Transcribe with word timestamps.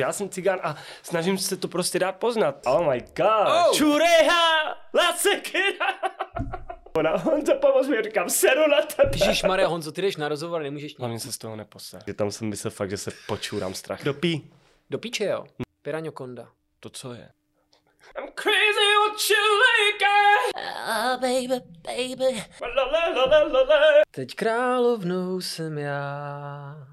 Já 0.00 0.12
jsem 0.12 0.28
cigán 0.28 0.60
a 0.62 0.76
snažím 1.02 1.38
se 1.38 1.56
to 1.56 1.68
prostě 1.68 1.98
dát 1.98 2.16
poznat. 2.16 2.66
Oh 2.66 2.92
my 2.92 3.00
god. 3.00 3.48
Oh. 3.48 3.74
Čureha, 3.74 4.76
lasekira. 4.94 5.86
Ona, 6.96 7.16
Honza, 7.16 7.54
pomoz 7.54 7.88
mi, 7.88 8.02
říkám, 8.02 8.30
seru 8.30 8.70
na 8.70 8.82
tebe. 8.82 9.10
Ježíš 9.14 9.42
Maria 9.42 9.68
Honzo, 9.68 9.92
ty 9.92 10.02
jdeš 10.02 10.16
na 10.16 10.28
rozhovor, 10.28 10.62
nemůžeš 10.62 10.98
Hlavně 10.98 11.20
se 11.20 11.32
z 11.32 11.38
toho 11.38 11.56
neposer. 11.56 12.02
Že 12.06 12.14
tam 12.14 12.30
jsem 12.30 12.48
myslel 12.48 12.70
fakt, 12.70 12.90
že 12.90 12.96
se 12.96 13.10
počůrám 13.26 13.74
strach. 13.74 14.04
Dopí. 14.04 14.50
Do 14.90 14.98
píče, 14.98 15.24
jo. 15.24 15.44
Piraňo 15.82 16.12
Konda. 16.12 16.48
To 16.80 16.90
co 16.90 17.12
je? 17.12 17.28
I'm 18.18 18.28
crazy 18.34 18.88
what 19.04 19.30
you 19.30 19.44
like. 19.64 20.04
Ah, 20.86 21.16
baby, 21.20 21.60
baby. 21.82 22.44
La, 22.76 22.84
la, 22.84 23.62
la. 23.62 24.02
Teď 24.10 24.34
královnou 24.34 25.40
jsem 25.40 25.78
já. 25.78 26.87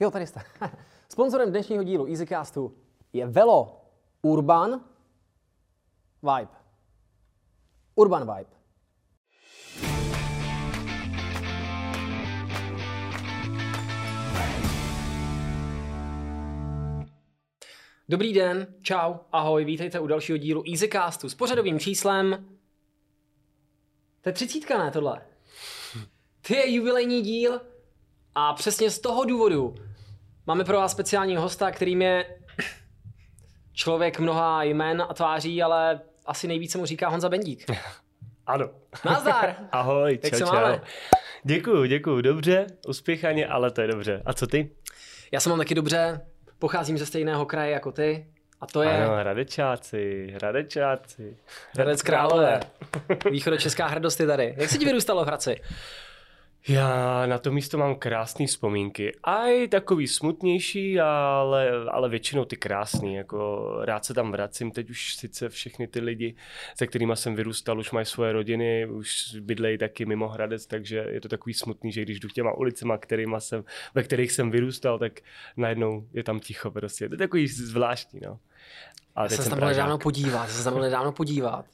Jo, 0.00 0.10
tady 0.10 0.26
jste. 0.26 0.40
Sponzorem 1.08 1.50
dnešního 1.50 1.82
dílu 1.82 2.06
EasyCastu 2.06 2.78
je 3.12 3.26
Velo 3.26 3.80
Urban 4.22 4.84
Vibe. 6.22 6.52
Urban 7.94 8.36
Vibe. 8.36 8.56
Dobrý 18.08 18.32
den, 18.32 18.74
čau, 18.82 19.14
ahoj, 19.32 19.64
vítejte 19.64 20.00
u 20.00 20.06
dalšího 20.06 20.38
dílu 20.38 20.62
EasyCastu 20.70 21.28
s 21.28 21.34
pořadovým 21.34 21.80
číslem... 21.80 22.48
To 24.20 24.28
je 24.28 24.32
třicítka, 24.32 24.84
ne 24.84 24.90
tohle? 24.90 25.26
Ty 26.40 26.54
je 26.54 26.74
jubilejní 26.74 27.22
díl 27.22 27.60
a 28.38 28.52
přesně 28.52 28.90
z 28.90 28.98
toho 28.98 29.24
důvodu 29.24 29.74
máme 30.46 30.64
pro 30.64 30.76
vás 30.76 30.92
speciálního 30.92 31.42
hosta, 31.42 31.70
kterým 31.70 32.02
je 32.02 32.26
člověk 33.72 34.18
mnoha 34.18 34.62
jmen 34.62 35.02
a 35.08 35.14
tváří, 35.14 35.62
ale 35.62 36.00
asi 36.26 36.48
nejvíce 36.48 36.78
mu 36.78 36.86
říká 36.86 37.08
Honza 37.08 37.28
Bendík. 37.28 37.66
Ano. 38.48 38.70
Nazdar! 39.04 39.56
Ahoj, 39.72 40.18
Jak 40.22 40.32
čau, 40.32 40.38
se 40.38 40.44
čau. 40.44 40.52
máme? 40.54 40.80
Děkuju, 41.44 41.84
děkuju, 41.84 42.20
dobře, 42.20 42.66
uspěchaně, 42.88 43.46
ale 43.46 43.70
to 43.70 43.80
je 43.80 43.86
dobře. 43.86 44.22
A 44.26 44.32
co 44.32 44.46
ty? 44.46 44.70
Já 45.32 45.40
jsem 45.40 45.50
mám 45.50 45.58
taky 45.58 45.74
dobře, 45.74 46.20
pocházím 46.58 46.98
ze 46.98 47.06
stejného 47.06 47.46
kraje 47.46 47.70
jako 47.72 47.92
ty 47.92 48.26
a 48.60 48.66
to 48.66 48.82
je 48.82 49.04
Ano, 49.04 49.16
Hradečáci, 49.16 50.32
Hradečáci. 50.34 51.36
Hradec 51.74 52.02
Králové. 52.02 52.60
Východočeská 53.30 53.86
hrdost 53.86 54.20
je 54.20 54.26
tady. 54.26 54.54
Jak 54.56 54.70
se 54.70 54.78
ti 54.78 54.84
vyrůstalo 54.84 55.24
v 55.24 55.26
Hradci? 55.26 55.60
Já 56.68 57.26
na 57.26 57.38
to 57.38 57.52
místo 57.52 57.78
mám 57.78 57.94
krásné 57.94 58.46
vzpomínky. 58.46 59.12
A 59.24 59.46
i 59.46 59.68
takový 59.68 60.08
smutnější, 60.08 61.00
ale, 61.00 61.70
ale 61.90 62.08
většinou 62.08 62.44
ty 62.44 62.56
krásný. 62.56 63.14
Jako 63.14 63.70
rád 63.82 64.04
se 64.04 64.14
tam 64.14 64.32
vracím. 64.32 64.70
Teď 64.70 64.90
už 64.90 65.14
sice 65.14 65.48
všechny 65.48 65.86
ty 65.86 66.00
lidi, 66.00 66.34
se 66.78 66.86
kterými 66.86 67.16
jsem 67.16 67.34
vyrůstal, 67.34 67.78
už 67.78 67.90
mají 67.90 68.06
svoje 68.06 68.32
rodiny, 68.32 68.86
už 68.86 69.36
bydlejí 69.40 69.78
taky 69.78 70.06
mimo 70.06 70.28
Hradec, 70.28 70.66
takže 70.66 71.06
je 71.10 71.20
to 71.20 71.28
takový 71.28 71.54
smutný, 71.54 71.92
že 71.92 72.02
když 72.02 72.20
jdu 72.20 72.28
těma 72.28 72.52
ulicema, 72.52 72.98
kterýma 72.98 73.40
jsem, 73.40 73.64
ve 73.94 74.02
kterých 74.02 74.32
jsem 74.32 74.50
vyrůstal, 74.50 74.98
tak 74.98 75.20
najednou 75.56 76.06
je 76.12 76.24
tam 76.24 76.40
ticho 76.40 76.70
prostě. 76.70 77.08
To 77.08 77.14
je 77.14 77.18
takový 77.18 77.48
zvláštní, 77.48 78.20
no. 78.24 78.38
A 79.14 79.22
Já 79.22 79.28
jsem 79.28 79.44
se 79.44 79.50
tam 79.50 79.58
byl 79.58 79.68
nedávno 79.68 79.98
podívat, 79.98 80.46
jsem 80.46 80.58
se 80.58 80.64
tam 80.64 80.72
byl 80.72 80.82
nedávno 80.82 81.12
podívat. 81.12 81.64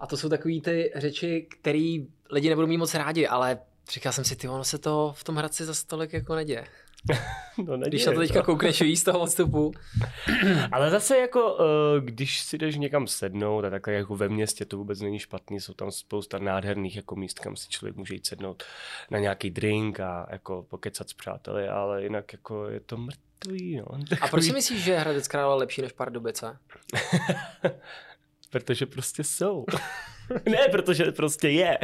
A 0.00 0.06
to 0.06 0.16
jsou 0.16 0.28
takové 0.28 0.60
ty 0.60 0.92
řeči, 0.94 1.46
které 1.60 1.98
lidi 2.30 2.48
nebudou 2.48 2.66
mít 2.66 2.78
moc 2.78 2.94
rádi, 2.94 3.26
ale 3.26 3.58
říkal 3.90 4.12
jsem 4.12 4.24
si, 4.24 4.36
ty 4.36 4.48
ono 4.48 4.64
se 4.64 4.78
to 4.78 5.14
v 5.16 5.24
tom 5.24 5.36
Hradci 5.36 5.64
za 5.64 5.74
stolik 5.74 6.12
jako 6.12 6.34
neděje. 6.34 6.66
no, 7.64 7.76
neděje, 7.76 7.88
Když 7.88 8.06
na 8.06 8.12
to 8.12 8.18
teďka 8.18 8.42
koukneš 8.42 8.82
víc 8.82 9.00
z 9.00 9.04
toho 9.04 9.20
odstupu. 9.20 9.72
Ale 10.72 10.90
zase 10.90 11.18
jako, 11.18 11.58
eh, 11.60 12.00
když 12.00 12.40
si 12.40 12.58
jdeš 12.58 12.76
někam 12.76 13.06
sednout 13.06 13.64
a 13.64 13.70
takhle 13.70 13.94
jako 13.94 14.16
ve 14.16 14.28
městě 14.28 14.64
to 14.64 14.76
vůbec 14.76 15.00
není 15.00 15.18
špatný, 15.18 15.60
jsou 15.60 15.74
tam 15.74 15.90
spousta 15.90 16.38
nádherných 16.38 16.96
jako 16.96 17.16
míst, 17.16 17.38
kam 17.38 17.56
si 17.56 17.68
člověk 17.68 17.96
může 17.96 18.14
jít 18.14 18.26
sednout 18.26 18.62
na 19.10 19.18
nějaký 19.18 19.50
drink 19.50 20.00
a 20.00 20.26
jako 20.30 20.62
pokecat 20.62 21.08
s 21.08 21.12
přáteli, 21.12 21.68
ale 21.68 22.02
jinak 22.02 22.32
jako 22.32 22.68
je 22.68 22.80
to 22.80 22.96
mrtvý, 22.96 23.76
no. 23.76 23.86
A 24.20 24.28
proč 24.28 24.44
si 24.44 24.52
myslíš, 24.52 24.84
že 24.84 24.92
je 24.92 24.98
Hradec 24.98 25.28
Králové 25.28 25.60
lepší 25.60 25.82
než 25.82 25.92
Pardubice? 25.92 26.58
Protože 28.50 28.86
prostě 28.86 29.24
jsou. 29.24 29.64
ne, 30.50 30.68
protože 30.70 31.04
prostě 31.12 31.48
je. 31.48 31.78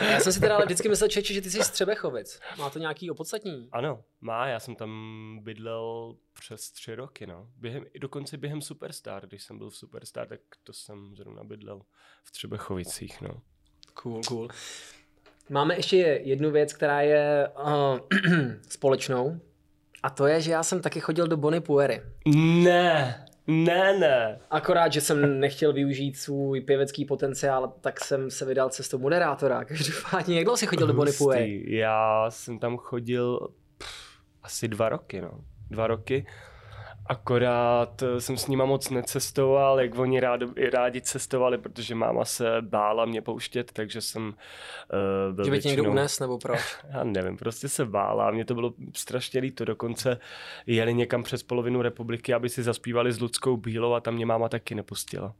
Já 0.00 0.20
jsem 0.20 0.32
si 0.32 0.40
teda 0.40 0.56
ale 0.56 0.64
vždycky 0.64 0.88
myslel, 0.88 1.08
Čeči, 1.08 1.34
že 1.34 1.40
ty 1.40 1.50
jsi 1.50 1.64
z 1.64 1.70
Třebechovic. 1.70 2.40
Má 2.58 2.70
to 2.70 2.78
nějaký 2.78 3.10
opodstatní? 3.10 3.68
Ano, 3.72 4.04
má, 4.20 4.46
já 4.46 4.60
jsem 4.60 4.76
tam 4.76 4.90
bydlel 5.42 6.16
přes 6.32 6.70
tři 6.70 6.94
roky, 6.94 7.26
no. 7.26 7.48
Během, 7.56 7.84
i 7.94 7.98
dokonce 7.98 8.36
během 8.36 8.62
Superstar, 8.62 9.26
když 9.26 9.42
jsem 9.42 9.58
byl 9.58 9.70
v 9.70 9.76
Superstar, 9.76 10.28
tak 10.28 10.40
to 10.64 10.72
jsem 10.72 11.16
zrovna 11.16 11.44
bydlel 11.44 11.82
v 12.24 12.30
Třebechovicích, 12.30 13.20
no. 13.20 13.42
Cool, 13.94 14.20
cool. 14.28 14.48
Máme 15.50 15.76
ještě 15.76 15.96
jednu 16.24 16.50
věc, 16.50 16.72
která 16.72 17.00
je 17.00 17.48
uh, 17.58 17.98
společnou. 18.68 19.40
A 20.02 20.10
to 20.10 20.26
je, 20.26 20.40
že 20.40 20.52
já 20.52 20.62
jsem 20.62 20.82
taky 20.82 21.00
chodil 21.00 21.26
do 21.26 21.36
Bonny 21.36 21.60
Puery. 21.60 22.02
Ne, 22.64 23.26
ne, 23.46 23.98
ne. 23.98 24.38
Akorát, 24.50 24.92
že 24.92 25.00
jsem 25.00 25.40
nechtěl 25.40 25.72
využít 25.72 26.16
svůj 26.16 26.60
pěvecký 26.60 27.04
potenciál, 27.04 27.72
tak 27.80 28.04
jsem 28.04 28.30
se 28.30 28.44
vydal 28.44 28.68
cestou 28.68 28.98
moderátora. 28.98 29.64
Každopádně, 29.64 30.36
jak 30.36 30.44
dlouho 30.44 30.56
jsi 30.56 30.66
chodil 30.66 30.86
do 30.86 30.92
Bonny 30.94 31.12
Puery? 31.12 31.56
Hustý. 31.58 31.76
Já 31.76 32.26
jsem 32.28 32.58
tam 32.58 32.76
chodil 32.76 33.48
pff, 33.78 34.20
asi 34.42 34.68
dva 34.68 34.88
roky, 34.88 35.20
no. 35.20 35.30
Dva 35.70 35.86
roky. 35.86 36.26
Akorát 37.08 38.02
eh, 38.02 38.20
jsem 38.20 38.36
s 38.36 38.46
nima 38.46 38.64
moc 38.64 38.90
necestoval, 38.90 39.80
jak 39.80 39.98
oni 39.98 40.20
rád, 40.20 40.40
rádi 40.72 41.00
cestovali, 41.00 41.58
protože 41.58 41.94
máma 41.94 42.24
se 42.24 42.44
bála 42.60 43.04
mě 43.04 43.22
pouštět, 43.22 43.72
takže 43.72 44.00
jsem 44.00 44.26
uh, 44.28 45.34
byl 45.34 45.44
Že 45.44 45.50
by 45.50 45.60
tě 45.60 45.68
někdo 45.68 45.90
unes, 45.90 46.20
nebo 46.20 46.38
proč? 46.38 46.60
Já 46.90 47.04
nevím, 47.04 47.36
prostě 47.36 47.68
se 47.68 47.84
bála. 47.84 48.30
Mně 48.30 48.44
to 48.44 48.54
bylo 48.54 48.72
strašně 48.94 49.40
líto. 49.40 49.64
Dokonce 49.64 50.18
jeli 50.66 50.94
někam 50.94 51.22
přes 51.22 51.42
polovinu 51.42 51.82
republiky, 51.82 52.34
aby 52.34 52.48
si 52.48 52.62
zaspívali 52.62 53.12
s 53.12 53.20
Ludskou 53.20 53.56
Bílou 53.56 53.92
a 53.92 54.00
tam 54.00 54.14
mě 54.14 54.26
máma 54.26 54.48
taky 54.48 54.74
nepustila. 54.74 55.34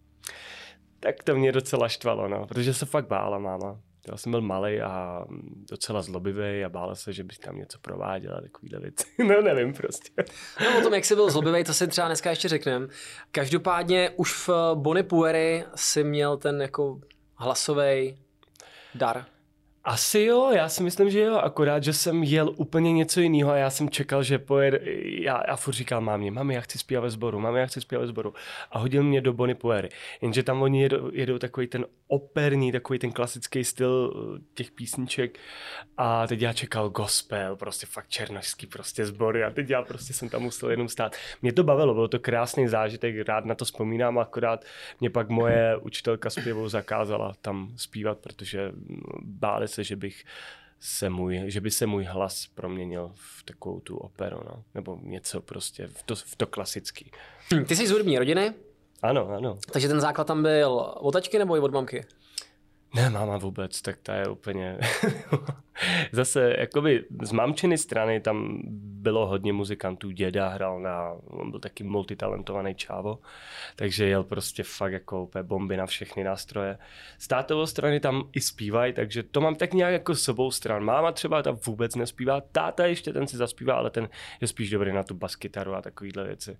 Tak 1.01 1.23
to 1.25 1.35
mě 1.35 1.53
docela 1.53 1.89
štvalo, 1.89 2.29
no, 2.29 2.47
protože 2.47 2.75
se 2.75 2.87
fakt 2.87 3.07
bála 3.07 3.39
máma. 3.39 3.81
Já 4.11 4.17
jsem 4.17 4.33
byl 4.33 4.41
malý 4.41 4.81
a 4.81 5.25
docela 5.71 6.03
zlobivý 6.03 6.65
a 6.65 6.69
bála 6.69 6.95
se, 6.95 7.13
že 7.13 7.25
bych 7.25 7.39
tam 7.39 7.57
něco 7.57 7.79
prováděla, 7.79 8.41
takovýhle 8.41 8.81
věci. 8.81 9.07
No 9.19 9.43
nevím 9.43 9.75
prostě. 9.75 10.11
No 10.61 10.79
o 10.79 10.83
tom, 10.83 10.95
jak 10.95 11.05
jsi 11.05 11.15
byl 11.15 11.31
zlobivý, 11.31 11.65
to 11.65 11.75
si 11.75 11.89
třeba 11.89 12.07
dneska 12.07 12.31
ještě 12.31 12.49
řekneme. 12.49 12.89
Každopádně 13.31 14.11
už 14.17 14.49
v 14.49 14.51
Bonny 14.75 15.03
Puery 15.03 15.65
si 15.75 16.05
měl 16.05 16.37
ten 16.37 16.63
jako 16.63 17.01
hlasový 17.35 18.19
dar. 18.95 19.25
Asi 19.89 20.21
jo, 20.21 20.51
já 20.57 20.69
si 20.69 20.83
myslím, 20.83 21.11
že 21.11 21.21
jo, 21.21 21.35
akorát, 21.37 21.85
že 21.85 21.93
jsem 21.93 22.23
jel 22.23 22.53
úplně 22.57 22.93
něco 22.93 23.21
jiného 23.21 23.51
a 23.51 23.57
já 23.57 23.71
jsem 23.71 23.91
čekal, 23.91 24.23
že 24.23 24.39
pojede, 24.39 24.81
já, 25.03 25.43
já 25.49 25.57
furt 25.57 25.75
říkal 25.75 26.01
mámě, 26.01 26.31
mami, 26.31 26.55
já 26.55 26.61
chci 26.61 26.79
zpívat 26.79 27.05
ve 27.05 27.11
sboru, 27.11 27.41
mami, 27.41 27.61
já 27.61 27.67
chci 27.67 27.81
zpívat 27.81 28.01
ve 28.01 28.07
sboru. 28.09 28.35
A 28.71 28.79
hodil 28.79 29.03
mě 29.03 29.21
do 29.21 29.33
Bonny 29.33 29.55
Puery, 29.55 29.89
jenže 30.21 30.43
tam 30.43 30.63
oni 30.63 30.83
jedou, 30.83 31.11
jedou 31.13 31.39
takový 31.39 31.67
ten 31.67 31.87
operní, 32.09 32.73
takový 32.73 32.99
ten 32.99 33.13
klasický 33.13 33.65
styl 33.65 34.13
eh, 34.37 34.43
těch 34.55 34.71
písniček. 34.71 35.39
A 35.97 36.27
teď 36.27 36.41
já 36.41 36.53
čekal 36.53 36.91
gospel, 36.91 37.57
prostě 37.57 37.87
fakt 37.87 38.09
černožský 38.09 38.67
prostě 38.67 39.07
sbory 39.07 39.45
a 39.45 39.51
teď 39.51 39.71
já 39.71 39.83
prostě 39.83 40.13
jsem 40.13 40.29
tam 40.29 40.43
musel 40.43 40.71
jenom 40.71 40.89
stát. 40.89 41.17
Mě 41.43 41.53
to 41.53 41.65
bavilo, 41.65 41.95
bylo 41.95 42.09
to 42.09 42.19
krásný 42.19 42.69
zážitek, 42.69 43.29
rád 43.29 43.45
na 43.45 43.55
to 43.55 43.65
vzpomínám, 43.65 44.19
akorát 44.19 44.65
mě 45.01 45.11
pak 45.11 45.29
moje 45.29 45.77
učitelka 45.77 46.31
zpěvu 46.31 46.69
zakázala 46.69 47.35
tam 47.41 47.73
zpívat, 47.77 48.19
protože 48.19 48.73
báli 49.23 49.69
se, 49.77 49.85
že 49.85 49.97
bych 49.97 50.25
se 50.81 51.11
můj, 51.11 51.45
že 51.47 51.61
by 51.61 51.71
se 51.71 51.87
můj 51.87 52.05
hlas 52.05 52.47
proměnil 52.55 53.13
v 53.15 53.43
takovou 53.45 53.81
tu 53.81 53.97
operu, 53.97 54.41
no. 54.45 54.63
nebo 54.75 54.99
něco 55.03 55.41
prostě, 55.41 55.87
v 55.87 56.03
to, 56.03 56.17
v 56.17 56.37
to 56.37 56.47
klasický. 56.47 57.11
Hm, 57.55 57.65
Ty 57.65 57.77
jsi 57.77 57.87
z 57.87 57.91
hudební 57.91 58.19
rodiny, 58.19 58.55
Ano, 59.03 59.29
ano. 59.29 59.59
takže 59.73 59.89
ten 59.89 60.01
základ 60.01 60.27
tam 60.27 60.43
byl 60.43 60.71
od 60.97 61.13
tačky 61.13 61.39
nebo 61.39 61.57
i 61.57 61.61
od 61.61 61.73
mamky? 61.73 62.05
Ne, 62.97 63.11
máma 63.11 63.39
vůbec, 63.39 63.83
tak 63.83 63.99
ta 64.03 64.15
je 64.15 64.29
úplně... 64.29 64.79
Zase, 66.13 66.55
jakoby 66.59 67.05
z 67.23 67.33
mamčiny 67.33 67.79
strany 67.79 68.21
tam 68.21 68.61
bylo 68.81 69.27
hodně 69.27 69.53
muzikantů, 69.53 70.11
děda 70.11 70.49
hrál 70.49 70.81
na, 70.81 71.13
on 71.27 71.51
byl 71.51 71.61
taky 71.61 71.85
multitalentovaný 71.85 72.75
čávo, 72.75 73.19
takže 73.77 74.07
jel 74.07 74.25
prostě 74.25 74.63
fakt 74.63 74.93
jako 74.93 75.23
úplně 75.23 75.43
bomby 75.43 75.77
na 75.77 75.87
všechny 75.87 76.25
nástroje. 76.25 76.79
Z 77.19 77.29
tátovo 77.29 77.67
strany 77.67 78.01
tam 78.01 78.31
i 78.33 78.41
zpívají, 78.41 78.93
takže 78.93 79.23
to 79.23 79.41
mám 79.41 79.55
tak 79.55 79.75
nějak 79.75 79.93
jako 79.93 80.15
s 80.15 80.29
obou 80.29 80.51
stran. 80.51 80.85
Máma 80.85 81.13
třeba 81.13 81.43
ta 81.43 81.51
vůbec 81.67 81.95
nespívá, 81.95 82.41
táta 82.41 82.87
ještě 82.87 83.13
ten 83.13 83.27
si 83.27 83.37
zaspívá, 83.37 83.75
ale 83.75 83.91
ten 83.91 84.09
je 84.41 84.49
spíš 84.49 84.71
dobrý 84.71 84.93
na 84.93 85.03
tu 85.03 85.15
baskytaru 85.15 85.75
a 85.75 85.83
takovýhle 85.83 86.25
věci. 86.25 86.59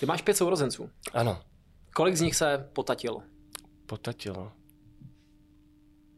Ty 0.00 0.06
máš 0.06 0.22
pět 0.22 0.36
sourozenců. 0.36 0.90
Ano, 1.12 1.40
Kolik 1.94 2.16
z 2.16 2.20
nich 2.20 2.36
se 2.36 2.68
potatil? 2.72 3.22
potatilo. 3.86 4.52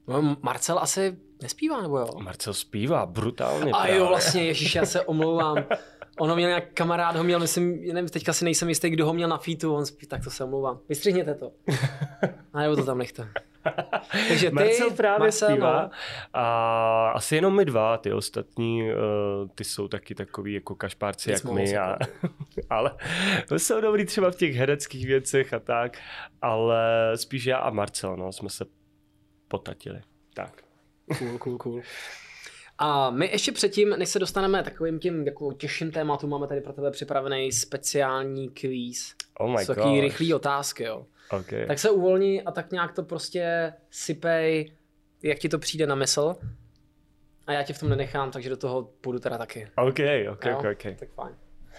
No, 0.08 0.36
Marcel 0.42 0.78
asi 0.78 1.16
Nespívá 1.42 1.82
nebo 1.82 1.98
jo? 1.98 2.08
Marcel 2.22 2.54
zpívá 2.54 3.06
brutálně. 3.06 3.72
A 3.72 3.78
právě. 3.78 3.96
jo, 3.96 4.06
vlastně, 4.06 4.44
ježiš, 4.44 4.74
já 4.74 4.86
se 4.86 5.02
omlouvám. 5.02 5.64
Ono 6.18 6.36
měl 6.36 6.48
nějak 6.48 6.64
kamarád, 6.74 7.16
ho 7.16 7.24
měl, 7.24 7.40
myslím, 7.40 7.92
nevím, 7.92 8.08
teďka 8.08 8.32
si 8.32 8.44
nejsem 8.44 8.68
jistý, 8.68 8.90
kdo 8.90 9.06
ho 9.06 9.12
měl 9.12 9.28
na 9.28 9.38
featu, 9.38 9.74
on 9.74 9.86
spí, 9.86 10.06
tak 10.06 10.24
to 10.24 10.30
se 10.30 10.44
omlouvám. 10.44 10.78
Vystřihněte 10.88 11.34
to. 11.34 11.52
A 12.52 12.60
nebo 12.60 12.76
to 12.76 12.84
tam 12.84 12.98
nechte. 12.98 13.28
Takže 14.28 14.48
ty, 14.48 14.54
Marcel 14.54 14.90
právě 14.90 15.18
Marcel, 15.18 15.48
zpívá 15.48 15.82
no. 15.82 15.90
a 16.34 17.10
asi 17.10 17.34
jenom 17.34 17.56
my 17.56 17.64
dva, 17.64 17.98
ty 17.98 18.12
ostatní, 18.12 18.82
uh, 18.82 19.48
ty 19.54 19.64
jsou 19.64 19.88
taky 19.88 20.14
takový 20.14 20.54
jako 20.54 20.74
kašpárci 20.74 21.24
Ty 21.24 21.32
jak 21.32 21.44
my, 21.44 21.76
a, 21.76 21.98
ale 22.70 22.96
jsou 23.56 23.80
dobrý 23.80 24.04
třeba 24.04 24.30
v 24.30 24.36
těch 24.36 24.54
hereckých 24.54 25.06
věcech 25.06 25.54
a 25.54 25.58
tak, 25.58 25.98
ale 26.42 27.12
spíš 27.14 27.44
já 27.44 27.58
a 27.58 27.70
Marcel, 27.70 28.16
no, 28.16 28.32
jsme 28.32 28.50
se 28.50 28.64
potatili. 29.50 30.00
Tak. 30.34 30.62
Cool, 31.18 31.38
cool, 31.38 31.58
cool. 31.58 31.82
A 32.78 33.10
my 33.10 33.30
ještě 33.32 33.52
předtím, 33.52 33.90
než 33.90 34.08
se 34.08 34.18
dostaneme 34.18 34.62
takovým 34.62 34.98
tím 34.98 35.26
jako 35.26 35.52
těžším 35.52 35.90
tématům, 35.90 36.30
máme 36.30 36.46
tady 36.46 36.60
pro 36.60 36.72
tebe 36.72 36.90
připravený 36.90 37.52
speciální 37.52 38.48
kvíz. 38.48 39.14
Oh 39.38 39.50
my 39.58 39.66
god. 39.66 40.00
rychlý 40.00 40.34
otázky, 40.34 40.84
jo. 40.84 41.06
Okay. 41.30 41.66
Tak 41.66 41.78
se 41.78 41.90
uvolni 41.90 42.42
a 42.42 42.52
tak 42.52 42.72
nějak 42.72 42.92
to 42.92 43.02
prostě 43.02 43.72
sypej, 43.90 44.72
jak 45.22 45.38
ti 45.38 45.48
to 45.48 45.58
přijde 45.58 45.86
na 45.86 45.94
mysl. 45.94 46.36
A 47.46 47.52
já 47.52 47.62
tě 47.62 47.72
v 47.72 47.80
tom 47.80 47.88
nenechám, 47.88 48.30
takže 48.30 48.50
do 48.50 48.56
toho 48.56 48.82
půjdu 48.82 49.18
teda 49.18 49.38
taky. 49.38 49.68
OK, 49.76 49.88
OK, 49.88 49.98
Jo? 49.98 50.32
OK, 50.32 50.64
OK. 50.72 50.98
Tak 50.98 51.08
fajn. 51.14 51.36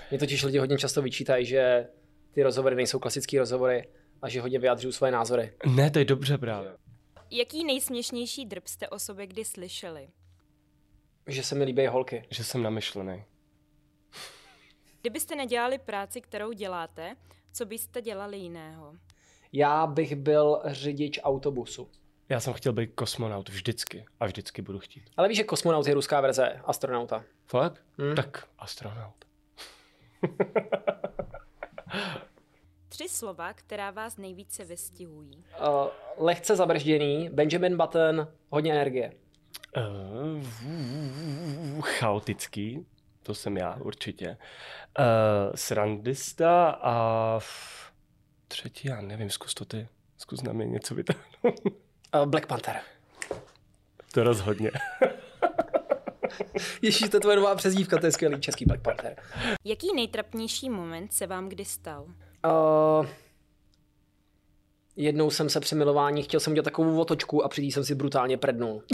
Mě 0.09 0.19
totiž 0.19 0.43
lidi 0.43 0.57
hodně 0.57 0.77
často 0.77 1.01
vyčítají, 1.01 1.45
že 1.45 1.87
ty 2.31 2.43
rozhovory 2.43 2.75
nejsou 2.75 2.99
klasické 2.99 3.39
rozhovory 3.39 3.87
a 4.21 4.29
že 4.29 4.41
hodně 4.41 4.59
vyjadřují 4.59 4.93
svoje 4.93 5.11
názory. 5.11 5.53
Ne, 5.75 5.91
to 5.91 5.99
je 5.99 6.05
dobře 6.05 6.37
právě. 6.37 6.71
Jaký 7.33 7.63
nejsměšnější 7.63 8.45
drb 8.45 8.67
jste 8.67 8.89
o 8.89 8.99
sobě 8.99 9.27
kdy 9.27 9.45
slyšeli? 9.45 10.09
Že 11.27 11.43
se 11.43 11.55
mi 11.55 11.63
líbí 11.63 11.87
holky. 11.87 12.23
Že 12.29 12.43
jsem 12.43 12.63
namyšlený. 12.63 13.23
Kdybyste 15.01 15.35
nedělali 15.35 15.77
práci, 15.77 16.21
kterou 16.21 16.51
děláte, 16.51 17.15
co 17.53 17.65
byste 17.65 18.01
dělali 18.01 18.37
jiného? 18.37 18.95
Já 19.53 19.87
bych 19.87 20.15
byl 20.15 20.61
řidič 20.65 21.19
autobusu. 21.23 21.89
Já 22.29 22.39
jsem 22.39 22.53
chtěl 22.53 22.73
být 22.73 22.91
kosmonaut 22.95 23.49
vždycky 23.49 24.05
a 24.19 24.25
vždycky 24.25 24.61
budu 24.61 24.79
chtít. 24.79 25.09
Ale 25.17 25.27
víš, 25.27 25.37
že 25.37 25.43
kosmonaut 25.43 25.87
je 25.87 25.93
ruská 25.93 26.21
verze 26.21 26.61
astronauta. 26.63 27.23
Fakt? 27.45 27.83
Hmm. 27.97 28.15
Tak 28.15 28.47
astronaut. 28.59 29.25
Tři 32.91 33.09
slova, 33.09 33.53
která 33.53 33.91
vás 33.91 34.17
nejvíce 34.17 34.65
vystihují. 34.65 35.31
Uh, 35.59 35.87
lehce 36.17 36.55
zabržděný, 36.55 37.29
Benjamin 37.29 37.77
Button, 37.77 38.27
hodně 38.49 38.71
energie. 38.73 39.13
Uh, 39.77 40.43
chaotický, 41.81 42.85
to 43.23 43.35
jsem 43.35 43.57
já 43.57 43.75
určitě. 43.75 44.37
Uh, 44.99 45.05
srandista 45.55 46.69
a 46.69 47.33
f- 47.37 47.91
třetí, 48.47 48.87
já 48.87 49.01
nevím, 49.01 49.29
zkus 49.29 49.53
to 49.53 49.65
ty. 49.65 49.87
Zkus 50.17 50.41
na 50.41 50.53
mě 50.53 50.65
něco 50.65 50.95
vytáhnout. 50.95 51.25
Uh, 51.43 52.25
Black 52.25 52.45
Panther. 52.47 52.79
to 54.13 54.23
rozhodně. 54.23 54.71
Ježíš, 56.81 57.09
to 57.09 57.17
je 57.17 57.21
tvoje 57.21 57.37
nová 57.37 57.55
přezdívka, 57.55 57.99
to 57.99 58.05
je 58.05 58.11
skvělý 58.11 58.41
český 58.41 58.65
Black 58.65 58.81
Panther. 58.81 59.15
Jaký 59.65 59.87
nejtrapnější 59.95 60.69
moment 60.69 61.13
se 61.13 61.27
vám 61.27 61.49
kdy 61.49 61.65
stal? 61.65 62.07
Uh, 62.45 63.07
jednou 64.95 65.29
jsem 65.29 65.49
se 65.49 65.59
při 65.59 65.75
milování, 65.75 66.23
chtěl 66.23 66.39
jsem 66.39 66.53
udělat 66.53 66.63
takovou 66.63 66.99
otočku 66.99 67.43
a 67.43 67.49
při 67.49 67.61
jsem 67.61 67.83
si 67.83 67.95
brutálně 67.95 68.37
prednul. 68.37 68.83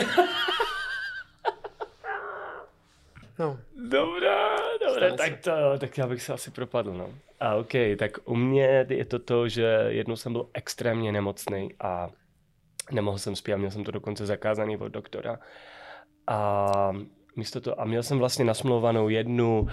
No, 3.39 3.59
Dobrá, 3.89 4.57
se. 4.93 5.11
tak, 5.17 5.39
to, 5.39 5.51
tak 5.79 5.97
já 5.97 6.07
bych 6.07 6.21
se 6.21 6.33
asi 6.33 6.51
propadl, 6.51 6.93
no. 6.93 7.13
A 7.39 7.55
ok, 7.55 7.71
tak 7.99 8.11
u 8.25 8.35
mě 8.35 8.85
je 8.89 9.05
to 9.05 9.19
to, 9.19 9.47
že 9.49 9.85
jednou 9.87 10.15
jsem 10.15 10.31
byl 10.33 10.49
extrémně 10.53 11.11
nemocný 11.11 11.73
a 11.79 12.09
nemohl 12.91 13.17
jsem 13.17 13.35
zpívat, 13.35 13.59
měl 13.59 13.71
jsem 13.71 13.83
to 13.83 13.91
dokonce 13.91 14.25
zakázaný 14.25 14.77
od 14.77 14.87
doktora. 14.87 15.39
A 16.27 16.71
místo 17.37 17.61
to, 17.61 17.81
a 17.81 17.85
měl 17.85 18.03
jsem 18.03 18.17
vlastně 18.17 18.45
nasmlouvanou 18.45 19.09
jednu 19.09 19.59
uh, 19.59 19.69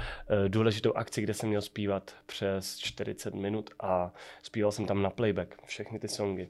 důležitou 0.49 0.93
akci, 0.93 1.23
kde 1.23 1.35
jsem 1.35 1.49
měl 1.49 1.63
zpívat 1.63 2.15
přes 2.27 2.79
40 2.79 3.35
minut 3.35 3.71
a 3.81 4.13
zpíval 4.43 4.73
jsem 4.73 4.87
tam 4.87 5.03
na 5.03 5.11
playback 5.11 5.55
všechny 5.67 5.99
ty 5.99 6.09
songy. 6.09 6.49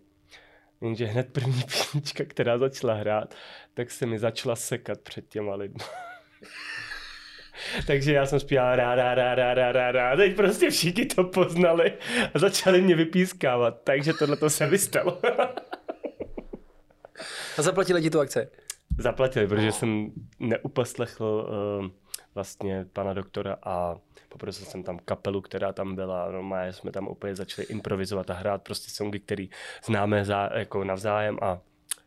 Jenže 0.81 1.07
hned 1.07 1.33
první 1.33 1.63
písnička, 1.67 2.25
která 2.25 2.59
začala 2.59 2.95
hrát, 2.95 3.35
tak 3.75 3.91
se 3.91 4.07
mi 4.07 4.19
začala 4.19 4.57
sekat 4.57 5.01
před 5.01 5.29
těma 5.29 5.55
lidmi. 5.55 5.85
Takže 7.87 8.13
já 8.13 8.27
jsem 8.27 8.41
zpíval 8.41 8.77
rá, 8.77 8.95
rá, 8.95 9.15
rá, 9.15 9.35
rá, 9.35 9.55
rá, 9.55 9.73
rá, 9.73 9.93
rá. 9.93 10.17
Teď 10.17 10.37
prostě 10.37 10.71
všichni 10.71 11.07
to 11.07 11.25
poznali 11.25 11.93
a 12.35 12.39
začali 12.39 12.83
mě 12.83 12.95
vypískávat. 12.95 13.81
Takže 13.85 14.13
tohle 14.13 14.37
to 14.37 14.51
se 14.51 14.67
vystalo. 14.67 15.19
a 17.59 17.63
zaplatili 17.63 18.03
ti 18.03 18.11
tu 18.11 18.21
akci. 18.21 18.49
Zaplatili, 18.99 19.47
protože 19.47 19.73
jsem 19.73 20.13
neuposlechl 20.41 21.49
uh, 21.81 21.87
vlastně 22.35 22.87
pana 22.93 23.15
doktora 23.15 23.57
a 23.63 23.97
poprosil 24.29 24.67
jsem 24.67 24.83
tam 24.83 24.99
kapelu, 25.05 25.41
která 25.41 25.73
tam 25.73 25.95
byla. 25.95 26.31
Normálně 26.31 26.73
jsme 26.73 26.93
tam 26.93 27.09
úplně 27.09 27.35
začali 27.35 27.67
improvizovat 27.67 28.31
a 28.31 28.35
hrát 28.35 28.63
prostě 28.63 28.91
songy, 28.91 29.21
který 29.21 29.51
známe 29.87 30.25
za, 30.25 30.51
jako 30.55 30.85
navzájem 30.85 31.39
a, 31.43 31.59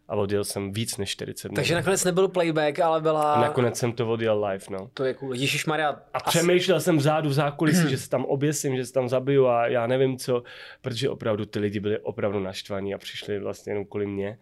a 0.07 0.15
odjel 0.15 0.43
jsem 0.43 0.73
víc 0.73 0.97
než 0.97 1.09
40 1.09 1.47
minut. 1.47 1.55
Takže 1.55 1.75
nakonec 1.75 2.03
nebyl 2.03 2.27
playback, 2.27 2.79
ale 2.79 3.01
byla... 3.01 3.33
A 3.33 3.41
nakonec 3.41 3.77
jsem 3.77 3.91
to 3.91 4.09
odjel 4.09 4.45
live, 4.45 4.65
no. 4.69 4.89
To 4.93 5.03
je 5.03 5.13
cool. 5.13 5.33
Maria. 5.67 5.99
A 6.13 6.19
přemýšlel 6.19 6.79
jsem 6.79 6.97
vzadu 6.97 7.29
v 7.29 7.33
zákulisí, 7.33 7.89
že 7.89 7.97
se 7.97 8.09
tam 8.09 8.25
oběsím, 8.25 8.75
že 8.75 8.85
se 8.85 8.93
tam 8.93 9.09
zabiju 9.09 9.47
a 9.47 9.67
já 9.67 9.87
nevím 9.87 10.17
co, 10.17 10.43
protože 10.81 11.09
opravdu 11.09 11.45
ty 11.45 11.59
lidi 11.59 11.79
byli 11.79 11.99
opravdu 11.99 12.39
naštvaní 12.39 12.93
a 12.93 12.97
přišli 12.97 13.39
vlastně 13.39 13.71
jenom 13.71 13.85
kvůli 13.85 14.05
mě. 14.05 14.37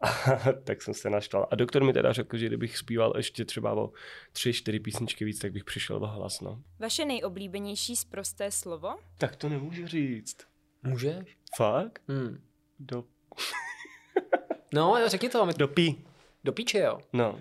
A 0.00 0.08
tak 0.64 0.82
jsem 0.82 0.94
se 0.94 1.10
naštval. 1.10 1.48
A 1.50 1.54
doktor 1.54 1.84
mi 1.84 1.92
teda 1.92 2.12
řekl, 2.12 2.36
že 2.36 2.46
kdybych 2.46 2.78
zpíval 2.78 3.12
ještě 3.16 3.44
třeba 3.44 3.72
o 3.72 3.92
tři, 4.32 4.52
čtyři 4.52 4.80
písničky 4.80 5.24
víc, 5.24 5.38
tak 5.38 5.52
bych 5.52 5.64
přišel 5.64 5.96
o 5.96 6.06
hlas, 6.06 6.40
no. 6.40 6.62
Vaše 6.78 7.04
nejoblíbenější 7.04 7.96
sprosté 7.96 8.50
slovo? 8.50 8.94
Tak 9.18 9.36
to 9.36 9.48
nemůžu 9.48 9.86
říct. 9.86 10.36
Můžeš? 10.82 11.36
Fakt? 11.56 12.02
Hmm. 12.08 12.40
Do, 12.78 13.04
No, 14.74 14.96
jo, 14.98 15.08
řekni 15.08 15.28
to. 15.28 15.46
My... 15.46 15.54
do 15.54 15.68
pí. 15.68 16.04
Do 16.44 16.52
píče, 16.52 16.78
jo. 16.78 16.98
No. 17.12 17.40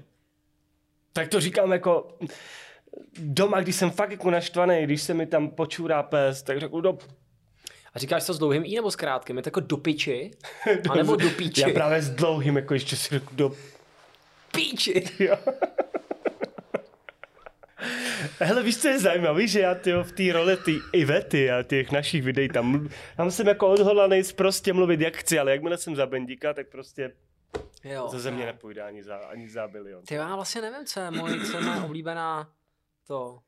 Tak 1.13 1.27
to 1.27 1.39
říkám 1.39 1.71
jako 1.71 2.17
doma, 3.19 3.61
když 3.61 3.75
jsem 3.75 3.91
fakt 3.91 4.11
jako 4.11 4.31
naštvaný, 4.31 4.83
když 4.83 5.01
se 5.01 5.13
mi 5.13 5.25
tam 5.25 5.49
počůrá 5.49 6.03
pes, 6.03 6.43
tak 6.43 6.59
řeknu 6.59 6.81
do 6.81 6.97
A 7.95 7.99
říkáš 7.99 8.25
to 8.25 8.33
s 8.33 8.37
dlouhým 8.39 8.63
i 8.65 8.75
nebo 8.75 8.91
s 8.91 8.95
krátkým? 8.95 9.37
Je 9.37 9.43
to 9.43 9.47
jako 9.47 9.59
do 9.59 9.77
piči? 9.77 10.31
A 10.89 10.95
nebo 10.95 11.15
do 11.15 11.29
píči? 11.29 11.61
Já 11.61 11.69
právě 11.69 12.01
s 12.01 12.09
dlouhým, 12.09 12.55
jako 12.55 12.73
ještě 12.73 12.95
si 12.95 13.09
řeknu 13.09 13.37
do 13.37 13.55
Píči! 14.51 15.03
Jo. 15.19 15.37
Hele, 18.39 18.63
víš, 18.63 18.77
co 18.77 18.87
je 18.87 18.99
zajímavé, 18.99 19.47
že 19.47 19.59
já 19.59 19.75
tyjo, 19.75 20.03
v 20.03 20.11
té 20.11 20.33
roli 20.33 20.57
ty 20.57 20.79
Ivety 20.93 21.51
a 21.51 21.63
těch 21.63 21.91
našich 21.91 22.23
videí 22.23 22.49
tam, 22.49 22.89
tam 23.17 23.31
jsem 23.31 23.47
jako 23.47 23.67
odhodlaný 23.67 24.21
prostě 24.35 24.73
mluvit 24.73 25.01
jak 25.01 25.15
chci, 25.17 25.39
ale 25.39 25.51
jakmile 25.51 25.77
jsem 25.77 25.95
za 25.95 26.05
bendíka, 26.05 26.53
tak 26.53 26.67
prostě 26.69 27.11
Jo. 27.83 28.07
za 28.11 28.19
země 28.19 28.45
nepůjde 28.45 28.81
ani 28.81 29.03
za, 29.03 29.17
ani 29.17 29.49
za 29.49 29.67
bilion. 29.67 30.03
Ty 30.05 30.15
já 30.15 30.35
vlastně 30.35 30.61
nevím, 30.61 30.85
co 30.85 30.99
je 30.99 31.11
můj, 31.11 31.39
co 31.51 31.57
je 31.57 31.63
moje 31.63 31.81
oblíbená 31.81 32.49
to. 33.07 33.39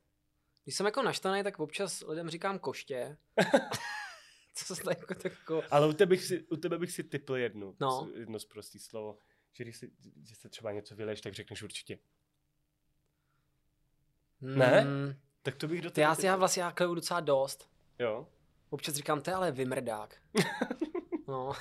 Když 0.63 0.75
jsem 0.75 0.85
jako 0.85 1.03
naštvaný, 1.03 1.43
tak 1.43 1.59
občas 1.59 2.03
lidem 2.07 2.29
říkám 2.29 2.59
koště. 2.59 3.17
co 4.65 4.75
se 4.75 4.81
jako 4.89 5.13
tak 5.13 5.23
jako... 5.25 5.63
Ale 5.71 5.87
u 5.87 5.93
tebe 5.93 6.09
bych 6.09 6.23
si, 6.23 6.43
u 6.47 6.57
tebe 6.57 6.77
bych 6.77 6.91
si 6.91 7.03
typl 7.03 7.35
jednu, 7.35 7.75
No. 7.79 8.09
jedno 8.15 8.39
z 8.39 8.45
prostý 8.45 8.79
slovo. 8.79 9.17
Že 9.53 9.63
když 9.63 9.77
si, 9.77 9.91
že 10.23 10.35
se 10.35 10.49
třeba 10.49 10.71
něco 10.71 10.95
vyleš, 10.95 11.21
tak 11.21 11.33
řekneš 11.33 11.63
určitě. 11.63 11.99
Ne? 14.41 14.81
Mm, 14.83 15.15
Tak 15.41 15.55
to 15.55 15.67
bych 15.67 15.81
do 15.81 15.91
já, 15.97 16.15
typl. 16.15 16.25
já 16.25 16.35
vlastně 16.35 16.63
já 16.63 16.71
kleju 16.71 16.95
docela 16.95 17.19
dost. 17.19 17.69
Jo. 17.99 18.27
Občas 18.69 18.95
říkám, 18.95 19.21
to 19.21 19.29
je 19.29 19.35
ale 19.35 19.51
vymrdák. 19.51 20.15
No. 21.27 21.51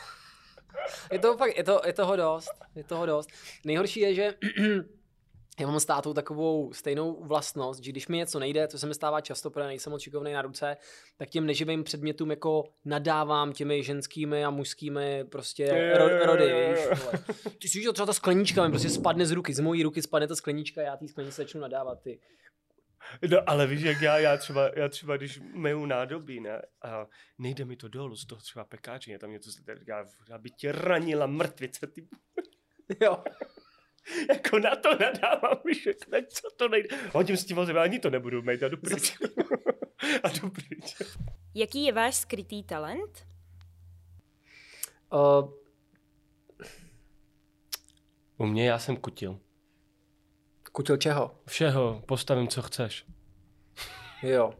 Je 1.12 1.18
toho 1.18 1.36
fakt, 1.36 1.56
je, 1.56 1.64
to, 1.64 1.80
je 1.86 1.92
toho 1.92 2.16
dost, 2.16 2.50
je 2.74 2.84
toho 2.84 3.06
dost. 3.06 3.30
Nejhorší 3.64 4.00
je, 4.00 4.14
že 4.14 4.34
já 5.60 5.66
mám 5.66 5.80
s 5.80 5.84
tátou 5.84 6.14
takovou 6.14 6.72
stejnou 6.72 7.24
vlastnost, 7.24 7.82
že 7.82 7.92
když 7.92 8.08
mi 8.08 8.16
něco 8.16 8.38
nejde, 8.38 8.68
to 8.68 8.78
se 8.78 8.86
mi 8.86 8.94
stává 8.94 9.20
často, 9.20 9.50
protože 9.50 9.66
nejsem 9.66 9.90
moc 9.90 10.02
šikovnej 10.02 10.34
na 10.34 10.42
ruce, 10.42 10.76
tak 11.16 11.28
těm 11.30 11.46
neživým 11.46 11.84
předmětům 11.84 12.30
jako 12.30 12.64
nadávám 12.84 13.52
těmi 13.52 13.82
ženskými 13.82 14.44
a 14.44 14.50
mužskými 14.50 15.24
prostě 15.24 15.94
ro, 15.98 16.26
rody, 16.26 16.44
víš, 16.44 17.00
vole. 17.04 17.12
Ty 17.58 17.68
si 17.68 17.78
viděl, 17.78 17.92
třeba 17.92 18.06
ta 18.06 18.12
sklenička 18.12 18.64
mi 18.64 18.70
prostě 18.70 18.90
spadne 18.90 19.26
z 19.26 19.30
ruky, 19.30 19.54
z 19.54 19.60
mojí 19.60 19.82
ruky 19.82 20.02
spadne 20.02 20.28
ta 20.28 20.36
sklenička, 20.36 20.82
já 20.82 20.96
té 20.96 21.08
skleničce 21.08 21.42
začnu 21.42 21.60
nadávat, 21.60 22.00
ty. 22.02 22.20
No, 23.30 23.38
ale 23.50 23.66
víš, 23.66 23.82
jak 23.82 24.02
já, 24.02 24.18
já 24.18 24.36
třeba, 24.36 24.70
já 24.76 24.88
třeba, 24.88 25.16
když 25.16 25.40
meju 25.54 25.86
nádobí, 25.86 26.40
ne, 26.40 26.62
a 26.82 27.06
nejde 27.38 27.64
mi 27.64 27.76
to 27.76 27.88
dolů 27.88 28.16
z 28.16 28.26
toho 28.26 28.40
třeba 28.40 28.64
pekáče, 28.64 29.18
tam 29.18 29.30
něco, 29.30 29.50
tady 29.66 29.78
říká, 29.78 30.06
aby 30.32 30.50
tě 30.50 30.72
ranila 30.72 31.26
mrtvice, 31.26 31.86
ty. 31.86 32.08
Jo. 33.00 33.22
jako 34.32 34.58
na 34.58 34.76
to 34.76 34.90
nadávám, 34.98 35.58
tak 36.10 36.28
co 36.28 36.48
to 36.56 36.68
nejde. 36.68 36.88
Hodím 37.12 37.36
s 37.36 37.44
tím 37.44 37.56
vozem, 37.56 37.78
ani 37.78 37.98
to 37.98 38.10
nebudu 38.10 38.42
mít 38.42 38.62
a 38.62 38.68
jdu 38.68 38.76
pryč. 38.76 39.18
a 40.22 40.28
jdu 40.28 40.50
pryč. 40.50 40.94
Jaký 41.54 41.84
je 41.84 41.92
váš 41.92 42.14
skrytý 42.14 42.62
talent? 42.62 43.26
Uh, 45.12 45.50
U 48.36 48.46
mě 48.46 48.68
já 48.68 48.78
jsem 48.78 48.96
kutil. 48.96 49.40
kutil 50.72 50.96
čeho? 50.96 51.38
Všeho, 51.46 52.02
postavím, 52.06 52.48
co 52.48 52.62
chceš. 52.62 53.04
Jo. 54.22 54.52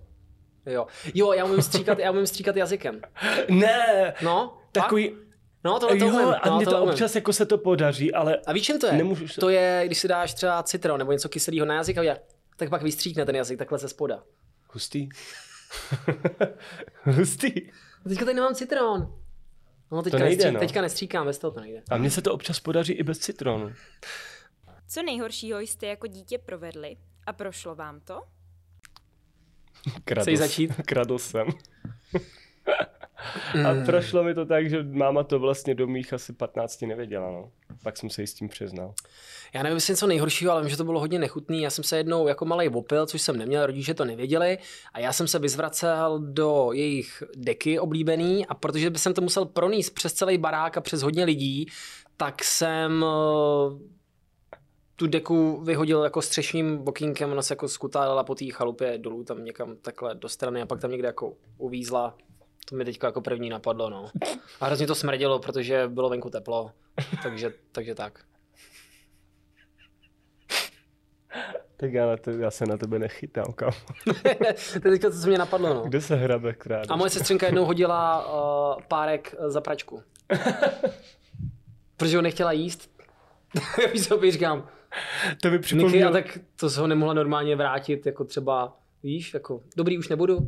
Jo. 0.67 0.87
Jo, 1.15 1.33
já 1.33 1.45
umím 1.45 1.63
stříkat, 1.63 1.99
já 1.99 2.11
umím 2.11 2.27
stříkat 2.27 2.57
jazykem. 2.57 3.01
Ne, 3.51 4.15
No, 4.23 4.59
takový? 4.73 5.17
No, 5.67 5.81
tohle 5.81 5.97
to 5.97 6.05
jo, 6.05 6.15
umím. 6.15 6.35
a 6.43 6.49
No, 6.49 6.57
mně 6.57 6.67
to 6.67 6.77
umím. 6.79 6.89
občas 6.91 7.15
jako 7.15 7.33
se 7.33 7.47
to 7.47 7.59
podaří, 7.59 8.13
ale 8.13 8.37
A 8.47 8.53
víš, 8.53 8.63
čím 8.67 8.79
to 8.81 8.87
je? 8.87 8.93
Nemůžu 8.93 9.27
To 9.41 9.49
je, 9.49 9.83
když 9.87 9.99
si 9.99 10.09
dáš 10.09 10.35
třeba 10.35 10.63
citron 10.63 10.99
nebo 10.99 11.13
něco 11.13 11.29
kyselého 11.29 11.67
na 11.67 11.75
jazyk 11.75 11.99
a 11.99 12.03
je, 12.03 12.21
tak 12.57 12.71
pak 12.71 12.83
vystříkne 12.83 13.27
ten 13.27 13.37
jazyk 13.37 13.59
takhle 13.59 13.79
ze 13.79 13.89
spoda. 13.89 14.23
hustý. 14.73 15.09
hustý. 17.05 17.71
A 18.05 18.09
teďka 18.09 18.25
tady 18.25 18.35
nemám 18.35 18.55
citron. 18.55 19.15
No, 19.93 20.03
teďka, 20.03 20.19
nejde, 20.19 20.37
nestří, 20.37 20.55
no. 20.55 20.61
teďka 20.61 20.81
nestříkám, 20.83 21.27
bez 21.27 21.39
toho 21.39 21.51
to 21.51 21.61
nejde. 21.61 21.83
A 21.91 21.97
mně 21.97 22.11
se 22.11 22.23
to 22.23 22.33
občas 22.35 22.61
podaří 22.61 22.93
i 22.93 23.03
bez 23.03 23.19
citronu. 23.19 23.73
Co 24.89 25.03
nejhoršího 25.03 25.59
jste 25.61 25.87
jako 25.87 26.07
dítě 26.07 26.39
provedli 26.39 26.97
a 27.27 27.33
prošlo 27.33 27.75
vám 27.75 28.01
to? 28.01 28.23
Kradl, 30.05 30.23
Chceš 30.23 30.39
začít? 30.39 30.73
Kradl 30.87 31.19
jsem. 31.19 31.47
A 33.69 33.85
prošlo 33.87 34.25
mi 34.25 34.35
to 34.35 34.47
tak, 34.47 34.71
že 34.71 34.83
máma 34.83 35.23
to 35.23 35.39
vlastně 35.39 35.75
do 35.75 35.87
mých 35.87 36.13
asi 36.13 36.33
15 36.33 36.83
nevěděla, 36.83 37.31
no. 37.31 37.51
Pak 37.83 37.97
jsem 37.97 38.11
se 38.11 38.21
jí 38.21 38.27
s 38.27 38.35
tím 38.35 38.49
přiznal. 38.49 38.95
Já 39.55 39.63
nevím, 39.63 39.77
jestli 39.77 39.93
něco 39.93 40.07
nejhoršího, 40.07 40.53
ale 40.53 40.61
vím, 40.61 40.71
že 40.71 40.77
to 40.77 40.85
bylo 40.85 41.01
hodně 41.01 41.19
nechutný. 41.19 41.63
Já 41.63 41.71
jsem 41.71 41.85
se 41.85 41.97
jednou 41.97 42.29
jako 42.29 42.45
malý 42.45 42.69
opil, 42.69 43.07
což 43.07 43.23
jsem 43.23 43.37
neměl, 43.37 43.67
rodiče 43.67 43.95
to 43.95 44.05
nevěděli 44.05 44.59
a 44.93 44.99
já 44.99 45.13
jsem 45.13 45.29
se 45.29 45.39
vyzvracel 45.39 46.19
do 46.19 46.69
jejich 46.73 47.23
deky 47.37 47.79
oblíbený 47.79 48.47
a 48.47 48.55
protože 48.55 48.91
by 48.91 48.99
jsem 48.99 49.15
to 49.15 49.21
musel 49.21 49.45
pronést 49.45 49.95
přes 49.95 50.13
celý 50.13 50.39
barák 50.39 50.77
a 50.77 50.81
přes 50.81 51.03
hodně 51.03 51.25
lidí, 51.25 51.67
tak 52.17 52.45
jsem 52.45 53.05
eh, 53.05 53.97
tu 54.97 55.07
deku 55.07 55.61
vyhodil 55.65 56.05
jako 56.05 56.23
střešním 56.23 56.83
okýnkem, 56.89 57.33
ona 57.33 57.43
se 57.43 57.53
jako 57.53 57.69
skutálila 57.69 58.25
po 58.25 58.35
té 58.35 58.45
chalupě 58.51 58.99
dolů 58.99 59.25
tam 59.25 59.45
někam 59.45 59.77
takhle 59.77 60.15
do 60.15 60.29
strany 60.29 60.63
a 60.63 60.67
pak 60.67 60.81
tam 60.81 60.91
někde 60.91 61.07
jako 61.07 61.35
uvízla. 61.59 62.17
To 62.69 62.77
mi 62.77 62.85
teďka 62.85 63.07
jako 63.07 63.21
první 63.21 63.51
napadlo, 63.51 63.91
no. 63.91 64.11
A 64.61 64.67
hrozně 64.67 64.87
to 64.87 64.95
smrdělo, 64.95 65.39
protože 65.39 65.89
bylo 65.89 66.09
venku 66.09 66.31
teplo, 66.31 66.73
takže, 67.23 67.53
takže 67.73 67.95
tak. 67.95 68.25
Tak 71.77 71.93
já, 71.93 72.07
na 72.07 72.17
to, 72.17 72.31
já 72.31 72.51
se 72.51 72.67
na 72.67 72.77
tebe 72.77 72.99
nechytám, 72.99 73.53
kam. 73.53 73.73
to 74.83 74.89
je 74.89 74.91
teďka 74.91 75.11
to, 75.11 75.21
co 75.21 75.27
mě 75.27 75.39
napadlo, 75.39 75.75
no. 75.75 75.83
Kde 75.83 76.01
se 76.01 76.17
hrabe 76.17 76.53
krát? 76.53 76.91
A 76.91 76.97
moje 76.97 77.11
sestřenka 77.11 77.47
jednou 77.47 77.65
hodila 77.65 78.27
uh, 78.77 78.83
párek 78.89 79.35
eh, 79.39 79.51
za 79.51 79.61
pračku. 79.61 80.03
Protože 81.97 82.17
ho 82.17 82.23
nechtěla 82.23 82.53
jíst. 82.53 82.91
Víš, 83.93 84.09
co 84.09 84.21
říkám. 84.31 84.69
To 85.43 85.51
mi 85.51 85.53
Niky, 85.53 85.59
a 85.59 85.63
připomnělo, 85.63 86.13
tak 86.13 86.39
to 86.61 86.71
se 86.71 86.81
ho 86.81 86.87
nemohla 86.87 87.15
normálně 87.15 87.57
vrátit, 87.57 88.07
jako 88.07 88.25
třeba, 88.25 88.77
víš, 89.07 89.35
jako, 89.35 89.63
dobrý, 89.77 89.99
už 89.99 90.09
nebudu. 90.09 90.39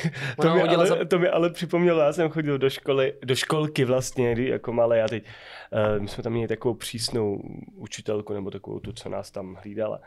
to, 0.42 0.54
mi 0.54 0.62
ale, 0.62 0.86
za... 0.86 1.04
to 1.04 1.18
mi 1.18 1.28
ale 1.28 1.50
připomnělo, 1.50 2.00
já 2.00 2.12
jsem 2.12 2.28
chodil 2.28 2.58
do 2.58 2.70
školy, 2.70 3.14
do 3.24 3.34
školky 3.34 3.84
vlastně, 3.84 4.32
kdy 4.32 4.48
jako 4.48 4.72
malé 4.72 5.02
a 5.02 5.08
teď, 5.08 5.24
uh, 5.24 6.02
my 6.02 6.08
jsme 6.08 6.22
tam 6.22 6.32
měli 6.32 6.48
takovou 6.48 6.74
přísnou 6.74 7.42
učitelku, 7.74 8.32
nebo 8.32 8.50
takovou 8.50 8.80
tu, 8.80 8.92
co 8.92 9.08
nás 9.08 9.30
tam 9.30 9.58
hlídala. 9.62 10.00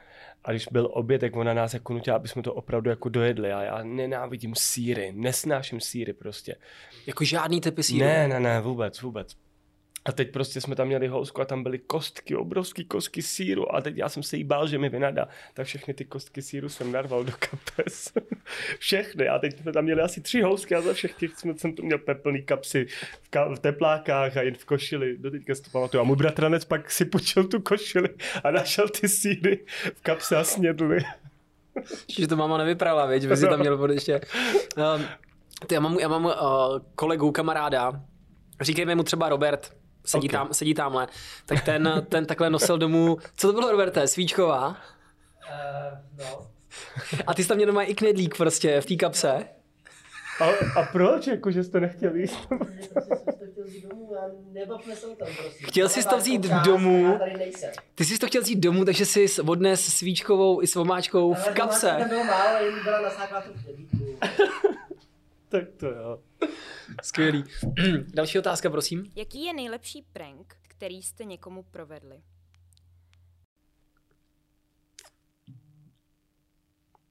A 0.44 0.52
když 0.52 0.68
byl 0.72 0.90
oběd, 0.94 1.22
tak 1.22 1.36
ona 1.36 1.54
nás 1.54 1.74
jako 1.74 1.94
nutila, 1.94 2.16
aby 2.16 2.28
jsme 2.28 2.44
to 2.44 2.54
opravdu 2.54 2.90
jako 2.90 3.10
dojedli. 3.10 3.52
A 3.52 3.64
já 3.64 3.84
nenávidím 3.84 4.56
síry, 4.56 5.12
nesnáším 5.16 5.80
síry 5.80 6.14
prostě. 6.14 6.56
Jako 7.08 7.24
žádný 7.24 7.62
typy 7.62 7.84
síru. 7.84 8.00
Ne, 8.00 8.28
ne, 8.28 8.40
ne, 8.40 8.62
vůbec, 8.62 9.02
vůbec. 9.02 9.36
A 10.06 10.12
teď 10.12 10.32
prostě 10.32 10.62
jsme 10.62 10.76
tam 10.76 10.88
měli 10.88 11.08
housku 11.08 11.42
a 11.42 11.46
tam 11.46 11.64
byly 11.64 11.80
kostky, 11.80 12.36
obrovský 12.36 12.86
kostky 12.86 13.22
síru 13.22 13.76
a 13.76 13.82
teď 13.82 13.98
já 13.98 14.10
jsem 14.10 14.24
se 14.24 14.38
jí 14.38 14.44
bál, 14.44 14.68
že 14.68 14.78
mi 14.78 14.90
vynadá. 14.90 15.28
Tak 15.54 15.68
všechny 15.68 15.94
ty 15.94 16.06
kostky 16.06 16.42
síru 16.42 16.70
jsem 16.70 16.92
narval 16.92 17.24
do 17.24 17.32
kapes. 17.40 18.14
všechny. 18.80 19.28
A 19.28 19.40
teď 19.40 19.62
jsme 19.62 19.74
tam 19.74 19.84
měli 19.84 20.02
asi 20.02 20.22
tři 20.22 20.42
housky 20.42 20.76
a 20.76 20.82
za 20.82 20.94
všechny 20.94 21.28
jsme, 21.28 21.58
jsem 21.58 21.76
to 21.76 21.84
měl 21.84 21.98
peplný 21.98 22.44
kapsy 22.44 22.86
v, 23.22 23.32
ka- 23.32 23.56
v 23.56 23.60
teplákách 23.60 24.38
a 24.38 24.42
jen 24.42 24.56
v 24.56 24.66
košili. 24.66 25.18
Do 25.18 25.32
teďka 25.32 25.56
si 25.56 25.62
to 25.62 25.70
pamatuju. 25.72 26.02
A 26.02 26.04
můj 26.04 26.16
bratranec 26.16 26.66
pak 26.66 26.92
si 26.92 27.06
počil 27.06 27.44
tu 27.44 27.62
košili 27.62 28.10
a 28.44 28.52
našel 28.52 28.90
ty 28.90 29.10
síry 29.10 29.66
v 29.94 30.02
kapse 30.02 30.38
a 30.38 30.44
snědli. 30.44 31.00
Že 32.20 32.28
to 32.28 32.36
máma 32.36 32.58
nevyprala, 32.58 33.06
viď, 33.06 33.24
že 33.24 33.36
si 33.36 33.48
tam 33.48 33.60
měl 33.60 33.78
pod 33.78 33.92
ještě. 33.92 34.22
Um, 34.78 35.06
ty, 35.68 35.76
já 35.76 35.80
mám, 35.80 36.00
já 36.00 36.08
mám 36.08 36.26
uh, 36.26 36.32
kolegu, 36.96 37.32
kamaráda, 37.32 38.02
říkejme 38.62 38.96
mu 38.96 39.04
třeba 39.04 39.30
Robert, 39.30 39.81
sedí, 40.06 40.28
Ok. 40.28 40.32
tam, 40.32 40.54
sedí 40.54 40.74
tamhle, 40.74 41.08
tak 41.46 41.66
ten, 41.66 42.06
ten 42.10 42.26
takhle 42.26 42.50
nosil 42.50 42.78
domů, 42.78 43.18
co 43.38 43.48
to 43.48 43.54
bylo 43.54 43.72
Roberte, 43.72 44.08
svíčková? 44.08 44.68
Uh, 44.68 44.76
no. 46.18 46.48
A 47.28 47.34
ty 47.34 47.44
jsi 47.44 47.48
tam 47.48 47.58
měl 47.58 47.68
doma 47.68 47.84
i 47.84 47.96
knedlík 47.96 48.38
prostě 48.38 48.82
v 48.82 48.86
té 48.86 48.96
kapse. 48.96 49.48
A, 50.40 50.46
a 50.80 50.84
proč? 50.92 51.28
Jako, 51.28 51.52
že 51.52 51.60
jíst? 51.60 52.48
Jsem 52.50 52.60
to 52.60 53.46
chtěl 53.52 53.64
vzít 53.66 53.88
domů 53.90 54.16
a 54.16 54.22
nebavme 54.52 54.96
se 54.96 55.08
o 55.08 55.16
tom, 55.16 55.28
prosím. 55.38 55.68
Chtěl 55.68 55.90
jsi 55.90 56.08
to 56.08 56.18
vzít 56.18 56.42
domů? 56.42 57.20
Ty 57.96 58.06
jsi 58.06 58.18
to 58.20 58.28
chtěl 58.28 58.42
vzít 58.42 58.60
domů, 58.60 58.86
takže 58.86 59.06
jsi 59.06 59.28
odnes 59.48 59.86
svíčkovou 59.86 60.62
i 60.62 60.68
s 60.68 60.76
vomáčkou 60.76 61.34
v 61.34 61.44
Ale 61.46 61.54
kapse. 61.56 61.96
Tam 62.00 62.10
bylo 62.10 62.24
málo, 62.24 62.66
jen 62.66 62.84
byla 62.84 63.02
nasáklá 63.02 63.42
tu 63.42 63.50
knedlíku. 63.64 64.18
tak 65.50 65.64
to 65.78 65.86
jo. 65.86 66.20
Skvělý. 67.04 67.44
Další 68.14 68.40
otázka, 68.40 68.70
prosím. 68.70 69.12
Jaký 69.16 69.46
je 69.46 69.54
nejlepší 69.54 70.02
prank, 70.14 70.58
který 70.62 71.04
jste 71.04 71.26
někomu 71.26 71.64
provedli? 71.64 72.22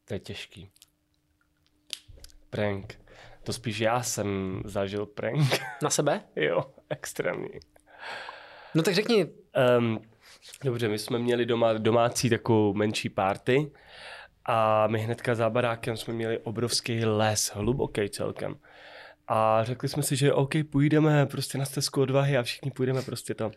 To 0.04 0.14
je 0.14 0.20
těžký. 0.20 0.70
Prank. 2.50 3.00
To 3.42 3.52
spíš 3.52 3.80
já 3.80 4.02
jsem 4.02 4.60
zažil 4.64 5.06
prank. 5.06 5.60
Na 5.82 5.90
sebe? 5.90 6.22
jo, 6.36 6.74
extrémní. 6.90 7.50
No 8.74 8.82
tak 8.82 8.94
řekni, 8.94 9.26
Um, 9.78 10.00
dobře, 10.64 10.88
my 10.88 10.98
jsme 10.98 11.18
měli 11.18 11.46
doma 11.46 11.72
domácí 11.72 12.30
takovou 12.30 12.74
menší 12.74 13.08
party 13.08 13.72
a 14.44 14.86
my 14.86 14.98
hnedka 14.98 15.34
za 15.34 15.50
barákem 15.50 15.96
jsme 15.96 16.14
měli 16.14 16.38
obrovský 16.38 17.04
les, 17.04 17.50
hluboký 17.54 18.10
celkem. 18.10 18.56
A 19.32 19.64
řekli 19.64 19.88
jsme 19.88 20.02
si, 20.02 20.16
že 20.16 20.32
OK, 20.32 20.52
půjdeme 20.70 21.26
prostě 21.26 21.58
na 21.58 21.64
stezku 21.64 22.02
odvahy 22.02 22.36
a 22.36 22.42
všichni 22.42 22.70
půjdeme 22.70 23.02
prostě 23.02 23.34
to. 23.34 23.50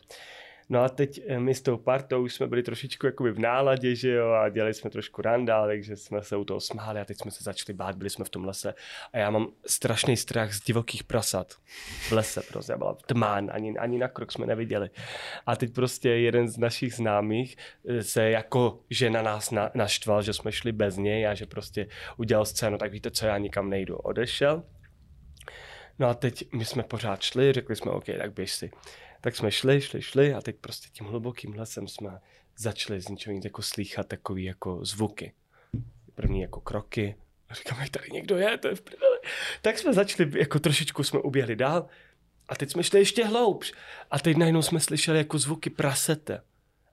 No 0.70 0.84
a 0.84 0.90
teď 0.90 1.22
eh, 1.28 1.40
my 1.40 1.56
s 1.56 1.62
tou 1.62 1.78
partou 1.78 2.24
už 2.24 2.34
jsme 2.34 2.48
byli 2.48 2.64
trošičku 2.64 3.06
jakoby 3.06 3.32
v 3.32 3.40
náladě, 3.40 3.96
že 3.96 4.10
jo, 4.10 4.32
a 4.32 4.50
dělali 4.50 4.74
jsme 4.74 4.90
trošku 4.90 5.22
randa, 5.22 5.66
takže 5.66 5.96
jsme 5.96 6.24
se 6.24 6.36
u 6.36 6.46
toho 6.46 6.60
smáli 6.60 7.00
a 7.00 7.06
teď 7.06 7.18
jsme 7.18 7.32
se 7.32 7.44
začali 7.44 7.78
bát, 7.78 7.96
byli 7.96 8.10
jsme 8.10 8.26
v 8.26 8.30
tom 8.30 8.46
lese 8.46 8.74
a 9.14 9.18
já 9.18 9.30
mám 9.30 9.48
strašný 9.66 10.18
strach 10.18 10.54
z 10.54 10.64
divokých 10.64 11.04
prasat 11.04 11.54
v 12.08 12.12
lese, 12.12 12.42
prostě 12.52 12.76
byla 12.78 12.98
tmá, 13.06 13.42
ani, 13.52 13.78
ani 13.78 13.98
na 13.98 14.08
krok 14.08 14.32
jsme 14.32 14.46
neviděli. 14.46 14.90
A 15.46 15.56
teď 15.56 15.74
prostě 15.74 16.10
jeden 16.10 16.48
z 16.48 16.58
našich 16.58 16.94
známých 16.94 17.58
eh, 17.88 18.04
se 18.04 18.30
jako, 18.30 18.80
že 18.90 19.10
na 19.10 19.22
nás 19.22 19.52
na, 19.52 19.72
naštval, 19.74 20.22
že 20.22 20.34
jsme 20.34 20.52
šli 20.52 20.72
bez 20.72 20.98
něj 20.98 21.28
a 21.28 21.34
že 21.34 21.46
prostě 21.46 21.88
udělal 22.18 22.46
scénu, 22.46 22.78
tak 22.78 22.92
víte 22.92 23.12
co, 23.12 23.26
já 23.26 23.38
nikam 23.38 23.70
nejdu. 23.70 23.96
Odešel, 23.96 24.64
No 26.00 26.08
a 26.08 26.14
teď 26.14 26.54
my 26.54 26.66
jsme 26.66 26.84
pořád 26.84 27.22
šli, 27.22 27.54
řekli 27.54 27.76
jsme, 27.76 27.92
OK, 27.92 28.06
tak 28.18 28.34
běž 28.34 28.54
si. 28.54 28.72
Tak 29.22 29.36
jsme 29.36 29.52
šli, 29.52 29.82
šli, 29.82 30.02
šli 30.02 30.34
a 30.34 30.42
teď 30.42 30.56
prostě 30.56 30.88
tím 30.92 31.08
hlubokým 31.08 31.54
lesem 31.54 31.88
jsme 31.88 32.20
začali 32.58 33.02
z 33.02 33.08
ničeho 33.08 33.40
jako 33.44 33.62
slýchat 33.62 34.08
takový 34.08 34.44
jako 34.44 34.86
zvuky. 34.86 35.34
První 36.16 36.42
jako 36.42 36.62
kroky. 36.62 37.16
A 37.50 37.54
říkáme, 37.54 37.90
tady 37.90 38.12
někdo 38.12 38.38
je, 38.38 38.58
to 38.58 38.68
je 38.68 38.76
v 38.76 38.82
prdeli. 38.82 39.18
Tak 39.62 39.78
jsme 39.78 39.94
začali, 39.94 40.40
jako 40.40 40.60
trošičku 40.60 41.04
jsme 41.04 41.20
uběhli 41.20 41.56
dál 41.56 41.88
a 42.48 42.56
teď 42.56 42.72
jsme 42.72 42.84
šli 42.84 43.00
ještě 43.00 43.26
hloubš. 43.26 43.74
A 44.12 44.20
teď 44.20 44.38
najednou 44.38 44.62
jsme 44.62 44.80
slyšeli 44.80 45.18
jako 45.18 45.38
zvuky 45.38 45.70
prasete. 45.70 46.42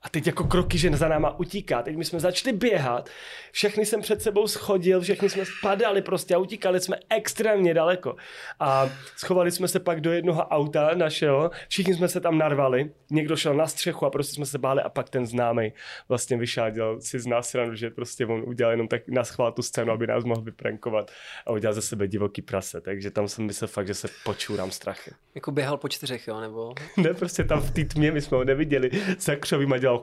A 0.03 0.09
teď 0.09 0.27
jako 0.27 0.43
kroky, 0.43 0.77
že 0.77 0.89
za 0.97 1.07
náma 1.07 1.39
utíká. 1.39 1.81
Teď 1.81 1.97
my 1.97 2.05
jsme 2.05 2.19
začali 2.19 2.57
běhat, 2.57 3.09
všechny 3.51 3.85
jsem 3.85 4.01
před 4.01 4.21
sebou 4.21 4.47
schodil, 4.47 5.01
všechny 5.01 5.29
jsme 5.29 5.43
spadali 5.45 6.01
prostě 6.01 6.35
a 6.35 6.37
utíkali 6.37 6.79
jsme 6.79 6.97
extrémně 7.09 7.73
daleko. 7.73 8.15
A 8.59 8.89
schovali 9.17 9.51
jsme 9.51 9.67
se 9.67 9.79
pak 9.79 10.01
do 10.01 10.11
jednoho 10.11 10.47
auta 10.47 10.95
našeho, 10.95 11.51
všichni 11.69 11.93
jsme 11.93 12.07
se 12.07 12.19
tam 12.19 12.37
narvali, 12.37 12.91
někdo 13.11 13.35
šel 13.35 13.53
na 13.53 13.67
střechu 13.67 14.05
a 14.05 14.09
prostě 14.09 14.33
jsme 14.33 14.45
se 14.45 14.57
báli 14.57 14.81
a 14.81 14.89
pak 14.89 15.09
ten 15.09 15.25
známý 15.25 15.73
vlastně 16.09 16.39
dělal 16.71 17.01
si 17.01 17.19
z 17.19 17.27
nás 17.27 17.55
ranu, 17.55 17.75
že 17.75 17.89
prostě 17.89 18.25
on 18.25 18.43
udělal 18.47 18.71
jenom 18.71 18.87
tak 18.87 19.01
na 19.07 19.23
schvál 19.23 19.51
tu 19.51 19.61
scénu, 19.61 19.91
aby 19.91 20.07
nás 20.07 20.23
mohl 20.23 20.41
vyprankovat 20.41 21.11
a 21.45 21.51
udělal 21.51 21.73
ze 21.73 21.81
sebe 21.81 22.07
divoký 22.07 22.41
prase. 22.41 22.81
Takže 22.81 23.11
tam 23.11 23.27
jsem 23.27 23.45
myslel 23.45 23.67
fakt, 23.67 23.87
že 23.87 23.93
se 23.93 24.07
počůrám 24.23 24.71
strachy. 24.71 25.11
jako 25.35 25.51
běhal 25.51 25.77
po 25.77 25.87
čtyřech, 25.87 26.27
jo, 26.27 26.41
nebo? 26.41 26.73
Ne, 26.97 27.13
prostě 27.13 27.43
tam 27.43 27.61
v 27.61 27.71
té 27.71 27.83
tmě 27.85 28.11
my 28.11 28.21
jsme 28.21 28.37
ho 28.37 28.43
neviděli 28.43 28.89
za 29.19 29.35
křovím 29.35 29.73
a 29.73 29.77
dělal 29.77 29.90
dělal 29.97 30.01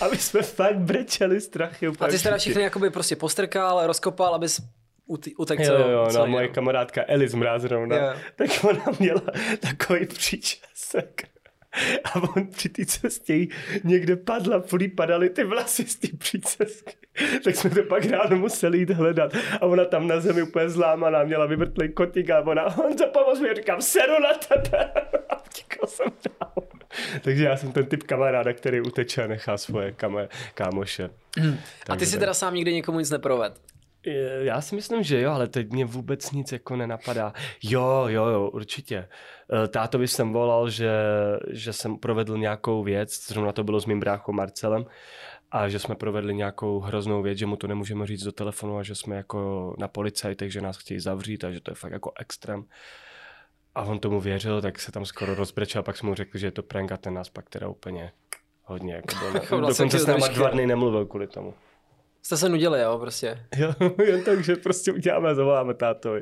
a 0.00 0.08
my 0.08 0.16
jsme 0.16 0.42
fakt 0.42 0.76
brečeli 0.76 1.40
strachy 1.40 1.88
úplně 1.88 2.08
A 2.08 2.10
ty 2.10 2.18
jsi 2.18 2.24
teda 2.24 2.36
všichni. 2.36 2.50
všechny 2.52 2.62
jakoby 2.64 2.90
prostě 2.90 3.16
postrkal, 3.16 3.86
rozkopal, 3.86 4.34
abys 4.34 4.60
ut- 5.08 5.34
utekl 5.38 5.62
Jo, 5.62 5.88
jo, 5.88 6.08
no, 6.14 6.26
moje 6.26 6.48
kamarádka 6.48 7.02
Eli 7.06 7.28
Mrázrovna, 7.34 7.96
Jo. 7.96 8.14
tak 8.36 8.50
ona 8.64 8.84
měla 8.98 9.22
takový 9.60 10.06
příčesek. 10.06 11.28
A 12.04 12.14
on 12.36 12.46
při 12.46 12.68
té 12.68 12.86
cestě 12.86 13.46
někde 13.84 14.16
padla, 14.16 14.60
furt 14.60 14.94
padaly 14.96 15.30
ty 15.30 15.44
vlasy 15.44 15.86
z 15.86 15.96
té 15.96 16.08
přícesky. 16.18 16.96
Tak 17.44 17.56
jsme 17.56 17.70
to 17.70 17.82
pak 17.82 18.04
ráno 18.04 18.36
museli 18.36 18.78
jít 18.78 18.90
hledat. 18.90 19.32
A 19.60 19.66
ona 19.66 19.84
tam 19.84 20.08
na 20.08 20.20
zemi 20.20 20.42
úplně 20.42 20.68
zlámaná, 20.68 21.24
měla 21.24 21.46
vyvrtlý 21.46 21.92
kotík 21.92 22.30
a 22.30 22.40
ona, 22.40 22.78
on 22.78 22.98
za 22.98 23.06
pomoc 23.06 23.40
mi, 23.40 23.54
říkám, 23.54 23.82
seru 23.82 24.12
na 24.22 24.34
tebe. 24.34 24.92
A 25.28 25.44
utíkal 25.46 25.86
jsem 25.88 26.06
dál. 26.06 26.68
Takže 27.22 27.44
já 27.44 27.56
jsem 27.56 27.72
ten 27.72 27.86
typ 27.86 28.02
kamaráda, 28.02 28.52
který 28.52 28.80
uteče 28.80 29.24
a 29.24 29.26
nechá 29.26 29.56
svoje 29.56 29.92
kame, 29.92 30.28
kámoše. 30.54 31.10
A 31.88 31.96
ty 31.96 32.06
si 32.06 32.18
teda 32.18 32.34
sám 32.34 32.54
nikdy 32.54 32.72
někomu 32.72 32.98
nic 32.98 33.10
neproved. 33.10 33.60
Já 34.40 34.60
si 34.60 34.74
myslím, 34.74 35.02
že 35.02 35.20
jo, 35.20 35.32
ale 35.32 35.48
teď 35.48 35.70
mě 35.70 35.84
vůbec 35.84 36.30
nic 36.30 36.52
jako 36.52 36.76
nenapadá. 36.76 37.32
Jo, 37.62 38.04
jo, 38.08 38.26
jo, 38.26 38.50
určitě. 38.50 39.08
Eh, 39.64 39.68
Tátovi 39.68 40.08
jsem 40.08 40.32
volal, 40.32 40.70
že, 40.70 40.90
že 41.50 41.72
jsem 41.72 41.96
provedl 41.96 42.38
nějakou 42.38 42.82
věc, 42.82 43.26
zrovna 43.28 43.52
to 43.52 43.64
bylo 43.64 43.80
s 43.80 43.86
mým 43.86 44.00
bráchou 44.00 44.32
Marcelem, 44.32 44.84
a 45.54 45.68
že 45.68 45.78
jsme 45.78 45.94
provedli 45.94 46.34
nějakou 46.34 46.80
hroznou 46.80 47.22
věc, 47.22 47.38
že 47.38 47.46
mu 47.46 47.56
to 47.56 47.66
nemůžeme 47.66 48.06
říct 48.06 48.24
do 48.24 48.32
telefonu 48.32 48.78
a 48.78 48.82
že 48.82 48.94
jsme 48.94 49.16
jako 49.16 49.74
na 49.78 49.88
policajtech, 49.88 50.52
že 50.52 50.60
nás 50.60 50.76
chtějí 50.76 51.00
zavřít 51.00 51.44
a 51.44 51.50
že 51.50 51.60
to 51.60 51.70
je 51.70 51.74
fakt 51.74 51.92
jako 51.92 52.12
extrém. 52.20 52.64
A 53.74 53.82
on 53.82 53.98
tomu 53.98 54.20
věřil, 54.20 54.62
tak 54.62 54.78
se 54.78 54.92
tam 54.92 55.06
skoro 55.06 55.34
rozbrečel, 55.34 55.82
pak 55.82 55.96
jsme 55.96 56.08
mu 56.08 56.14
řekli, 56.14 56.40
že 56.40 56.46
je 56.46 56.50
to 56.50 56.62
prank 56.62 56.92
a 56.92 56.96
ten 56.96 57.14
nás 57.14 57.28
pak 57.28 57.50
teda 57.50 57.68
úplně 57.68 58.12
hodně 58.62 58.94
jako 58.94 59.14
byl. 59.18 59.32
Na, 59.32 59.40
vlastně 59.58 59.84
dokonce 59.84 59.98
s 59.98 60.06
náma 60.06 60.28
dva 60.28 60.50
dny 60.50 60.66
nemluvil 60.66 61.06
kvůli 61.06 61.26
tomu. 61.26 61.54
Jste 62.22 62.36
se 62.36 62.48
nudili, 62.48 62.80
jo, 62.80 62.98
prostě. 62.98 63.46
Jo, 63.56 63.74
jen 64.04 64.24
tak, 64.24 64.44
že 64.44 64.56
prostě 64.56 64.92
uděláme 64.92 65.34
zavoláme 65.34 65.74
tátovi. 65.74 66.20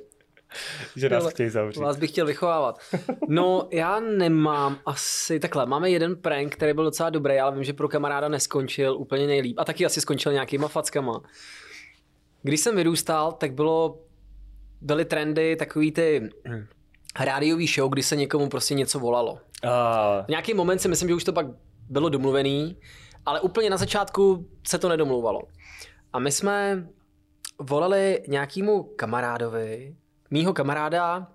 Že 0.96 1.08
nás 1.08 1.26
chtějí 1.28 1.50
zavřít. 1.50 1.80
Vás 1.80 1.96
bych 1.96 2.10
chtěl 2.10 2.26
vychovávat. 2.26 2.78
No, 3.28 3.68
já 3.70 4.00
nemám 4.00 4.78
asi, 4.86 5.40
takhle, 5.40 5.66
máme 5.66 5.90
jeden 5.90 6.16
prank, 6.16 6.54
který 6.54 6.72
byl 6.72 6.84
docela 6.84 7.10
dobrý, 7.10 7.38
ale 7.40 7.54
vím, 7.54 7.64
že 7.64 7.72
pro 7.72 7.88
kamaráda 7.88 8.28
neskončil 8.28 8.96
úplně 8.96 9.26
nejlíp. 9.26 9.58
A 9.58 9.64
taky 9.64 9.86
asi 9.86 10.00
skončil 10.00 10.32
nějakýma 10.32 10.68
fackama. 10.68 11.22
Když 12.42 12.60
jsem 12.60 12.76
vyrůstal, 12.76 13.32
tak 13.32 13.52
bylo, 13.52 13.98
byly 14.80 15.04
trendy 15.04 15.56
takový 15.56 15.92
ty 15.92 16.30
rádiový 17.20 17.66
show, 17.66 17.90
kdy 17.90 18.02
se 18.02 18.16
někomu 18.16 18.48
prostě 18.48 18.74
něco 18.74 18.98
volalo. 18.98 19.38
A, 19.68 20.22
V 20.22 20.28
nějaký 20.28 20.54
moment 20.54 20.78
si 20.78 20.88
myslím, 20.88 21.08
že 21.08 21.14
už 21.14 21.24
to 21.24 21.32
pak 21.32 21.46
bylo 21.88 22.08
domluvený, 22.08 22.76
ale 23.26 23.40
úplně 23.40 23.70
na 23.70 23.76
začátku 23.76 24.48
se 24.66 24.78
to 24.78 24.88
nedomlouvalo. 24.88 25.42
A 26.12 26.18
my 26.18 26.32
jsme 26.32 26.86
volali 27.58 28.22
nějakému 28.28 28.82
kamarádovi, 28.82 29.96
mýho 30.32 30.52
kamaráda, 30.52 31.26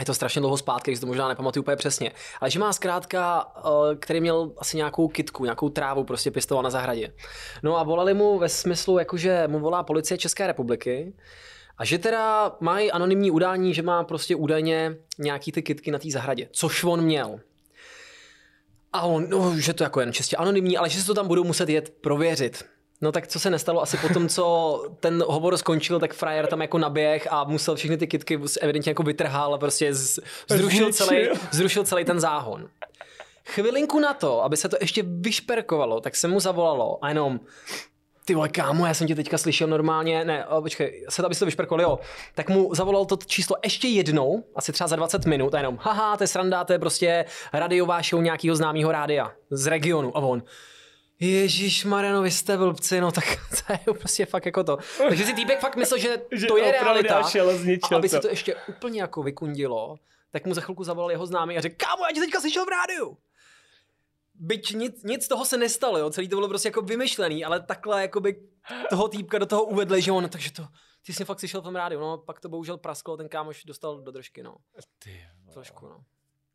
je 0.00 0.06
to 0.06 0.14
strašně 0.14 0.40
dlouho 0.40 0.56
zpátky, 0.56 0.90
když 0.90 1.00
to 1.00 1.06
možná 1.06 1.28
nepamatuju 1.28 1.62
úplně 1.62 1.76
přesně, 1.76 2.12
ale 2.40 2.50
že 2.50 2.58
má 2.58 2.72
zkrátka, 2.72 3.52
eh, 3.56 3.96
který 3.96 4.20
měl 4.20 4.52
asi 4.58 4.76
nějakou 4.76 5.08
kitku, 5.08 5.44
nějakou 5.44 5.68
trávu 5.68 6.04
prostě 6.04 6.30
pěstoval 6.30 6.62
na 6.64 6.70
zahradě. 6.70 7.12
No 7.62 7.78
a 7.78 7.82
volali 7.82 8.14
mu 8.14 8.38
ve 8.38 8.48
smyslu, 8.48 8.98
jakože 8.98 9.48
mu 9.48 9.60
volá 9.60 9.82
policie 9.82 10.18
České 10.18 10.46
republiky 10.46 11.14
a 11.78 11.84
že 11.84 11.98
teda 11.98 12.56
mají 12.60 12.92
anonymní 12.92 13.30
udání, 13.30 13.74
že 13.74 13.82
má 13.82 14.04
prostě 14.04 14.36
údajně 14.36 14.96
nějaký 15.18 15.52
ty 15.52 15.62
kitky 15.62 15.90
na 15.90 15.98
té 15.98 16.10
zahradě, 16.10 16.48
což 16.52 16.84
on 16.84 17.04
měl. 17.04 17.40
A 18.92 19.02
on, 19.02 19.28
no, 19.28 19.60
že 19.60 19.74
to 19.74 19.84
jako 19.84 20.00
jen 20.00 20.12
čistě 20.12 20.36
anonymní, 20.36 20.76
ale 20.76 20.88
že 20.88 21.00
se 21.00 21.06
to 21.06 21.14
tam 21.14 21.28
budou 21.28 21.44
muset 21.44 21.68
jet 21.68 21.94
prověřit. 22.00 22.64
No 23.00 23.12
tak 23.12 23.26
co 23.26 23.40
se 23.40 23.50
nestalo 23.50 23.82
asi 23.82 23.96
po 23.96 24.08
tom, 24.08 24.28
co 24.28 24.84
ten 25.00 25.24
hovor 25.26 25.56
skončil, 25.56 26.00
tak 26.00 26.14
frajer 26.14 26.46
tam 26.46 26.60
jako 26.62 26.78
naběh 26.78 27.28
a 27.30 27.44
musel 27.44 27.76
všechny 27.76 27.96
ty 27.96 28.06
kitky 28.06 28.40
evidentně 28.60 28.90
jako 28.90 29.02
vytrhal 29.02 29.54
a 29.54 29.58
prostě 29.58 29.94
z, 29.94 30.18
zrušil, 30.48 30.92
celý, 30.92 31.28
zrušil 31.50 31.84
celý 31.84 32.04
ten 32.04 32.20
záhon. 32.20 32.68
Chvilinku 33.48 34.00
na 34.00 34.14
to, 34.14 34.44
aby 34.44 34.56
se 34.56 34.68
to 34.68 34.76
ještě 34.80 35.02
vyšperkovalo, 35.06 36.00
tak 36.00 36.16
se 36.16 36.28
mu 36.28 36.40
zavolalo 36.40 37.04
a 37.04 37.08
jenom 37.08 37.40
ty 38.24 38.34
vole, 38.34 38.48
kámo, 38.48 38.86
já 38.86 38.94
jsem 38.94 39.06
tě 39.06 39.14
teďka 39.14 39.38
slyšel 39.38 39.68
normálně, 39.68 40.24
ne, 40.24 40.46
o, 40.46 40.62
počkej, 40.62 41.04
se 41.08 41.22
to, 41.22 41.26
aby 41.26 41.34
se 41.34 41.38
to 41.38 41.44
vyšperkovalo, 41.44 41.90
jo. 41.90 41.98
Tak 42.34 42.50
mu 42.50 42.74
zavolal 42.74 43.04
to 43.04 43.16
číslo 43.26 43.56
ještě 43.64 43.88
jednou, 43.88 44.44
asi 44.56 44.72
třeba 44.72 44.88
za 44.88 44.96
20 44.96 45.26
minut 45.26 45.54
a 45.54 45.58
jenom, 45.58 45.78
haha, 45.82 46.16
to 46.16 46.24
je 46.24 46.28
sranda, 46.28 46.64
to 46.64 46.72
je 46.72 46.78
prostě 46.78 47.24
radiová 47.52 48.02
show 48.02 48.22
nějakého 48.22 48.56
známého 48.56 48.92
rádia 48.92 49.32
z 49.50 49.66
regionu. 49.66 50.16
A 50.16 50.20
on, 50.20 50.42
Ježíš 51.20 51.84
Mariano, 51.84 52.22
vy 52.22 52.30
jste 52.30 52.56
blbci, 52.56 53.00
no 53.00 53.12
tak 53.12 53.24
to 53.66 53.72
je 53.72 53.98
prostě 53.98 54.26
fakt 54.26 54.46
jako 54.46 54.64
to. 54.64 54.78
Takže 54.98 55.24
si 55.24 55.34
týpek 55.34 55.60
fakt 55.60 55.76
myslel, 55.76 56.00
že, 56.00 56.16
Že 56.32 56.46
to 56.46 56.56
je 56.56 56.72
realita. 56.72 57.22
šel 57.22 57.50
a 57.50 57.52
A 57.92 57.96
aby 57.96 58.08
se 58.08 58.20
to. 58.20 58.28
ještě 58.28 58.54
úplně 58.68 59.00
jako 59.00 59.22
vykundilo, 59.22 59.96
tak 60.30 60.46
mu 60.46 60.54
za 60.54 60.60
chvilku 60.60 60.84
zavolal 60.84 61.10
jeho 61.10 61.26
známý 61.26 61.58
a 61.58 61.60
řekl, 61.60 61.76
kámo, 61.78 62.04
já 62.04 62.14
tě 62.14 62.20
teďka 62.20 62.40
slyšel 62.40 62.64
v 62.64 62.68
rádiu. 62.68 63.18
Byť 64.34 64.74
nic, 64.74 65.02
nic 65.02 65.24
z 65.24 65.28
toho 65.28 65.44
se 65.44 65.56
nestalo, 65.56 65.98
jo? 65.98 66.10
celý 66.10 66.28
to 66.28 66.36
bylo 66.36 66.48
prostě 66.48 66.68
jako 66.68 66.82
vymyšlený, 66.82 67.44
ale 67.44 67.60
takhle 67.62 68.02
jakoby 68.02 68.42
toho 68.90 69.08
týpka 69.08 69.38
do 69.38 69.46
toho 69.46 69.64
uvedli, 69.64 70.02
že 70.02 70.12
on, 70.12 70.28
takže 70.28 70.52
to, 70.52 70.66
ty 71.06 71.12
jsi 71.12 71.24
fakt 71.24 71.38
slyšel 71.38 71.60
v 71.60 71.64
tom 71.64 71.76
rádiu, 71.76 72.00
no, 72.00 72.18
pak 72.18 72.40
to 72.40 72.48
bohužel 72.48 72.76
prasklo, 72.78 73.16
ten 73.16 73.28
kámoš 73.28 73.64
dostal 73.64 74.00
do 74.00 74.10
držky, 74.12 74.42
no, 74.42 74.56
Ty 74.98 75.26
trošku, 75.52 75.88
no. 75.88 76.04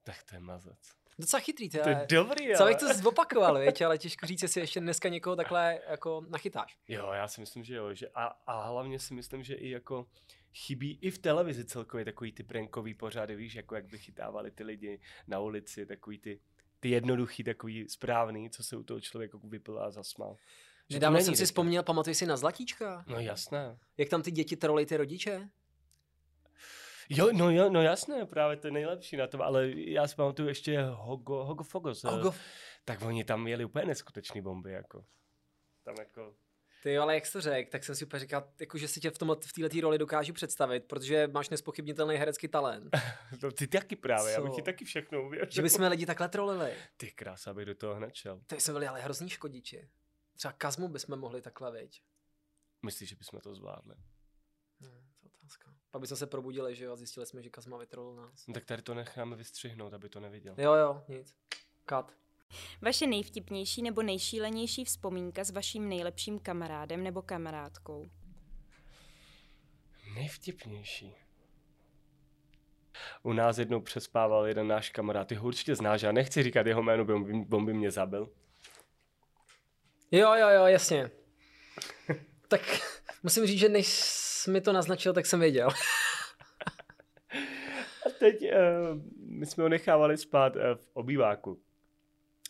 Tak 0.04 0.24
to 0.30 0.36
je 0.36 0.40
mazec. 0.40 0.78
Docela 1.20 1.40
chytrý, 1.40 1.70
ty, 1.70 1.78
To 1.80 1.90
je 1.90 2.06
dobrý, 2.10 2.56
Co 2.58 2.66
bych 2.66 2.78
to 2.78 2.94
zopakoval, 2.94 3.60
věď, 3.60 3.82
ale 3.82 3.98
těžko 3.98 4.26
říct, 4.26 4.42
jestli 4.42 4.62
ještě 4.62 4.80
dneska 4.80 5.10
někoho 5.10 5.36
takhle 5.36 5.80
jako 5.90 6.26
nachytáš. 6.30 6.78
Jo, 6.88 7.12
já 7.14 7.28
si 7.28 7.42
myslím, 7.42 7.64
že 7.64 7.76
jo. 7.76 7.94
Že 7.94 8.08
a, 8.16 8.26
a 8.26 8.68
hlavně 8.68 9.00
si 9.00 9.14
myslím, 9.14 9.44
že 9.44 9.56
i 9.56 9.70
jako 9.70 10.08
chybí 10.54 11.00
i 11.02 11.12
v 11.12 11.18
televizi 11.18 11.66
celkově 11.66 12.06
takový 12.06 12.32
ty 12.32 12.44
prankový 12.44 12.94
pořady, 12.94 13.36
víš, 13.36 13.56
jako 13.56 13.76
jak 13.76 13.86
by 13.86 13.98
chytávali 13.98 14.52
ty 14.52 14.64
lidi 14.64 15.00
na 15.28 15.40
ulici, 15.40 15.86
takový 15.86 16.20
ty, 16.20 16.40
ty 16.80 16.90
jednoduchý, 16.90 17.44
takový 17.44 17.90
správný, 17.90 18.50
co 18.50 18.64
se 18.64 18.78
u 18.78 18.84
toho 18.84 19.02
člověka 19.02 19.38
vypil 19.44 19.80
a 19.80 19.92
zasmál. 19.92 20.38
Nedávno 20.94 21.20
jsem 21.22 21.36
si 21.36 21.46
vzpomněl, 21.46 21.84
pamatuješ 21.84 22.18
si 22.18 22.26
na 22.26 22.38
Zlatíčka? 22.38 23.04
No 23.08 23.20
jasné. 23.20 23.78
Jak 23.98 24.10
tam 24.10 24.22
ty 24.22 24.32
děti 24.32 24.56
trolej 24.56 24.86
ty 24.86 24.98
rodiče? 24.98 25.50
Jo, 27.18 27.30
no 27.34 27.52
jo, 27.52 27.70
no 27.70 27.82
jasné, 27.82 28.26
právě 28.26 28.58
to 28.58 28.68
je 28.68 28.72
nejlepší 28.72 29.18
na 29.18 29.28
tom, 29.28 29.42
ale 29.42 29.70
já 29.76 30.08
si 30.08 30.16
pamatuju 30.16 30.48
ještě 30.48 30.82
Hogo, 30.82 31.44
Hogo 31.44 31.64
Fogos. 31.64 32.04
eh, 32.04 32.08
Hogo, 32.10 32.34
Tak 32.86 33.02
oni 33.02 33.24
tam 33.24 33.44
měli 33.44 33.66
úplně 33.66 33.86
neskutečný 33.86 34.42
bomby, 34.42 34.72
jako. 34.72 35.06
Tam 35.84 35.96
jako... 36.00 36.36
Ty 36.84 36.94
jo, 36.94 37.02
ale 37.04 37.16
jak 37.16 37.26
jsi 37.26 37.34
to 37.34 37.42
řekl, 37.42 37.72
tak 37.72 37.84
jsem 37.84 37.96
si 37.96 38.06
úplně 38.06 38.20
říkal, 38.20 38.50
jako, 38.60 38.78
že 38.78 38.88
si 38.88 39.00
tě 39.00 39.10
v, 39.12 39.18
tomhle, 39.18 39.38
v 39.46 39.54
této 39.54 39.82
roli 39.82 39.98
dokážu 39.98 40.34
představit, 40.34 40.80
protože 40.86 41.28
máš 41.28 41.50
nespochybnitelný 41.50 42.16
herecký 42.16 42.48
talent. 42.48 42.98
No, 43.44 43.52
ty 43.52 43.68
taky 43.68 43.96
právě, 43.96 44.32
já 44.34 44.42
bych 44.42 44.50
Co? 44.50 44.56
ti 44.56 44.62
taky 44.62 44.86
všechno 44.86 45.24
uvěřil. 45.26 45.52
že 45.52 45.62
bychom 45.62 45.86
lidi 45.88 46.06
takhle 46.06 46.30
trolili. 46.30 46.74
Ty 46.98 47.12
krása, 47.12 47.52
abych 47.52 47.66
do 47.66 47.76
toho 47.76 47.96
hned 47.96 48.16
šel. 48.16 48.42
To 48.48 48.56
jsme 48.56 48.74
byli 48.74 48.88
ale 48.88 49.02
hrozný 49.02 49.30
škodiči. 49.30 49.90
Třeba 50.38 50.52
Kazmu 50.52 50.88
bychom 50.88 51.20
mohli 51.20 51.42
takhle, 51.42 51.72
viď? 51.72 52.02
Myslíš, 52.86 53.10
že 53.10 53.16
bychom 53.16 53.40
to 53.40 53.56
zvládli? 53.56 53.96
Hmm, 54.82 55.11
otázka. 55.52 55.74
Pak 55.92 56.02
bychom 56.02 56.18
se 56.18 56.28
probudili, 56.28 56.76
že 56.76 56.86
jo, 56.86 56.94
a 56.94 56.96
zjistili 56.96 57.26
jsme, 57.26 57.44
že 57.44 57.50
Kazma 57.50 57.78
vytrolil 57.78 58.16
nás. 58.16 58.48
No 58.48 58.54
tak 58.54 58.66
tady 58.66 58.82
to 58.82 58.94
necháme 58.94 59.36
vystřihnout, 59.36 59.94
aby 59.94 60.10
to 60.10 60.20
neviděl. 60.20 60.56
Jo, 60.58 60.74
jo, 60.74 61.04
nic. 61.08 61.36
Kat. 61.86 62.14
Vaše 62.82 63.08
nejvtipnější 63.08 63.82
nebo 63.82 64.02
nejšílenější 64.02 64.86
vzpomínka 64.86 65.44
s 65.44 65.52
vaším 65.52 65.90
nejlepším 65.90 66.40
kamarádem 66.40 67.04
nebo 67.04 67.22
kamarádkou. 67.22 68.10
Nejvtipnější. 70.16 71.16
U 73.24 73.34
nás 73.34 73.58
jednou 73.58 73.82
přespával 73.82 74.48
jeden 74.48 74.68
náš 74.68 74.90
kamarád, 74.90 75.28
ty 75.28 75.36
ho 75.36 75.48
určitě 75.48 75.76
znáš, 75.76 76.02
já 76.02 76.12
nechci 76.12 76.44
říkat 76.44 76.68
jeho 76.68 76.84
jméno, 76.84 77.06
bo 77.06 77.16
on 77.16 77.24
by, 77.24 77.56
on 77.56 77.66
by 77.66 77.74
mě 77.74 77.92
zabil. 77.92 78.30
Jo, 80.12 80.34
jo, 80.34 80.50
jo, 80.50 80.66
jasně. 80.66 81.12
tak 82.48 82.62
musím 83.24 83.46
říct, 83.46 83.60
že 83.60 83.70
než 83.70 83.88
jsi 84.42 84.52
mi 84.52 84.62
to 84.62 84.74
naznačil, 84.74 85.14
tak 85.14 85.26
jsem 85.26 85.40
věděl. 85.40 85.70
A 88.06 88.10
teď 88.20 88.42
uh, 88.42 88.50
my 89.16 89.46
jsme 89.46 89.64
ho 89.64 89.70
nechávali 89.70 90.18
spát 90.18 90.56
uh, 90.56 90.62
v 90.62 90.90
obýváku. 90.94 91.62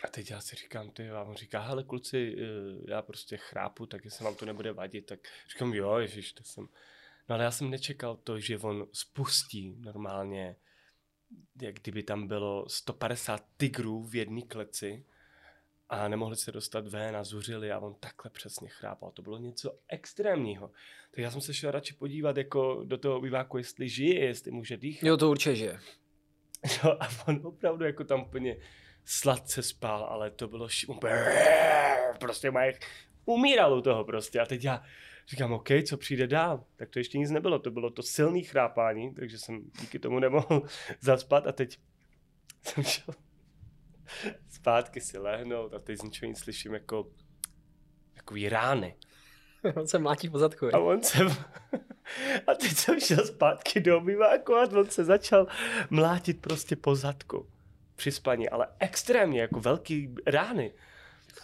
A 0.04 0.08
teď 0.08 0.32
já 0.32 0.42
si 0.42 0.56
říkám, 0.56 0.90
ty 0.90 1.10
a 1.10 1.24
on 1.24 1.36
říká, 1.36 1.60
hele 1.60 1.84
kluci, 1.84 2.36
uh, 2.36 2.42
já 2.88 3.02
prostě 3.02 3.38
chrápu, 3.38 3.86
tak 3.86 4.06
jestli 4.06 4.26
vám 4.26 4.36
to 4.36 4.46
nebude 4.46 4.74
vadit, 4.74 5.06
tak 5.06 5.20
říkám, 5.52 5.74
jo, 5.74 5.98
ježiš, 5.98 6.34
to 6.34 6.44
jsem... 6.44 6.68
No 7.30 7.36
ale 7.36 7.44
já 7.44 7.52
jsem 7.52 7.70
nečekal 7.70 8.16
to, 8.16 8.40
že 8.40 8.58
on 8.58 8.88
spustí 8.94 9.76
normálně, 9.80 10.56
jak 11.62 11.76
kdyby 11.76 12.04
tam 12.04 12.28
bylo 12.28 12.70
150 12.70 13.46
tigrů 13.58 14.04
v 14.04 14.16
jedné 14.16 14.42
kleci 14.42 15.06
a 15.92 16.08
nemohli 16.08 16.36
se 16.36 16.52
dostat 16.52 16.88
ven 16.88 17.16
a 17.16 17.24
zuřili 17.24 17.72
a 17.72 17.80
on 17.80 17.96
takhle 18.00 18.32
přesně 18.32 18.70
chrápal. 18.70 19.12
To 19.12 19.22
bylo 19.22 19.38
něco 19.38 19.80
extrémního. 19.88 20.72
Tak 21.12 21.18
já 21.18 21.32
jsem 21.32 21.42
se 21.42 21.54
šel 21.54 21.72
radši 21.72 21.94
podívat 21.94 22.38
jako 22.38 22.84
do 22.84 22.98
toho 22.98 23.18
obýváku, 23.18 23.58
jestli 23.58 23.90
žije, 23.90 24.26
jestli 24.26 24.52
může 24.52 24.78
dýchat. 24.78 25.08
Jo, 25.08 25.18
to 25.18 25.30
určitě, 25.30 25.56
že. 25.56 25.80
Jo, 26.84 26.98
a 27.00 27.10
on 27.28 27.42
opravdu 27.44 27.86
jako 27.86 28.04
tam 28.04 28.22
úplně 28.22 28.58
sladce 29.06 29.64
spal, 29.64 30.04
ale 30.04 30.32
to 30.32 30.48
bylo 30.48 30.70
ši... 30.70 30.88
prostě 32.20 32.52
Mike 32.52 32.80
umíral 33.26 33.74
u 33.74 33.82
toho 33.82 34.04
prostě 34.04 34.40
a 34.40 34.46
teď 34.46 34.64
já 34.64 34.84
říkám, 35.28 35.54
OK, 35.54 35.70
co 35.88 35.98
přijde 35.98 36.28
dál? 36.28 36.66
Tak 36.76 36.90
to 36.90 37.00
ještě 37.00 37.18
nic 37.18 37.32
nebylo, 37.32 37.60
to 37.60 37.72
bylo 37.72 37.90
to 37.90 38.04
silný 38.04 38.44
chrápání, 38.44 39.14
takže 39.14 39.38
jsem 39.38 39.72
díky 39.82 40.00
tomu 40.00 40.20
nemohl 40.20 40.64
zaspat 41.02 41.48
a 41.48 41.52
teď 41.52 41.80
jsem 42.62 42.84
šel 42.84 43.14
zpátky 44.62 45.02
si 45.02 45.18
lehnout 45.18 45.74
a 45.74 45.80
teď 45.80 45.98
z 45.98 46.04
ničeho 46.04 46.30
nic 46.30 46.40
slyším 46.40 46.74
jako 46.74 47.08
takový 48.14 48.50
rány. 48.50 48.96
On 49.76 49.88
se 49.88 50.00
mlátí 50.00 50.30
po 50.30 50.40
zadku. 50.40 50.76
A 50.76 50.80
on 50.80 51.04
se... 51.04 51.20
A 52.48 52.54
teď 52.54 52.72
jsem 52.72 53.00
šel 53.00 53.26
zpátky 53.26 53.80
do 53.80 53.98
obýváku 53.98 54.56
a 54.56 54.68
on 54.76 54.90
se 54.90 55.04
začal 55.04 55.48
mlátit 55.90 56.42
prostě 56.42 56.76
po 56.76 56.96
zadku. 56.96 57.48
Při 57.96 58.12
spaní, 58.12 58.50
ale 58.50 58.68
extrémně, 58.80 59.42
jako 59.42 59.60
velký 59.60 60.16
rány. 60.28 60.74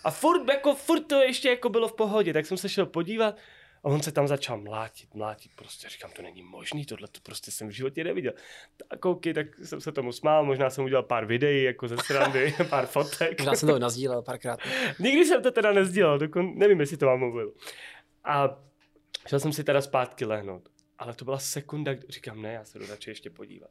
A 0.04 0.12
furt, 0.12 0.50
jako, 0.50 0.76
furt 0.76 1.02
to 1.02 1.16
ještě 1.16 1.50
jako 1.50 1.70
bylo 1.70 1.88
v 1.88 1.94
pohodě, 1.94 2.34
tak 2.34 2.46
jsem 2.46 2.58
se 2.58 2.70
šel 2.70 2.86
podívat 2.86 3.36
a 3.84 3.86
on 3.88 4.02
se 4.02 4.12
tam 4.12 4.28
začal 4.28 4.58
mlátit, 4.58 5.16
mlátit, 5.16 5.52
prostě 5.56 5.90
říkám, 5.90 6.12
to 6.12 6.22
není 6.22 6.44
možný, 6.44 6.86
tohle 6.86 7.08
to 7.08 7.20
prostě 7.24 7.52
jsem 7.52 7.68
v 7.68 7.72
životě 7.72 8.04
neviděl. 8.04 8.34
Tak 8.90 9.06
OK, 9.06 9.22
tak 9.34 9.48
jsem 9.64 9.82
se 9.82 9.92
tomu 9.92 10.12
smál, 10.12 10.46
možná 10.46 10.70
jsem 10.70 10.84
udělal 10.84 11.04
pár 11.04 11.26
videí, 11.26 11.64
jako 11.64 11.88
ze 11.88 11.98
srandy, 11.98 12.56
pár 12.70 12.86
fotek. 12.86 13.44
Já 13.44 13.56
jsem 13.56 13.70
to 13.70 13.80
nazdílel 13.80 14.22
párkrát. 14.22 14.60
Nikdy 15.00 15.26
jsem 15.26 15.44
to 15.44 15.52
teda 15.52 15.72
nezdílel, 15.72 16.20
dokon, 16.20 16.58
nevím, 16.58 16.80
jestli 16.80 16.98
to 16.98 17.06
vám 17.06 17.20
mluvil. 17.20 17.54
A 18.24 18.64
šel 19.28 19.40
jsem 19.40 19.54
si 19.54 19.64
teda 19.64 19.82
zpátky 19.82 20.26
lehnout. 20.26 20.70
Ale 20.98 21.14
to 21.14 21.26
byla 21.26 21.40
sekunda, 21.40 21.94
kdy 21.94 22.08
říkám, 22.10 22.42
ne, 22.42 22.54
já 22.54 22.66
se 22.66 22.80
jdu 22.80 22.86
radši 22.88 23.10
ještě 23.10 23.30
podívat. 23.30 23.70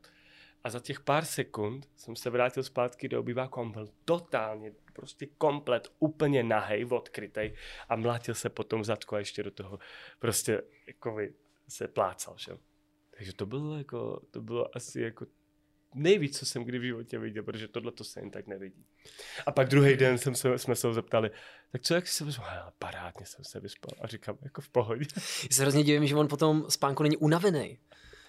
A 0.67 0.71
za 0.71 0.81
těch 0.81 1.01
pár 1.01 1.25
sekund 1.25 1.89
jsem 1.97 2.17
se 2.17 2.31
vrátil 2.31 2.63
zpátky 2.63 3.09
do 3.09 3.21
obýváku 3.21 3.61
a 3.61 3.63
on 3.63 3.73
byl 3.73 3.89
totálně, 4.05 4.73
prostě 4.93 5.27
komplet, 5.27 5.93
úplně 5.99 6.43
nahej, 6.43 6.85
odkrytej 6.85 7.57
a 7.89 7.97
mlátil 7.97 8.35
se 8.35 8.49
potom 8.51 8.85
zadku 8.85 9.15
a 9.15 9.19
ještě 9.19 9.43
do 9.43 9.51
toho 9.51 9.79
prostě 10.19 10.63
jako 10.87 11.19
se 11.69 11.89
plácal, 11.89 12.37
že? 12.39 12.53
Takže 13.17 13.33
to 13.33 13.47
bylo 13.47 13.79
jako, 13.79 14.23
to 14.31 14.43
bylo 14.43 14.77
asi 14.77 15.01
jako 15.01 15.27
nejvíc, 15.95 16.39
co 16.39 16.47
jsem 16.47 16.65
kdy 16.65 16.79
v 16.79 16.83
životě 16.83 17.19
viděl, 17.19 17.43
protože 17.43 17.69
tohle 17.69 17.93
to 17.93 18.05
se 18.05 18.21
jen 18.21 18.31
tak 18.31 18.47
nevidí. 18.47 18.87
A 19.47 19.53
pak 19.53 19.69
druhý 19.69 19.97
den 19.97 20.19
jsem 20.19 20.35
se, 20.35 20.59
jsme 20.59 20.77
se 20.77 20.87
ho 20.87 20.95
zeptali, 20.95 21.31
tak 21.73 21.83
co, 21.83 21.95
jak 21.95 22.09
jsi 22.09 22.15
se 22.15 22.25
vyspal? 22.25 22.73
Parádně 22.79 23.27
jsem 23.27 23.45
se 23.45 23.61
vyspal. 23.61 23.91
A 24.01 24.07
říkám, 24.07 24.39
jako 24.43 24.61
v 24.61 24.69
pohodě. 24.69 25.07
Já 25.17 25.57
se 25.57 25.63
hrozně 25.63 25.85
divím, 25.85 26.07
že 26.07 26.17
on 26.17 26.29
potom 26.29 26.67
spánku 26.69 27.03
není 27.03 27.17
unavený. 27.17 27.79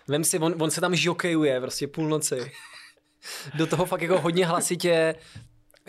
Vem 0.07 0.23
si, 0.23 0.39
on, 0.39 0.55
on 0.61 0.71
se 0.71 0.81
tam 0.81 0.95
žokejuje 0.95 1.61
prostě 1.61 1.87
půlnoci. 1.87 2.51
Do 3.57 3.67
toho 3.67 3.85
fakt 3.85 4.01
jako 4.01 4.21
hodně 4.21 4.45
hlasitě 4.45 5.15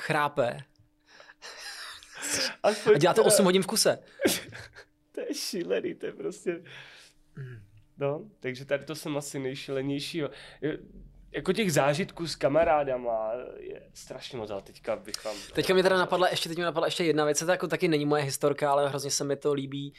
chrápe. 0.01 0.59
Aspoň 2.63 2.95
A 2.95 2.99
dělá 2.99 3.15
to 3.15 3.21
teda- 3.23 3.35
8 3.35 3.45
hodin 3.45 3.63
v 3.63 3.67
kuse. 3.67 3.99
To 5.13 5.21
je 5.21 5.35
šílený, 5.35 5.95
to 5.95 6.07
je 6.07 6.13
prostě... 6.13 6.63
No, 7.99 8.25
takže 8.41 8.65
tady 8.65 8.85
to 8.85 8.95
jsem 8.95 9.17
asi 9.17 9.39
nejšilenější. 9.39 10.23
Jako 11.33 11.53
těch 11.53 11.73
zážitků 11.73 12.27
s 12.27 12.37
kamarádama 12.37 13.33
je 13.59 13.83
strašně 13.95 14.39
moc, 14.39 14.51
ale 14.51 14.63
teďka 14.63 14.97
bych 14.97 15.25
vám... 15.25 15.37
Teďka 15.55 15.75
mě 15.75 15.83
teda 15.83 15.97
napadla, 15.97 16.29
ještě 16.29 16.49
teď 16.49 16.59
mě 16.59 16.65
napadla 16.65 16.87
ještě 16.87 17.05
jedna 17.05 17.25
věc, 17.25 17.39
to 17.39 17.51
jako 17.51 17.69
taky 17.69 17.89
není 17.89 18.07
moje 18.07 18.23
historka, 18.23 18.71
ale 18.71 18.89
hrozně 18.89 19.11
se 19.11 19.25
mi 19.25 19.37
to 19.37 19.53
líbí. 19.53 19.95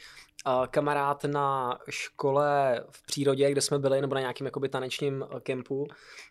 Kamarád 0.70 1.24
na 1.24 1.78
škole 1.90 2.80
v 2.90 3.06
přírodě, 3.06 3.50
kde 3.50 3.60
jsme 3.60 3.78
byli, 3.78 4.00
nebo 4.00 4.14
na 4.14 4.20
nějakém 4.20 4.44
jakoby 4.44 4.68
tanečním 4.68 5.24
eh, 5.24 5.40
kempu, 5.40 5.86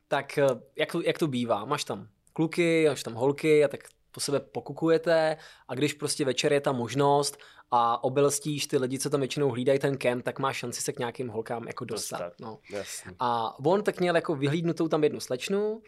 tak 0.08 0.38
eh, 0.38 0.48
jak 0.76 0.96
jak 1.06 1.18
to 1.18 1.28
bývá? 1.28 1.66
Máš 1.66 1.84
tam 1.84 2.08
kluky, 2.34 2.86
máš 2.90 3.04
tam 3.04 3.14
holky 3.14 3.66
a 3.66 3.68
tak 3.68 3.80
po 4.20 4.24
sebe 4.24 4.40
pokukujete 4.40 5.38
a 5.68 5.76
když 5.76 5.94
prostě 5.94 6.26
večer 6.26 6.54
je 6.54 6.62
ta 6.62 6.72
možnost 6.72 7.38
a 7.72 8.04
obelstíš 8.04 8.68
ty 8.68 8.78
lidi, 8.78 9.00
co 9.00 9.10
tam 9.10 9.20
většinou 9.20 9.50
hlídají 9.50 9.80
ten 9.80 9.98
kemp, 9.98 10.24
tak 10.24 10.40
máš 10.40 10.58
šanci 10.58 10.82
se 10.82 10.94
k 10.94 11.00
nějakým 11.00 11.30
holkám 11.30 11.68
jako 11.68 11.86
dostat. 11.86 12.18
Dostat. 12.18 12.40
No. 12.40 12.60
Jasně. 12.70 13.12
A 13.20 13.60
on 13.66 13.84
tak 13.84 14.00
měl 14.00 14.16
jako 14.16 14.36
vyhlídnutou 14.36 14.88
tam 14.88 15.04
jednu 15.04 15.20
slečnu, 15.20 15.82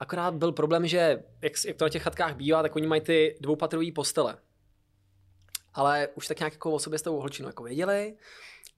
akorát 0.00 0.34
byl 0.34 0.52
problém, 0.52 0.86
že 0.86 1.24
jak, 1.42 1.52
jak 1.66 1.76
to 1.76 1.84
na 1.84 1.88
těch 1.88 2.02
chatkách 2.02 2.36
bývá, 2.36 2.62
tak 2.62 2.76
oni 2.76 2.86
mají 2.86 3.00
ty 3.00 3.38
dvoupatrový 3.40 3.92
postele. 3.92 4.36
Ale 5.74 6.08
už 6.14 6.26
tak 6.26 6.38
nějak 6.38 6.52
jako 6.52 6.72
o 6.72 6.78
sobě 6.78 6.98
s 6.98 7.02
tou 7.02 7.16
holčinou 7.16 7.48
jako 7.48 7.62
věděli. 7.62 8.16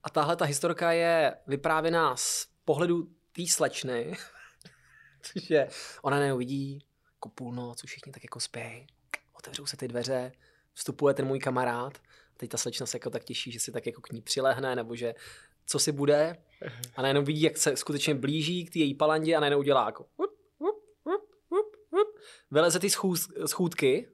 A 0.03 0.09
tahle 0.09 0.35
ta 0.35 0.45
historka 0.45 0.91
je 0.91 1.35
vyprávěná 1.47 2.15
z 2.15 2.47
pohledu 2.65 3.07
té 3.31 3.47
slečny, 3.47 4.17
což 5.21 5.49
je, 5.49 5.69
ona 6.01 6.17
najednou 6.17 6.37
vidí 6.37 6.90
jako 7.21 7.29
půlnoc, 7.29 7.83
už 7.83 7.89
všichni 7.89 8.11
tak 8.11 8.23
jako 8.23 8.39
spí, 8.39 8.87
otevřou 9.33 9.65
se 9.65 9.77
ty 9.77 9.87
dveře, 9.87 10.31
vstupuje 10.73 11.13
ten 11.13 11.25
můj 11.25 11.39
kamarád, 11.39 11.97
teď 12.37 12.49
ta 12.49 12.57
slečna 12.57 12.85
se 12.85 12.97
jako 12.97 13.09
tak 13.09 13.23
těší, 13.23 13.51
že 13.51 13.59
si 13.59 13.71
tak 13.71 13.85
jako 13.85 14.01
k 14.01 14.11
ní 14.11 14.21
přilehne, 14.21 14.75
nebo 14.75 14.95
že 14.95 15.13
co 15.65 15.79
si 15.79 15.91
bude. 15.91 16.37
A 16.95 17.01
najednou 17.01 17.23
vidí, 17.23 17.41
jak 17.41 17.57
se 17.57 17.77
skutečně 17.77 18.15
blíží 18.15 18.65
k 18.65 18.73
té 18.73 18.79
její 18.79 18.95
palandě 18.95 19.35
a 19.35 19.39
najednou 19.39 19.59
udělá 19.59 19.85
jako 19.85 20.05
vyleze 22.51 22.79
ty 22.79 22.89
schůdky 23.45 24.09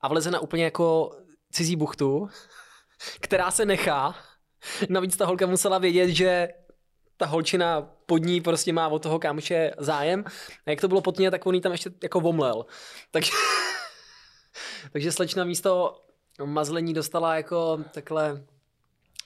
a 0.00 0.08
vleze 0.08 0.30
na 0.30 0.40
úplně 0.40 0.64
jako 0.64 1.16
cizí 1.52 1.76
buchtu, 1.76 2.28
která 3.20 3.50
se 3.50 3.66
nechá. 3.66 4.16
Navíc 4.88 5.16
ta 5.16 5.26
holka 5.26 5.46
musela 5.46 5.78
vědět, 5.78 6.08
že 6.08 6.48
ta 7.18 7.26
holčina 7.26 7.90
pod 8.06 8.18
ní 8.18 8.40
prostě 8.40 8.72
má 8.72 8.88
od 8.88 9.02
toho 9.02 9.18
kámoše 9.18 9.72
zájem. 9.78 10.24
A 10.66 10.70
jak 10.70 10.80
to 10.80 10.88
bylo 10.88 11.00
pod 11.00 11.18
ní, 11.18 11.30
tak 11.30 11.46
on 11.46 11.54
jí 11.54 11.60
tam 11.60 11.72
ještě 11.72 11.90
jako 12.02 12.20
vomlel. 12.20 12.66
Takže, 13.10 13.32
takže 14.92 15.12
slečna 15.12 15.44
místo 15.44 16.02
mazlení 16.44 16.94
dostala 16.94 17.36
jako 17.36 17.84
takhle 17.94 18.44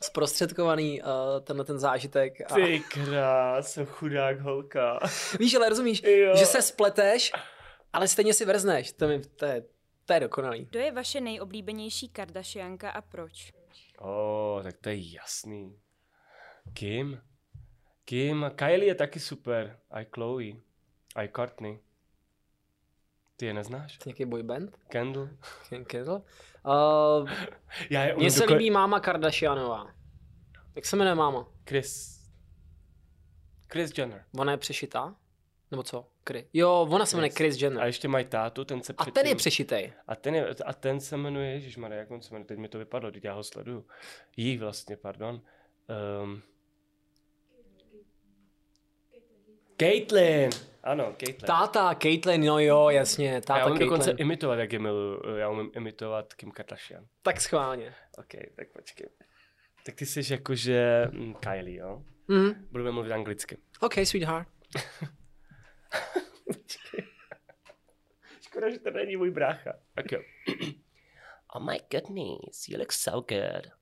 zprostředkovaný 0.03 1.03
uh, 1.03 1.09
tenhle 1.45 1.65
ten 1.65 1.79
zážitek. 1.79 2.53
A... 2.53 2.55
Ty 2.55 2.83
krás, 2.89 3.79
chudák 3.85 4.41
holka. 4.41 4.99
Víš, 5.39 5.55
ale 5.55 5.69
rozumíš, 5.69 6.03
Jo. 6.03 6.37
že 6.37 6.47
se 6.47 6.63
spleteš, 6.63 7.33
ale 7.93 8.09
stejně 8.09 8.35
si 8.35 8.45
vrzneš. 8.45 8.93
To, 8.93 9.09
mi, 9.09 9.21
to, 9.21 9.45
je, 9.45 9.65
to 10.05 10.13
je 10.13 10.21
dokonalý. 10.21 10.65
Kdo 10.65 10.79
je 10.81 10.93
vaše 10.93 11.21
nejoblíbenější 11.21 12.09
Kardashianka 12.09 12.91
a 12.91 13.01
proč? 13.01 13.53
O, 13.99 14.55
oh, 14.57 14.63
tak 14.63 14.75
to 14.81 14.89
je 14.89 15.13
jasný. 15.15 15.79
Kim? 16.73 17.21
Kim 18.05 18.45
a 18.45 18.51
Kylie 18.51 18.85
je 18.87 18.95
taky 18.95 19.21
super. 19.21 19.79
A 19.91 20.01
i 20.01 20.07
Chloe. 20.15 20.53
A 21.17 21.23
i 21.23 21.29
Courtney. 21.37 21.79
Ty 23.37 23.47
je 23.47 23.55
neznáš? 23.55 23.99
Nějaký 24.07 24.25
boyband? 24.25 24.77
Kendall? 24.89 25.29
Ken 25.69 25.85
Kendall? 25.85 26.23
Uh, 26.67 27.31
Já 27.91 28.05
je 28.05 28.15
mně 28.17 28.31
se 28.31 28.45
líbí 28.45 28.71
máma 28.71 29.01
Kardashianová. 29.01 29.95
Jak 30.75 30.87
se 30.87 30.97
jmenuje 30.97 31.15
máma? 31.15 31.49
Chris. 31.69 32.23
Chris 33.73 33.99
Jenner. 33.99 34.25
Ona 34.39 34.53
je 34.53 34.59
přešitá? 34.59 35.17
Nebo 35.71 35.83
co? 35.83 36.09
Kry. 36.25 36.49
Jo, 36.53 36.87
ona 36.91 37.07
se 37.07 37.17
jmenuje 37.17 37.29
Yes. 37.29 37.37
Chris 37.37 37.57
A 37.57 37.65
Jenner. 37.65 37.87
ještě 37.87 38.09
mají 38.09 38.25
tátu, 38.25 38.65
ten 38.65 38.83
se 38.83 38.95
A 38.99 39.05
ten 39.05 39.27
je 39.27 39.35
přešitej. 39.35 39.93
A 40.07 40.17
ten, 40.17 40.35
je, 40.35 40.49
a 40.67 40.73
ten 40.73 41.01
se 41.01 41.17
jmenuje, 41.17 41.51
ježišmarja, 41.53 41.99
jak 41.99 42.11
on 42.11 42.23
se 42.23 42.35
jmenuje, 42.35 42.47
teď 42.47 42.59
mi 42.59 42.69
to 42.69 42.79
vypadlo, 42.79 43.11
teď 43.11 43.25
já 43.25 43.33
ho 43.33 43.45
sleduju. 43.45 43.87
Jí 44.37 44.59
vlastně, 44.59 44.97
pardon. 44.97 45.41
Um, 46.23 46.43
Caitlyn! 49.77 50.51
Ano, 50.83 51.15
Caitlyn. 51.19 51.47
Táta, 51.47 51.95
Caitlyn, 51.95 52.45
no 52.45 52.59
jo, 52.59 52.89
jasně, 52.89 53.31
já 53.31 53.41
táta 53.41 53.67
umím 53.67 53.79
dokonce 53.79 54.05
Caitlyn. 54.05 54.27
imitovat, 54.27 54.59
jak 54.59 54.73
je 54.73 54.79
miluju. 54.79 55.37
Já 55.37 55.49
umím 55.49 55.71
imitovat 55.75 56.35
Kim 56.35 56.51
Kardashian. 56.51 57.07
Tak 57.23 57.41
schválně. 57.41 57.95
OK, 58.19 58.33
tak 58.57 58.69
počkej. 58.73 59.09
Tak 59.85 59.95
ty 59.95 60.07
jsi 60.07 60.33
jakože 60.33 61.07
mm, 61.11 61.35
Kylie, 61.35 61.81
jo? 61.81 62.03
Mm. 62.29 62.69
Budeme 62.71 62.93
mluvit 62.93 63.13
anglicky. 63.13 63.59
OK, 63.81 63.95
sweetheart. 64.05 64.49
Škoda, 68.41 68.71
že 68.71 68.79
to 68.79 68.91
není 68.91 69.17
můj 69.17 69.31
brácha. 69.31 69.73
Tak 69.95 70.13
jo. 70.13 70.21
oh 71.55 71.63
my 71.63 71.79
goodness, 71.91 72.69
you 72.69 72.79
look 72.79 72.93
so 72.93 73.21
good. 73.21 73.73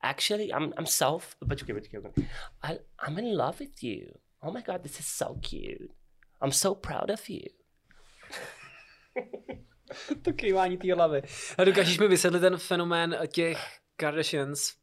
Actually, 0.00 0.44
I'm, 0.44 0.72
I'm 0.78 0.86
so... 0.86 1.18
Počkej, 1.48 1.74
počkej. 1.74 2.00
počkej. 2.00 2.28
I, 2.62 2.78
I'm 3.06 3.18
in 3.18 3.36
love 3.36 3.58
with 3.58 3.82
you. 3.82 4.23
Oh 4.46 4.52
my 4.52 4.62
god, 4.62 4.82
this 4.82 5.00
is 5.00 5.06
so 5.06 5.34
cute. 5.40 5.88
I'm 6.42 6.52
so 6.52 6.74
proud 6.74 7.10
of 7.10 7.30
you. 7.30 7.40
to 10.22 10.32
kývání 10.32 10.76
té 10.76 10.94
hlavy. 10.94 11.22
A 11.58 11.64
dokážeš 11.64 11.98
mi 11.98 12.08
vysvětlit 12.08 12.40
ten 12.40 12.56
fenomén 12.56 13.18
těch 13.28 13.78
Kardashians? 13.96 14.74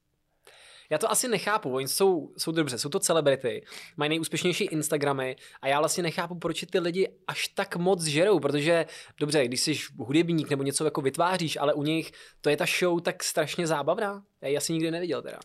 Já 0.89 0.97
to 0.97 1.11
asi 1.11 1.27
nechápu, 1.27 1.73
oni 1.73 1.87
jsou, 1.87 2.33
jsou 2.37 2.51
dobře, 2.51 2.77
jsou 2.77 2.89
to 2.89 2.99
celebrity, 2.99 3.65
mají 3.97 4.09
nejúspěšnější 4.09 4.63
Instagramy 4.63 5.35
a 5.61 5.67
já 5.67 5.79
vlastně 5.79 6.03
nechápu, 6.03 6.35
proč 6.35 6.65
ty 6.71 6.79
lidi 6.79 7.09
až 7.27 7.47
tak 7.47 7.75
moc 7.75 8.03
žerou, 8.03 8.39
protože 8.39 8.85
dobře, 9.19 9.45
když 9.45 9.61
jsi 9.61 9.75
hudebník 9.97 10.49
nebo 10.49 10.63
něco 10.63 10.85
jako 10.85 11.01
vytváříš, 11.01 11.57
ale 11.57 11.73
u 11.73 11.83
nich 11.83 12.11
to 12.41 12.49
je 12.49 12.57
ta 12.57 12.65
show 12.79 13.01
tak 13.01 13.23
strašně 13.23 13.67
zábavná. 13.67 14.23
Já 14.41 14.47
ji 14.47 14.57
asi 14.57 14.73
nikdy 14.73 14.91
neviděl 14.91 15.21
teda. 15.21 15.39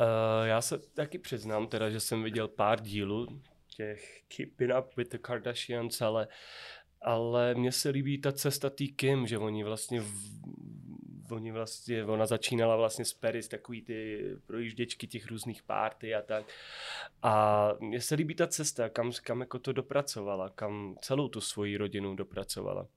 Uh, 0.00 0.46
já 0.46 0.60
se 0.60 0.78
taky 0.78 1.18
přiznám 1.18 1.66
teda, 1.66 1.90
že 1.90 2.00
jsem 2.00 2.22
viděl 2.22 2.48
pár 2.48 2.80
dílů 2.80 3.26
těch 3.78 4.22
Keeping 4.28 4.72
Up 4.78 4.96
with 4.96 5.10
the 5.10 5.18
Kardashians, 5.18 6.02
ale 6.02 6.28
ale 7.00 7.54
mně 7.54 7.72
se 7.72 7.88
líbí 7.88 8.18
ta 8.18 8.32
cesta 8.32 8.70
tý 8.70 8.92
Kim, 8.92 9.26
že 9.26 9.38
oni 9.38 9.64
vlastně 9.64 10.00
v, 10.00 11.32
oni 11.32 11.52
vlastně, 11.52 12.04
ona 12.04 12.26
začínala 12.26 12.76
vlastně 12.76 13.04
z 13.04 13.12
Paris, 13.12 13.48
takový 13.48 13.82
ty 13.82 14.24
projížděčky 14.46 15.06
těch 15.06 15.26
různých 15.26 15.62
párty 15.62 16.14
a 16.14 16.22
tak. 16.22 16.46
A 17.22 17.68
mně 17.80 18.00
se 18.00 18.14
líbí 18.14 18.34
ta 18.34 18.46
cesta, 18.46 18.88
kam, 18.88 19.12
kam 19.22 19.40
jako 19.40 19.58
to 19.58 19.72
dopracovala, 19.72 20.48
kam 20.48 20.96
celou 21.00 21.28
tu 21.28 21.40
svoji 21.40 21.76
rodinu 21.76 22.14
dopracovala. 22.16 22.88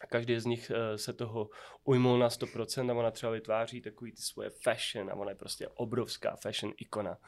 A 0.00 0.06
každý 0.06 0.38
z 0.40 0.46
nich 0.46 0.70
eh, 0.74 0.98
se 0.98 1.12
toho 1.12 1.50
ujmul 1.84 2.18
na 2.18 2.28
100% 2.28 2.90
a 2.90 2.94
ona 2.94 3.10
třeba 3.10 3.32
vytváří 3.32 3.80
takový 3.80 4.12
ty 4.12 4.22
svoje 4.22 4.50
fashion 4.50 5.10
a 5.10 5.14
ona 5.14 5.30
je 5.30 5.36
prostě 5.36 5.68
obrovská 5.68 6.36
fashion 6.36 6.72
ikona, 6.76 7.18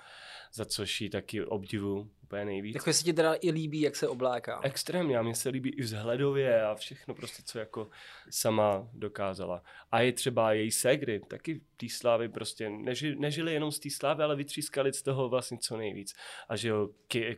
za 0.52 0.64
což 0.64 1.00
ji 1.00 1.11
taky 1.11 1.44
obdivu 1.44 2.11
úplně 2.22 2.44
nejvíc. 2.44 2.74
Jako 2.74 2.92
se 2.92 3.04
ti 3.04 3.12
teda 3.12 3.35
i 3.40 3.50
líbí, 3.50 3.80
jak 3.80 3.96
se 3.96 4.08
obléká. 4.08 4.61
Extrémně, 4.62 5.18
a 5.18 5.22
mně 5.22 5.35
se 5.35 5.48
líbí 5.48 5.70
i 5.70 5.82
vzhledově 5.82 6.62
a 6.62 6.74
všechno 6.74 7.14
prostě, 7.14 7.42
co 7.46 7.58
jako 7.58 7.88
sama 8.30 8.88
dokázala. 8.92 9.62
A 9.90 10.00
je 10.00 10.12
třeba 10.12 10.52
její 10.52 10.70
segry, 10.70 11.20
taky 11.20 11.61
té 11.76 11.87
slávy 11.88 12.28
prostě 12.28 12.70
neži, 12.70 13.16
nežili 13.16 13.54
jenom 13.54 13.72
z 13.72 13.78
té 13.78 13.90
slávy, 13.90 14.22
ale 14.22 14.37
vytřískali 14.37 14.92
z 14.92 15.02
toho 15.02 15.28
vlastně 15.28 15.58
co 15.58 15.76
nejvíc. 15.76 16.14
A 16.48 16.56
že 16.56 16.68
jo, 16.68 16.88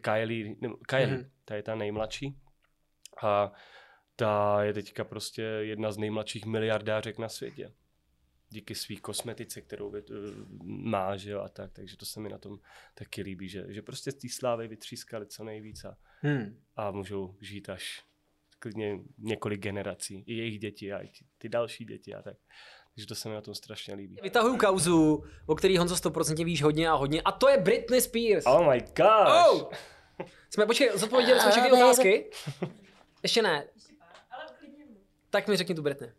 Kylie, 0.00 0.54
nebo 0.60 0.76
Kylie, 0.88 1.06
Mhm. 1.06 1.16
mm-hmm. 1.16 1.28
ta 1.44 1.54
je 1.54 1.62
ta 1.62 1.74
nejmladší. 1.74 2.36
A 3.22 3.52
ta 4.16 4.62
je 4.62 4.72
teďka 4.72 5.04
prostě 5.04 5.42
jedna 5.42 5.92
z 5.92 5.98
nejmladších 5.98 6.46
miliardářek 6.46 7.18
na 7.18 7.28
světě. 7.28 7.72
Díky 8.48 8.74
své 8.74 8.96
kosmetice, 8.96 9.60
kterou 9.60 9.90
vyt- 9.90 10.46
má, 10.64 11.16
že 11.16 11.30
jo, 11.30 11.40
a 11.40 11.48
tak. 11.48 11.72
Takže 11.72 11.96
to 11.96 12.06
se 12.06 12.20
mi 12.20 12.28
na 12.28 12.38
tom 12.38 12.58
taky 12.94 13.22
líbí, 13.22 13.48
že, 13.48 13.64
že 13.68 13.82
prostě 13.82 14.12
z 14.12 14.14
té 14.14 14.28
slávy 14.28 14.68
vytřískali 14.68 15.26
co 15.26 15.44
nejvíc 15.44 15.84
a, 15.84 15.96
Hmm. 16.20 16.60
a 16.76 16.90
můžou 16.90 17.34
žít 17.40 17.68
až 17.68 18.02
klidně 18.58 18.98
několik 19.18 19.60
generací. 19.60 20.24
I 20.26 20.34
jejich 20.34 20.58
děti 20.58 20.92
a 20.92 20.98
i 21.02 21.08
ty, 21.08 21.24
ty 21.38 21.48
další 21.48 21.84
děti 21.84 22.14
a 22.14 22.22
tak. 22.22 22.36
Takže 22.94 23.06
to 23.06 23.14
se 23.14 23.28
mi 23.28 23.34
na 23.34 23.40
tom 23.40 23.54
strašně 23.54 23.94
líbí. 23.94 24.16
Vytahuju 24.22 24.56
kauzu, 24.56 25.24
o 25.46 25.54
který 25.54 25.76
Honzo 25.76 25.94
100% 25.94 26.44
víš 26.44 26.62
hodně 26.62 26.88
a 26.88 26.94
hodně, 26.94 27.22
a 27.22 27.32
to 27.32 27.48
je 27.48 27.58
Britney 27.58 28.00
Spears. 28.00 28.44
Oh 28.46 28.72
my 28.72 28.80
gosh! 28.80 29.48
Oh! 29.52 29.70
Jsme, 30.50 30.66
počkej, 30.66 30.90
zodpověděli 30.94 31.40
jsme 31.40 31.50
všechny 31.50 31.72
otázky? 31.72 32.30
Ještě 33.22 33.42
ne. 33.42 33.66
Tak 35.34 35.48
mi 35.48 35.56
řekni 35.56 35.74
tu 35.74 35.82
Britney. 35.82 36.10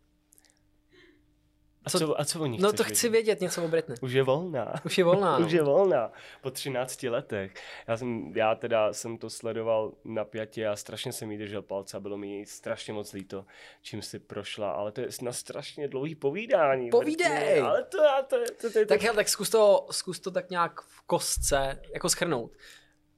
A 1.84 1.90
co, 1.90 2.20
a 2.20 2.24
co 2.24 2.40
o 2.40 2.46
ní 2.46 2.58
No 2.58 2.72
to 2.72 2.84
chci 2.84 3.08
vědět 3.08 3.40
něco 3.40 3.64
o 3.64 3.68
Britney. 3.68 3.96
Už 4.02 4.12
je 4.12 4.22
volná. 4.22 4.74
Už 4.84 4.98
je 4.98 5.04
volná. 5.04 5.38
No. 5.38 5.46
Už 5.46 5.52
je 5.52 5.62
volná. 5.62 6.12
Po 6.40 6.50
13 6.50 7.02
letech. 7.02 7.54
Já, 7.88 7.96
jsem, 7.96 8.32
já 8.36 8.54
teda 8.54 8.92
jsem 8.92 9.18
to 9.18 9.30
sledoval 9.30 9.92
na 10.04 10.24
pětě 10.24 10.66
a 10.66 10.76
strašně 10.76 11.12
jsem 11.12 11.30
jí 11.30 11.38
držel 11.38 11.62
palce 11.62 11.96
a 11.96 12.00
bylo 12.00 12.16
mi 12.16 12.46
strašně 12.46 12.92
moc 12.92 13.12
líto, 13.12 13.44
čím 13.82 14.02
si 14.02 14.18
prošla. 14.18 14.72
Ale 14.72 14.92
to 14.92 15.00
je 15.00 15.08
na 15.22 15.32
strašně 15.32 15.88
dlouhý 15.88 16.14
povídání. 16.14 16.90
Povídej! 16.90 17.28
Vrtně. 17.28 17.60
Ale 17.60 17.82
to, 17.82 17.98
to, 18.28 18.36
to, 18.36 18.54
to, 18.60 18.70
to, 18.72 18.78
to 18.78 18.86
Tak 18.86 19.02
hele, 19.02 19.16
tak 19.16 19.28
zkus 19.28 19.50
to, 19.50 19.86
zkus 19.90 20.20
to 20.20 20.30
tak 20.30 20.50
nějak 20.50 20.80
v 20.80 21.02
kostce 21.06 21.80
jako 21.94 22.08
schrnout. 22.08 22.52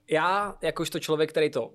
Já, 0.09 0.57
jakožto 0.61 0.99
člověk, 0.99 1.29
který 1.29 1.49
to 1.49 1.73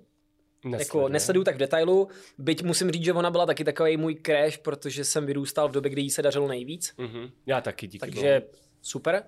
jako 0.79 1.09
nesleduju 1.09 1.45
tak 1.45 1.55
v 1.55 1.59
detailu, 1.59 2.09
byť 2.39 2.63
musím 2.63 2.91
říct, 2.91 3.05
že 3.05 3.13
ona 3.13 3.31
byla 3.31 3.47
taky 3.47 3.65
takový 3.65 3.97
můj 3.97 4.17
crash, 4.27 4.57
protože 4.59 5.05
jsem 5.05 5.27
vyrůstal 5.27 5.69
v 5.69 5.73
době, 5.73 5.91
kdy 5.91 6.03
jí 6.03 6.11
se 6.11 6.23
dařilo 6.23 6.49
nejvíc. 6.49 6.95
Mhm. 6.99 7.31
Já 7.47 7.61
taky, 7.61 7.87
díky 7.87 7.99
Takže 7.99 8.41
bohu. 8.41 8.53
super. 8.83 9.23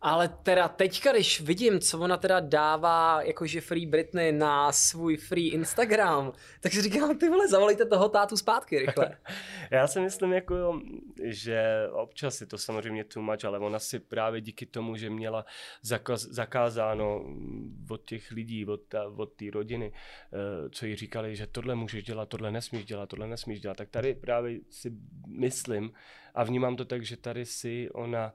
Ale 0.00 0.28
teda 0.28 0.68
teďka, 0.68 1.12
když 1.12 1.40
vidím, 1.40 1.80
co 1.80 2.00
ona 2.00 2.16
teda 2.16 2.40
dává 2.40 3.22
jakože 3.22 3.60
Free 3.60 3.86
Britney 3.86 4.32
na 4.32 4.72
svůj 4.72 5.16
free 5.16 5.48
Instagram, 5.48 6.32
tak 6.60 6.72
si 6.72 6.82
říkám, 6.82 7.18
ty 7.18 7.28
vole, 7.28 7.48
zavolejte 7.48 7.86
toho 7.86 8.08
tátu 8.08 8.36
zpátky 8.36 8.78
rychle. 8.78 9.18
Já 9.70 9.86
si 9.86 10.00
myslím, 10.00 10.32
jako, 10.32 10.80
že 11.24 11.88
občas 11.92 12.40
je 12.40 12.46
to 12.46 12.58
samozřejmě 12.58 13.04
too 13.04 13.22
much, 13.22 13.44
ale 13.44 13.58
ona 13.58 13.78
si 13.78 13.98
právě 13.98 14.40
díky 14.40 14.66
tomu, 14.66 14.96
že 14.96 15.10
měla 15.10 15.44
zakaz, 15.82 16.22
zakázáno 16.22 17.24
od 17.90 18.04
těch 18.04 18.30
lidí, 18.30 18.66
od, 18.66 18.80
ta, 18.88 19.04
od 19.16 19.32
té 19.32 19.44
rodiny, 19.52 19.92
eh, 19.92 20.70
co 20.70 20.86
jí 20.86 20.96
říkali, 20.96 21.36
že 21.36 21.46
tohle 21.46 21.74
můžeš 21.74 22.04
dělat, 22.04 22.28
tohle 22.28 22.50
nesmíš 22.50 22.84
dělat, 22.84 23.08
tohle 23.08 23.26
nesmíš 23.26 23.60
dělat, 23.60 23.76
tak 23.76 23.88
tady 23.88 24.14
právě 24.14 24.58
si 24.70 24.92
myslím 25.26 25.92
a 26.34 26.44
vnímám 26.44 26.76
to 26.76 26.84
tak, 26.84 27.04
že 27.04 27.16
tady 27.16 27.46
si 27.46 27.90
ona 27.90 28.34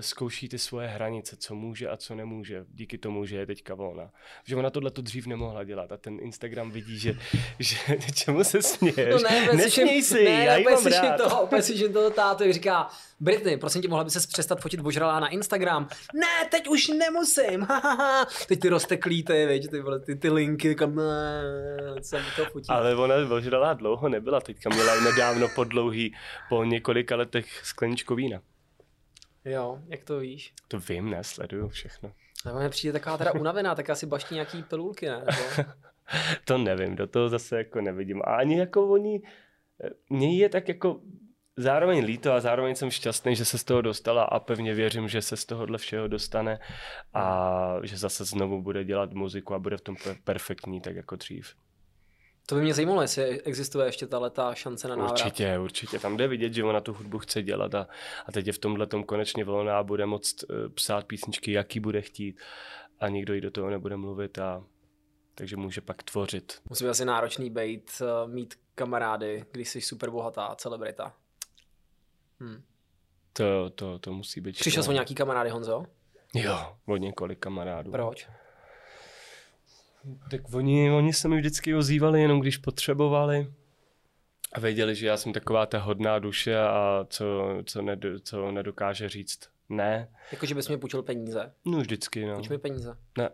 zkouší 0.00 0.48
ty 0.48 0.58
svoje 0.58 0.88
hranice, 0.88 1.36
co 1.36 1.54
může 1.54 1.88
a 1.88 1.96
co 1.96 2.14
nemůže, 2.14 2.64
díky 2.74 2.98
tomu, 2.98 3.26
že 3.26 3.36
je 3.36 3.46
teďka 3.46 3.74
volná. 3.74 4.10
Že 4.44 4.56
ona 4.56 4.70
tohle 4.70 4.90
to 4.90 5.02
dřív 5.02 5.26
nemohla 5.26 5.64
dělat 5.64 5.92
a 5.92 5.96
ten 5.96 6.18
Instagram 6.20 6.70
vidí, 6.70 6.98
že, 6.98 7.18
že 7.58 7.76
čemu 8.14 8.44
se 8.44 8.62
směješ. 8.62 9.22
No 9.22 9.30
ne, 9.30 9.48
Nesměj 9.52 10.02
si, 10.02 10.24
ne, 10.24 10.44
já 10.44 10.56
ji 10.56 10.64
mám 10.64 10.86
rád. 10.86 11.16
toho, 11.16 11.48
slyším 11.60 11.92
toho 11.92 12.10
tátu, 12.10 12.42
jak 12.44 12.52
říká, 12.52 12.88
Britney, 13.20 13.56
prosím 13.56 13.82
tě, 13.82 13.88
mohla 13.88 14.04
by 14.04 14.10
se 14.10 14.28
přestat 14.28 14.60
fotit 14.60 14.80
božralá 14.80 15.20
na 15.20 15.28
Instagram. 15.28 15.88
Ne, 16.14 16.48
teď 16.50 16.68
už 16.68 16.88
nemusím, 16.88 17.62
ha, 17.62 17.78
ha, 17.78 17.94
ha. 17.94 18.26
Teď 18.48 18.60
ty 18.60 18.68
rozteklý, 18.68 19.22
ty, 19.22 19.46
viď, 19.46 19.70
ty, 19.70 19.82
ty, 20.06 20.16
ty 20.16 20.30
linky, 20.30 20.74
kam, 20.74 20.94
ne, 20.94 21.42
jsem 22.00 22.22
to 22.36 22.44
fotí. 22.44 22.68
Ale 22.68 22.96
ona 22.96 23.14
ožralá 23.34 23.74
dlouho 23.74 24.08
nebyla, 24.08 24.40
teďka 24.40 24.70
měla 24.70 25.00
nedávno 25.00 25.48
po 25.54 25.64
dlouhý, 25.64 26.14
po 26.48 26.64
několika 26.64 27.16
letech 27.16 27.66
skleničku 27.66 28.14
vína. 28.14 28.40
Jo, 29.48 29.78
jak 29.88 30.04
to 30.04 30.18
víš? 30.18 30.52
To 30.68 30.78
vím, 30.80 31.10
ne, 31.10 31.24
sleduju 31.24 31.68
všechno. 31.68 32.12
Ale 32.44 32.60
mě 32.60 32.68
přijde 32.68 32.92
taková 32.92 33.18
teda 33.18 33.32
unavená, 33.32 33.74
tak 33.74 33.90
asi 33.90 34.06
baští 34.06 34.34
nějaký 34.34 34.62
pilulky, 34.62 35.06
ne? 35.06 35.18
Nebo... 35.18 35.70
To 36.44 36.58
nevím, 36.58 36.96
do 36.96 37.06
toho 37.06 37.28
zase 37.28 37.58
jako 37.58 37.80
nevidím. 37.80 38.22
A 38.24 38.36
ani 38.36 38.58
jako 38.58 38.88
oni, 38.88 39.22
mě 40.10 40.38
je 40.38 40.48
tak 40.48 40.68
jako 40.68 41.00
zároveň 41.56 42.04
líto 42.04 42.32
a 42.32 42.40
zároveň 42.40 42.74
jsem 42.74 42.90
šťastný, 42.90 43.36
že 43.36 43.44
se 43.44 43.58
z 43.58 43.64
toho 43.64 43.82
dostala 43.82 44.24
a 44.24 44.40
pevně 44.40 44.74
věřím, 44.74 45.08
že 45.08 45.22
se 45.22 45.36
z 45.36 45.44
tohohle 45.44 45.78
všeho 45.78 46.08
dostane 46.08 46.58
a 47.14 47.74
že 47.82 47.96
zase 47.96 48.24
znovu 48.24 48.62
bude 48.62 48.84
dělat 48.84 49.12
muziku 49.12 49.54
a 49.54 49.58
bude 49.58 49.76
v 49.76 49.80
tom 49.80 49.94
pe- 49.94 50.16
perfektní, 50.24 50.80
tak 50.80 50.96
jako 50.96 51.16
dřív. 51.16 51.54
To 52.48 52.54
by 52.54 52.60
mě 52.60 52.74
zajímalo, 52.74 53.02
jestli 53.02 53.42
existuje 53.42 53.86
ještě 53.86 54.06
ta 54.06 54.30
ta 54.30 54.54
šance 54.54 54.88
na 54.88 54.96
návrat. 54.96 55.12
Určitě, 55.12 55.58
určitě. 55.58 55.98
Tam 55.98 56.16
jde 56.16 56.28
vidět, 56.28 56.52
že 56.52 56.64
ona 56.64 56.80
tu 56.80 56.92
hudbu 56.92 57.18
chce 57.18 57.42
dělat 57.42 57.74
a, 57.74 57.88
a 58.26 58.32
teď 58.32 58.46
je 58.46 58.52
v 58.52 58.58
tomhle 58.58 58.86
tom 58.86 59.04
konečně 59.04 59.44
volná 59.44 59.78
a 59.78 59.82
bude 59.82 60.06
moct 60.06 60.42
uh, 60.42 60.68
psát 60.68 61.06
písničky, 61.06 61.52
jaký 61.52 61.80
bude 61.80 62.00
chtít 62.00 62.40
a 63.00 63.08
nikdo 63.08 63.34
jí 63.34 63.40
do 63.40 63.50
toho 63.50 63.70
nebude 63.70 63.96
mluvit 63.96 64.38
a 64.38 64.64
takže 65.34 65.56
může 65.56 65.80
pak 65.80 66.02
tvořit. 66.02 66.60
Musí 66.68 66.84
být 66.84 66.90
asi 66.90 67.04
náročný 67.04 67.50
být, 67.50 68.02
uh, 68.24 68.32
mít 68.32 68.54
kamarády, 68.74 69.44
když 69.52 69.68
jsi 69.68 69.80
super 69.80 70.10
bohatá 70.10 70.54
celebrita. 70.54 71.14
Hm. 72.40 72.62
To, 73.32 73.70
to, 73.70 73.98
to 73.98 74.12
musí 74.12 74.40
být. 74.40 74.56
Přišel 74.56 74.82
jsi 74.82 74.88
o 74.88 74.92
nějaký 74.92 75.14
kamarády, 75.14 75.50
Honzo? 75.50 75.84
Jo, 76.34 76.76
od 76.86 76.96
několik 76.96 77.38
kamarádů. 77.38 77.90
Proč? 77.90 78.28
Tak 80.30 80.40
oni, 80.54 80.90
oni 80.90 81.12
se 81.12 81.28
mi 81.28 81.36
vždycky 81.36 81.74
ozývali 81.74 82.22
jenom 82.22 82.40
když 82.40 82.56
potřebovali 82.56 83.52
a 84.52 84.60
věděli, 84.60 84.94
že 84.94 85.06
já 85.06 85.16
jsem 85.16 85.32
taková 85.32 85.66
ta 85.66 85.78
hodná 85.78 86.18
duše 86.18 86.58
a 86.58 87.06
co, 87.10 87.58
co, 87.64 87.82
ned, 87.82 88.00
co 88.22 88.50
nedokáže 88.50 89.08
říct 89.08 89.40
ne. 89.68 90.08
Jako, 90.32 90.46
že 90.46 90.54
bys 90.54 90.68
mi 90.68 90.78
půjčil 90.78 91.02
peníze. 91.02 91.52
No 91.64 91.78
vždycky, 91.78 92.26
no. 92.26 92.34
Půjč 92.34 92.48
mi 92.48 92.58
peníze. 92.58 92.96
Ne, 93.18 93.30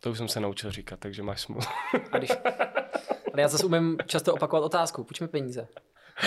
to 0.00 0.10
už 0.10 0.18
jsem 0.18 0.28
se 0.28 0.40
naučil 0.40 0.70
říkat, 0.70 1.00
takže 1.00 1.22
máš 1.22 1.40
smůlu. 1.40 1.66
A 2.12 2.18
když... 2.18 2.30
Ale 3.32 3.42
já 3.42 3.48
zase 3.48 3.66
umím 3.66 3.98
často 4.06 4.34
opakovat 4.34 4.64
otázku. 4.64 5.04
Půjč 5.04 5.20
mi 5.20 5.28
peníze. 5.28 5.68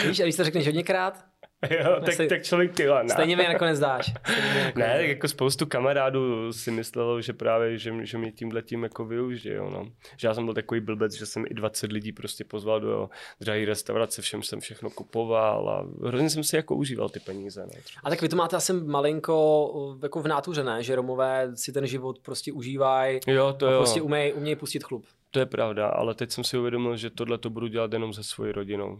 Víš, 0.07 0.19
a 0.19 0.23
když 0.23 0.35
to 0.35 0.43
řekneš 0.43 0.65
hodněkrát, 0.65 1.25
jo, 1.69 2.01
tak, 2.05 2.13
Stej- 2.13 2.29
tak 2.29 2.43
člověk 2.43 2.73
ty 2.73 2.85
ne. 2.85 3.09
stejně 3.09 3.37
mi 3.37 3.43
nakonec 3.43 3.79
dáš. 3.79 4.07
Mi 4.29 4.59
nakonec 4.59 4.75
Ne, 4.75 4.97
tak 4.97 5.07
jako 5.07 5.27
spoustu 5.27 5.65
kamarádů 5.65 6.53
si 6.53 6.71
myslelo, 6.71 7.21
že 7.21 7.33
právě, 7.33 7.77
že, 7.77 7.93
že 8.05 8.17
mě 8.17 8.31
tímhle 8.31 8.61
tím 8.61 8.83
jako 8.83 9.05
využijou, 9.05 9.69
no. 9.69 9.91
Že 10.17 10.27
já 10.27 10.33
jsem 10.33 10.45
byl 10.45 10.53
takový 10.53 10.81
blbec, 10.81 11.13
že 11.13 11.25
jsem 11.25 11.45
i 11.49 11.53
20 11.53 11.91
lidí 11.91 12.11
prostě 12.11 12.43
pozval 12.43 12.79
do 12.79 13.09
drahé 13.41 13.65
restaurace, 13.65 14.21
všem 14.21 14.43
jsem 14.43 14.59
všechno 14.59 14.89
kupoval 14.89 15.69
a 15.69 16.07
hrozně 16.07 16.29
jsem 16.29 16.43
si 16.43 16.55
jako 16.55 16.75
užíval 16.75 17.09
ty 17.09 17.19
peníze, 17.19 17.61
no. 17.65 17.71
A 18.03 18.09
tak 18.09 18.21
vy 18.21 18.29
to 18.29 18.35
máte 18.35 18.55
asi 18.55 18.73
malinko 18.73 19.67
uh, 19.67 19.97
jako 20.03 20.21
v 20.21 20.27
nátuře, 20.27 20.63
ne? 20.63 20.83
Že 20.83 20.95
Romové 20.95 21.51
si 21.55 21.71
ten 21.71 21.87
život 21.87 22.19
prostě 22.19 22.51
užívají 22.51 23.19
Jo, 23.27 23.53
to 23.53 23.67
a 23.67 23.71
jo, 23.71 23.77
prostě 23.77 24.01
umějí 24.01 24.33
uměj 24.33 24.55
pustit 24.55 24.83
chlup. 24.83 25.05
to 25.31 25.39
je 25.39 25.45
pravda, 25.45 25.87
ale 25.87 26.15
teď 26.15 26.31
jsem 26.31 26.43
si 26.43 26.57
uvědomil, 26.57 26.97
že 26.97 27.09
tohle 27.09 27.37
to 27.37 27.49
budu 27.49 27.67
dělat 27.67 27.93
jenom 27.93 28.13
se 28.13 28.23
svojí 28.23 28.51
rodinou 28.51 28.99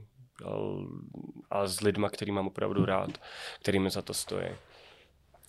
a, 1.49 1.67
s 1.67 1.82
lidma, 1.82 2.10
který 2.10 2.32
mám 2.32 2.47
opravdu 2.47 2.86
rád, 2.86 3.10
který 3.62 3.80
mi 3.80 3.89
za 3.89 4.01
to 4.01 4.13
stojí. 4.13 4.47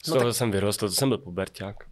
Z 0.04 0.08
No 0.08 0.14
toho 0.14 0.26
tak- 0.30 0.36
jsem 0.36 0.50
vyrostl, 0.50 0.88
to 0.88 0.94
jsem 0.94 1.08
byl 1.08 1.18
puberták. 1.18 1.88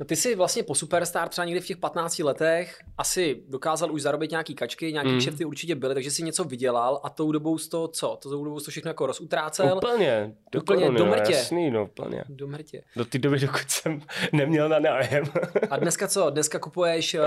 No 0.00 0.06
ty 0.06 0.16
jsi 0.16 0.34
vlastně 0.34 0.62
po 0.62 0.74
Superstar 0.74 1.28
třeba 1.28 1.44
někdy 1.44 1.60
v 1.60 1.66
těch 1.66 1.76
15 1.76 2.18
letech 2.18 2.78
asi 2.98 3.42
dokázal 3.48 3.92
už 3.92 4.02
zarobit 4.02 4.30
nějaký 4.30 4.54
kačky, 4.54 4.92
nějaký 4.92 5.10
Mm. 5.10 5.18
kšefty 5.18 5.44
určitě 5.44 5.74
byly, 5.74 5.94
takže 5.94 6.10
si 6.10 6.22
něco 6.22 6.44
vydělal 6.44 7.00
a 7.04 7.10
tou 7.10 7.32
dobou 7.32 7.58
to 7.58 7.88
co? 7.88 8.18
Tou 8.22 8.44
dobou 8.44 8.60
to 8.60 8.70
všechno 8.70 8.88
jako 8.90 9.06
rozutrácel 9.06 9.76
Úplně, 9.76 10.34
do 10.52 10.60
Úplně 10.60 10.80
koruny, 10.80 10.98
do 10.98 11.04
no, 11.04 11.10
mrtě. 11.10 11.32
Jasný, 11.32 11.70
no, 11.70 11.84
úplně. 11.84 12.24
do 12.28 12.46
mrtě. 12.46 12.82
Do 12.96 13.04
té 13.04 13.18
doby, 13.18 13.38
dokud 13.38 13.62
jsem 13.70 14.00
neměl 14.32 14.68
na 14.68 14.78
nájem. 14.78 15.24
A 15.70 15.76
dneska 15.76 16.08
co? 16.08 16.30
Dneska 16.30 16.58
kupuješ 16.58 17.14
uh, 17.14 17.20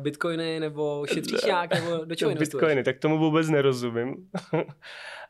bitcoiny 0.00 0.60
nebo 0.60 1.06
šetříš 1.06 1.42
nějak 1.44 1.74
nebo 1.74 2.04
do 2.04 2.14
čeho 2.14 2.30
investuješ? 2.32 2.60
Bitcoiny, 2.62 2.84
tak 2.84 2.98
tomu 2.98 3.18
vůbec 3.18 3.48
nerozumím. 3.48 4.14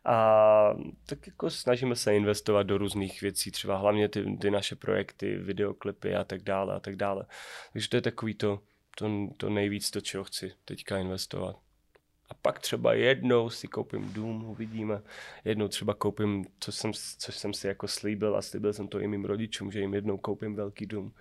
A 0.05 0.75
tak 1.07 1.27
jako 1.27 1.51
snažíme 1.51 1.97
se 1.97 2.17
investovat 2.17 2.63
do 2.63 2.79
různých 2.79 3.23
věcí, 3.23 3.51
třeba 3.51 3.77
hlavně 3.77 4.09
ty, 4.09 4.37
ty 4.37 4.51
naše 4.51 4.77
projekty, 4.77 5.37
videoklipy 5.37 6.15
a 6.15 6.25
tak 6.25 6.43
dále 6.43 6.75
a 6.75 6.81
tak 6.81 6.97
dále. 6.97 7.27
Takže 7.73 7.89
to 7.89 7.97
je 7.97 8.03
takový 8.03 8.35
to, 8.35 8.61
to, 8.99 9.29
to 9.37 9.51
nejvíc, 9.51 9.91
do 9.91 10.01
čeho 10.01 10.25
chci 10.25 10.53
teďka 10.65 10.99
investovat. 10.99 11.57
A 12.29 12.35
pak 12.35 12.59
třeba 12.59 12.95
jednou 12.95 13.51
si 13.51 13.69
koupím 13.69 14.13
dům, 14.13 14.45
uvidíme. 14.45 15.03
Jednou 15.45 15.69
třeba 15.69 15.95
koupím, 15.95 16.45
co 16.61 16.73
jsem, 16.73 16.93
což 17.19 17.37
jsem 17.37 17.55
si 17.55 17.67
jako 17.67 17.89
slíbil 17.89 18.37
a 18.37 18.43
slíbil 18.43 18.73
jsem 18.73 18.89
to 18.89 19.01
i 19.01 19.09
mým 19.09 19.25
rodičům, 19.25 19.73
že 19.73 19.81
jim 19.81 19.95
jednou 19.95 20.19
koupím 20.19 20.55
velký 20.55 20.87
dům. 20.87 21.15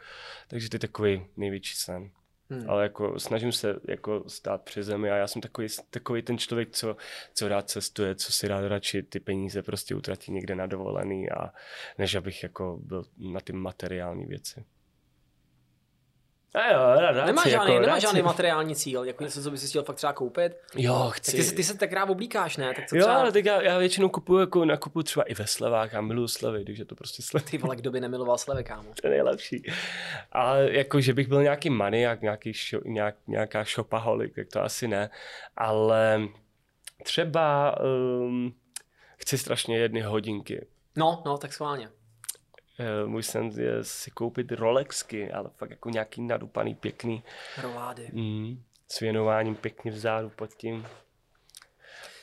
Takže 0.48 0.70
to 0.70 0.76
je 0.76 0.80
takový 0.80 1.26
největší 1.38 1.76
sen. 1.76 2.12
Hmm. 2.50 2.70
Ale 2.70 2.84
jako 2.84 3.20
snažím 3.20 3.52
se 3.52 3.76
jako 3.88 4.24
stát 4.28 4.62
při 4.62 4.84
zemi 4.84 5.12
a 5.12 5.16
já 5.16 5.28
jsem 5.28 5.42
takový, 5.42 5.68
takový 5.90 6.22
ten 6.22 6.38
člověk, 6.38 6.70
co, 6.72 6.98
co 7.34 7.48
rád 7.48 7.70
cestuje, 7.70 8.16
co 8.16 8.32
si 8.32 8.48
rád 8.48 8.68
radši 8.68 9.04
ty 9.04 9.20
peníze 9.20 9.64
prostě 9.64 9.96
utratí 9.96 10.32
někde 10.32 10.56
na 10.56 10.66
dovolený 10.66 11.32
a 11.32 11.54
než 11.98 12.16
abych 12.16 12.44
jako 12.44 12.80
byl 12.84 13.06
na 13.18 13.40
ty 13.40 13.54
materiální 13.54 14.26
věci. 14.26 14.66
A 16.54 16.72
jo, 16.74 16.80
rád, 17.00 17.40
si, 17.44 17.50
žádný, 17.50 17.74
jako, 17.74 17.82
nemáš 17.82 17.88
rád 17.88 18.00
žádný 18.00 18.20
si- 18.20 18.24
materiální 18.26 18.76
cíl, 18.76 19.04
jako 19.04 19.24
něco, 19.24 19.44
co 19.44 19.52
bys 19.52 19.62
si 19.62 19.68
chtěl 19.68 19.84
fakt 19.84 19.96
třeba 19.96 20.14
koupit? 20.14 20.54
Jo, 20.76 21.04
Tak 21.06 21.14
chci. 21.16 21.32
ty, 21.38 21.44
se- 21.44 21.56
ty 21.56 21.64
se 21.64 21.78
tak 21.78 21.94
rád 21.94 22.10
oblíkáš, 22.10 22.58
ne? 22.58 22.74
Tak 22.74 22.88
co 22.88 22.96
Jo, 22.96 23.02
třeba... 23.02 23.18
ale 23.20 23.32
tak 23.32 23.46
já, 23.46 23.62
já 23.62 23.78
většinou 23.78 24.10
kupuju, 24.10 24.40
jako 24.40 24.66
nakupuju 24.66 25.04
třeba 25.04 25.24
i 25.24 25.34
ve 25.34 25.48
slevách 25.48 25.94
a 25.96 26.02
miluju 26.02 26.28
slevy, 26.28 26.66
takže 26.66 26.86
to 26.86 26.96
prostě 26.96 27.22
slevy. 27.22 27.46
Ty 27.46 27.58
vole, 27.58 27.76
kdo 27.76 27.92
by 27.92 28.02
nemiloval 28.02 28.38
slevy, 28.38 28.64
kámo? 28.64 28.92
to 29.02 29.08
je 29.08 29.12
nejlepší. 29.12 29.64
Ale 30.32 30.68
jako, 30.72 31.02
že 31.02 31.14
bych 31.14 31.28
byl 31.28 31.44
nějaký 31.44 31.70
maniak, 31.70 32.22
nějaký 32.22 32.54
šo, 32.54 32.80
nějak, 32.86 33.16
nějaká 33.28 33.64
shopaholic, 33.64 34.34
tak 34.36 34.48
to 34.54 34.64
asi 34.64 34.88
ne. 34.88 35.10
Ale 35.58 36.22
třeba 37.04 37.76
um, 37.82 38.54
chci 39.18 39.38
strašně 39.38 39.78
jedny 39.78 40.02
hodinky. 40.02 40.68
No, 40.96 41.24
no, 41.26 41.38
tak 41.38 41.54
schválně. 41.54 41.90
Eh, 42.80 43.06
Můj 43.08 43.24
sen 43.24 43.48
je 43.58 43.84
si 43.84 44.12
koupit 44.12 44.52
Rolexky, 44.52 45.32
ale 45.32 45.50
fakt 45.58 45.70
jako 45.70 45.90
nějaký 45.90 46.22
nadupaný, 46.22 46.76
pěkný, 46.76 47.24
Rolády. 47.62 48.10
mm, 48.14 48.62
s 48.92 49.00
věnováním 49.00 49.56
pěkně 49.56 49.92
vzadu 49.92 50.30
pod 50.36 50.54
tím. 50.54 50.86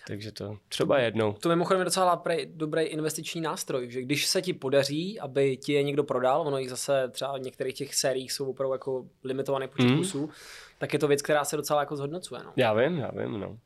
Takže 0.06 0.32
to 0.32 0.58
třeba 0.68 0.98
jednou. 0.98 1.32
To 1.32 1.48
mimochodem 1.48 1.80
je 1.80 1.84
docela 1.84 2.16
prej, 2.16 2.46
dobrý 2.54 2.82
investiční 2.82 3.40
nástroj, 3.40 3.90
že 3.90 4.02
když 4.02 4.26
se 4.26 4.42
ti 4.42 4.52
podaří, 4.52 5.20
aby 5.20 5.56
ti 5.56 5.72
je 5.72 5.82
někdo 5.82 6.04
prodal, 6.04 6.40
ono 6.40 6.58
jich 6.58 6.70
zase 6.70 7.08
třeba 7.08 7.36
v 7.38 7.40
některých 7.40 7.74
těch 7.74 7.94
sériích 7.94 8.32
jsou 8.32 8.50
opravdu 8.50 8.74
jako 8.74 9.06
limitovaný 9.24 9.68
počet 9.68 9.86
Mm. 9.90 9.96
kusů, 9.98 10.30
tak 10.78 10.92
je 10.92 10.98
to 10.98 11.08
věc, 11.08 11.22
která 11.22 11.44
se 11.44 11.56
docela 11.56 11.80
jako 11.80 11.96
zhodnocuje. 11.96 12.40
No. 12.44 12.52
Já 12.56 12.72
vím, 12.72 12.98
já 12.98 13.10
vím, 13.10 13.40
no. 13.40 13.58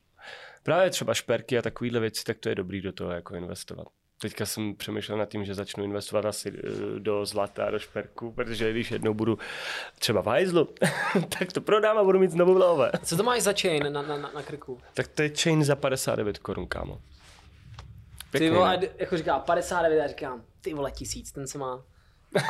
Právě 0.62 0.90
třeba 0.90 1.14
šperky 1.14 1.58
a 1.58 1.62
takovéhle 1.62 2.00
věci, 2.00 2.24
tak 2.24 2.38
to 2.38 2.48
je 2.48 2.54
dobrý 2.54 2.80
do 2.80 2.92
toho 2.92 3.10
jako 3.10 3.34
investovat. 3.34 3.86
Teďka 4.20 4.46
jsem 4.46 4.74
přemýšlel 4.74 5.18
nad 5.18 5.28
tím, 5.28 5.44
že 5.44 5.54
začnu 5.54 5.84
investovat 5.84 6.24
asi 6.24 6.48
eh, 6.48 7.00
do 7.00 7.26
zlata, 7.26 7.70
do 7.70 7.78
šperku, 7.78 8.32
protože 8.32 8.70
když 8.70 8.90
jednou 8.90 9.14
budu 9.14 9.38
třeba 9.98 10.22
v 10.22 10.26
hajzlu, 10.26 10.68
tak 11.38 11.52
to 11.52 11.60
prodám 11.60 11.98
a 11.98 12.04
budu 12.04 12.18
mít 12.18 12.30
znovu 12.30 12.52
lové. 12.52 12.90
Co 13.04 13.16
to 13.16 13.22
máš 13.22 13.42
za 13.42 13.52
chain 13.52 13.92
na, 13.92 14.02
na, 14.02 14.16
na, 14.16 14.30
na 14.34 14.42
krku? 14.42 14.80
Tak 14.94 15.08
to 15.08 15.22
je 15.22 15.28
chain 15.42 15.64
za 15.64 15.76
59 15.76 16.38
korun, 16.38 16.66
kámo. 16.66 16.94
Ty 16.94 18.38
Pěkný, 18.38 18.50
vole, 18.56 18.76
ne? 18.76 18.88
jako 18.98 19.16
říká 19.16 19.38
59, 19.38 19.96
já 19.96 20.06
říkám, 20.08 20.42
ty 20.60 20.74
vole 20.74 20.90
tisíc, 20.90 21.32
ten 21.32 21.46
se 21.46 21.58
má. 21.58 21.82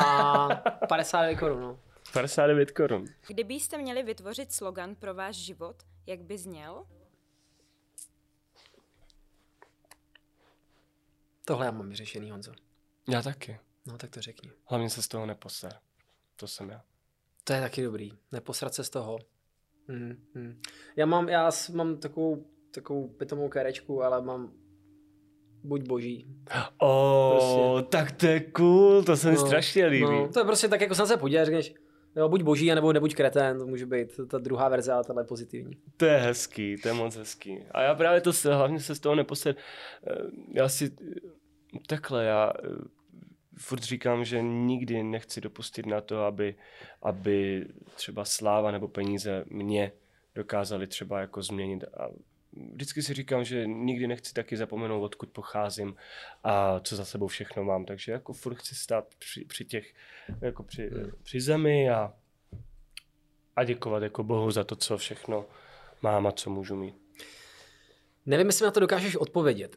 A 0.04 0.48
59 0.88 1.36
korun, 1.38 1.60
no. 1.60 1.78
59 2.12 2.70
korun. 2.70 3.04
Kdybyste 3.26 3.78
měli 3.78 4.02
vytvořit 4.02 4.52
slogan 4.52 4.94
pro 4.94 5.14
váš 5.14 5.36
život, 5.36 5.76
jak 6.06 6.20
by 6.20 6.38
zněl? 6.38 6.84
Tohle 11.50 11.66
já 11.66 11.70
mám 11.72 11.88
vyřešený, 11.88 12.30
Honzo. 12.30 12.52
Já 13.08 13.22
taky. 13.22 13.58
No 13.86 13.98
tak 13.98 14.10
to 14.10 14.20
řekni. 14.20 14.50
Hlavně 14.66 14.90
se 14.90 15.02
z 15.02 15.08
toho 15.08 15.26
neposer. 15.26 15.72
To 16.36 16.46
jsem 16.46 16.68
já. 16.70 16.82
To 17.44 17.52
je 17.52 17.60
taky 17.60 17.82
dobrý. 17.82 18.12
Neposrat 18.32 18.74
se 18.74 18.84
z 18.84 18.90
toho. 18.90 19.18
Mm, 19.88 20.16
mm. 20.34 20.60
Já 20.96 21.06
mám, 21.06 21.28
já 21.28 21.50
mám 21.74 21.96
takovou, 21.96 22.46
takovou 22.74 23.08
pitomou 23.08 23.48
kerečku, 23.48 24.02
ale 24.02 24.22
mám 24.22 24.52
buď 25.64 25.82
boží. 25.82 26.26
O, 26.78 27.30
Prostě. 27.80 27.96
tak 27.96 28.12
to 28.12 28.26
je 28.26 28.40
cool, 28.40 29.02
to 29.04 29.16
se 29.16 29.30
mi 29.30 29.36
strašně 29.36 29.86
líbí. 29.86 30.04
No, 30.04 30.28
to 30.32 30.38
je 30.40 30.44
prostě 30.44 30.68
tak, 30.68 30.80
jako 30.80 30.94
snad 30.94 31.06
se 31.06 31.16
podíváš, 31.16 31.44
řekneš, 31.46 31.74
jo, 32.16 32.28
buď 32.28 32.42
boží, 32.42 32.74
nebo 32.74 32.92
nebuď 32.92 33.14
kretén, 33.14 33.58
to 33.58 33.66
může 33.66 33.86
být 33.86 34.20
ta 34.30 34.38
druhá 34.38 34.68
verze, 34.68 34.92
ale 34.92 35.04
tahle 35.04 35.22
je 35.22 35.26
pozitivní. 35.26 35.76
To 35.96 36.04
je 36.04 36.16
hezký, 36.18 36.76
to 36.76 36.88
je 36.88 36.94
moc 36.94 37.16
hezký. 37.16 37.58
A 37.70 37.82
já 37.82 37.94
právě 37.94 38.20
to 38.20 38.32
se, 38.32 38.54
hlavně 38.54 38.80
se 38.80 38.94
z 38.94 39.00
toho 39.00 39.14
neposed. 39.14 39.56
eh, 40.06 40.14
Já 40.54 40.68
si 40.68 40.96
takhle, 41.86 42.24
já 42.24 42.52
eh, 42.64 42.68
furt 43.58 43.82
říkám, 43.82 44.24
že 44.24 44.42
nikdy 44.42 45.02
nechci 45.02 45.40
dopustit 45.40 45.86
na 45.86 46.00
to, 46.00 46.24
aby, 46.24 46.54
aby 47.02 47.66
třeba 47.94 48.24
sláva 48.24 48.70
nebo 48.70 48.88
peníze 48.88 49.44
mě 49.46 49.92
dokázali 50.34 50.86
třeba 50.86 51.20
jako 51.20 51.42
změnit. 51.42 51.84
A 51.84 52.08
vždycky 52.72 53.02
si 53.02 53.14
říkám, 53.14 53.44
že 53.44 53.66
nikdy 53.66 54.06
nechci 54.06 54.34
taky 54.34 54.56
zapomenout, 54.56 55.04
odkud 55.04 55.28
pocházím 55.28 55.96
a 56.44 56.80
co 56.80 56.96
za 56.96 57.04
sebou 57.04 57.26
všechno 57.26 57.64
mám. 57.64 57.84
Takže 57.84 58.12
jako 58.12 58.32
furt 58.32 58.54
chci 58.54 58.74
stát 58.74 59.14
při, 59.18 59.44
při 59.44 59.64
těch, 59.64 59.94
jako 60.40 60.62
při, 60.62 60.90
při 61.22 61.40
zemi 61.40 61.90
a, 61.90 62.12
a 63.56 63.64
děkovat 63.64 64.02
jako 64.02 64.24
Bohu 64.24 64.50
za 64.50 64.64
to, 64.64 64.76
co 64.76 64.98
všechno 64.98 65.46
mám 66.02 66.26
a 66.26 66.32
co 66.32 66.50
můžu 66.50 66.76
mít. 66.76 66.94
Nevím, 68.26 68.46
jestli 68.46 68.64
na 68.64 68.70
to 68.70 68.80
dokážeš 68.80 69.16
odpovědět. 69.16 69.76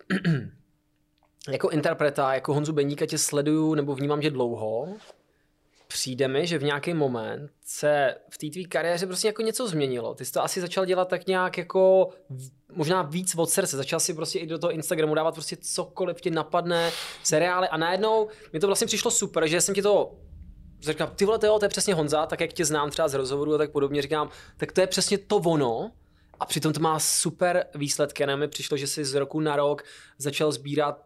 Jako 1.49 1.69
interpreta, 1.69 2.33
jako 2.33 2.53
Honzu 2.53 2.73
Beníka 2.73 3.05
tě 3.05 3.17
sleduju 3.17 3.73
nebo 3.73 3.95
vnímám 3.95 4.21
tě 4.21 4.29
dlouho. 4.29 4.87
Přijde 5.87 6.27
mi, 6.27 6.47
že 6.47 6.57
v 6.57 6.63
nějaký 6.63 6.93
moment 6.93 7.51
se 7.65 8.15
v 8.29 8.37
té 8.37 8.49
tvý 8.49 8.65
kariéře 8.65 9.07
prostě 9.07 9.27
jako 9.27 9.41
něco 9.41 9.67
změnilo. 9.67 10.13
Ty 10.13 10.25
jsi 10.25 10.31
to 10.31 10.43
asi 10.43 10.61
začal 10.61 10.85
dělat 10.85 11.07
tak 11.07 11.27
nějak 11.27 11.57
jako 11.57 12.09
možná 12.75 13.01
víc 13.01 13.35
od 13.35 13.49
srdce. 13.49 13.77
Začal 13.77 13.99
si 13.99 14.13
prostě 14.13 14.39
i 14.39 14.47
do 14.47 14.59
toho 14.59 14.71
Instagramu 14.71 15.15
dávat 15.15 15.33
prostě 15.33 15.57
cokoliv 15.61 16.21
ti 16.21 16.31
napadne, 16.31 16.91
seriály 17.23 17.67
a 17.67 17.77
najednou 17.77 18.27
mi 18.53 18.59
to 18.59 18.67
vlastně 18.67 18.87
přišlo 18.87 19.11
super, 19.11 19.47
že 19.47 19.61
jsem 19.61 19.75
ti 19.75 19.81
to 19.81 20.15
říkám, 20.91 21.11
ty 21.15 21.25
vole, 21.25 21.39
to, 21.39 21.59
je 21.63 21.69
přesně 21.69 21.93
Honza, 21.93 22.25
tak 22.25 22.41
jak 22.41 22.53
tě 22.53 22.65
znám 22.65 22.89
třeba 22.89 23.07
z 23.07 23.13
rozhovoru 23.13 23.53
a 23.53 23.57
tak 23.57 23.71
podobně, 23.71 24.01
říkám, 24.01 24.29
tak 24.57 24.71
to 24.71 24.81
je 24.81 24.87
přesně 24.87 25.17
to 25.17 25.37
ono, 25.37 25.91
a 26.39 26.45
přitom 26.45 26.73
to 26.73 26.79
má 26.79 26.99
super 26.99 27.65
výsledky. 27.75 28.25
Nám 28.25 28.39
mi 28.39 28.47
přišlo, 28.47 28.77
že 28.77 28.87
si 28.87 29.05
z 29.05 29.13
roku 29.13 29.39
na 29.39 29.55
rok 29.55 29.83
začal 30.17 30.51
sbírat 30.51 31.05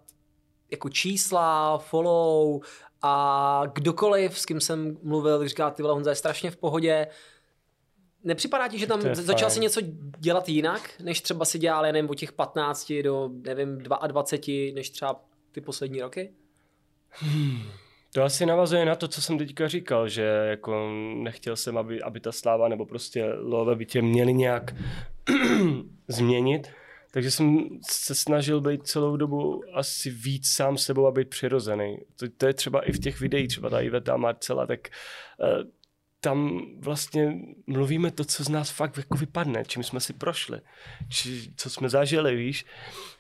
jako 0.72 0.90
čísla, 0.90 1.78
follow 1.78 2.62
a 3.02 3.64
kdokoliv, 3.74 4.40
s 4.40 4.46
kým 4.46 4.62
jsem 4.62 4.98
mluvil, 5.04 5.48
říká, 5.48 5.70
ty 5.70 5.82
vole, 5.82 5.94
Honza 5.94 6.10
je 6.10 6.16
strašně 6.16 6.52
v 6.52 6.58
pohodě. 6.58 7.08
Nepřipadá 8.24 8.68
ti, 8.68 8.80
že 8.80 8.88
tam 8.88 9.02
začal 9.02 9.50
fajn. 9.50 9.52
si 9.52 9.60
něco 9.60 9.82
dělat 10.18 10.50
jinak, 10.50 10.92
než 11.04 11.22
třeba 11.22 11.46
si 11.46 11.60
dělal 11.60 11.86
jenom 11.86 12.10
od 12.10 12.16
těch 12.16 12.32
15 12.32 12.94
do, 13.04 13.30
nevím, 13.42 13.78
22, 13.78 14.74
než 14.76 14.90
třeba 14.90 15.22
ty 15.52 15.62
poslední 15.62 16.02
roky? 16.02 16.34
To 18.14 18.24
asi 18.24 18.46
navazuje 18.46 18.86
na 18.86 18.96
to, 18.96 19.08
co 19.08 19.22
jsem 19.22 19.38
teďka 19.38 19.68
říkal, 19.68 20.10
že 20.10 20.22
jako 20.50 20.90
nechtěl 21.16 21.56
jsem, 21.56 21.78
aby, 21.78 22.02
aby 22.02 22.20
ta 22.20 22.32
sláva 22.32 22.68
nebo 22.68 22.86
prostě 22.86 23.26
love 23.26 23.76
by 23.76 23.86
tě 23.86 24.02
měli 24.02 24.34
nějak 24.34 24.76
změnit. 26.08 26.70
Takže 27.12 27.32
jsem 27.32 27.68
se 27.90 28.16
snažil 28.16 28.62
být 28.62 28.88
celou 28.88 29.18
dobu 29.18 29.64
asi 29.74 30.10
víc 30.10 30.50
sám 30.50 30.78
sebou 30.78 31.08
a 31.08 31.12
být 31.12 31.30
přirozený. 31.30 31.98
To, 32.16 32.26
to 32.38 32.48
je 32.48 32.54
třeba 32.54 32.82
i 32.82 32.92
v 32.92 33.00
těch 33.00 33.20
videích, 33.20 33.48
třeba 33.48 33.70
ta 33.70 33.82
Iveta 33.82 34.14
a 34.14 34.18
Marcela, 34.18 34.66
tak 34.68 34.88
eh, 34.90 35.78
tam 36.22 36.62
vlastně 36.80 37.34
mluvíme 37.68 38.12
to, 38.12 38.26
co 38.26 38.44
z 38.44 38.50
nás 38.50 38.70
fakt 38.70 38.98
jako 38.98 39.18
vypadne, 39.18 39.64
čím 39.68 39.84
jsme 39.84 40.00
si 40.00 40.14
prošli, 40.14 40.62
či, 41.10 41.54
co 41.56 41.70
jsme 41.70 41.90
zažili, 41.90 42.36
víš. 42.36 42.66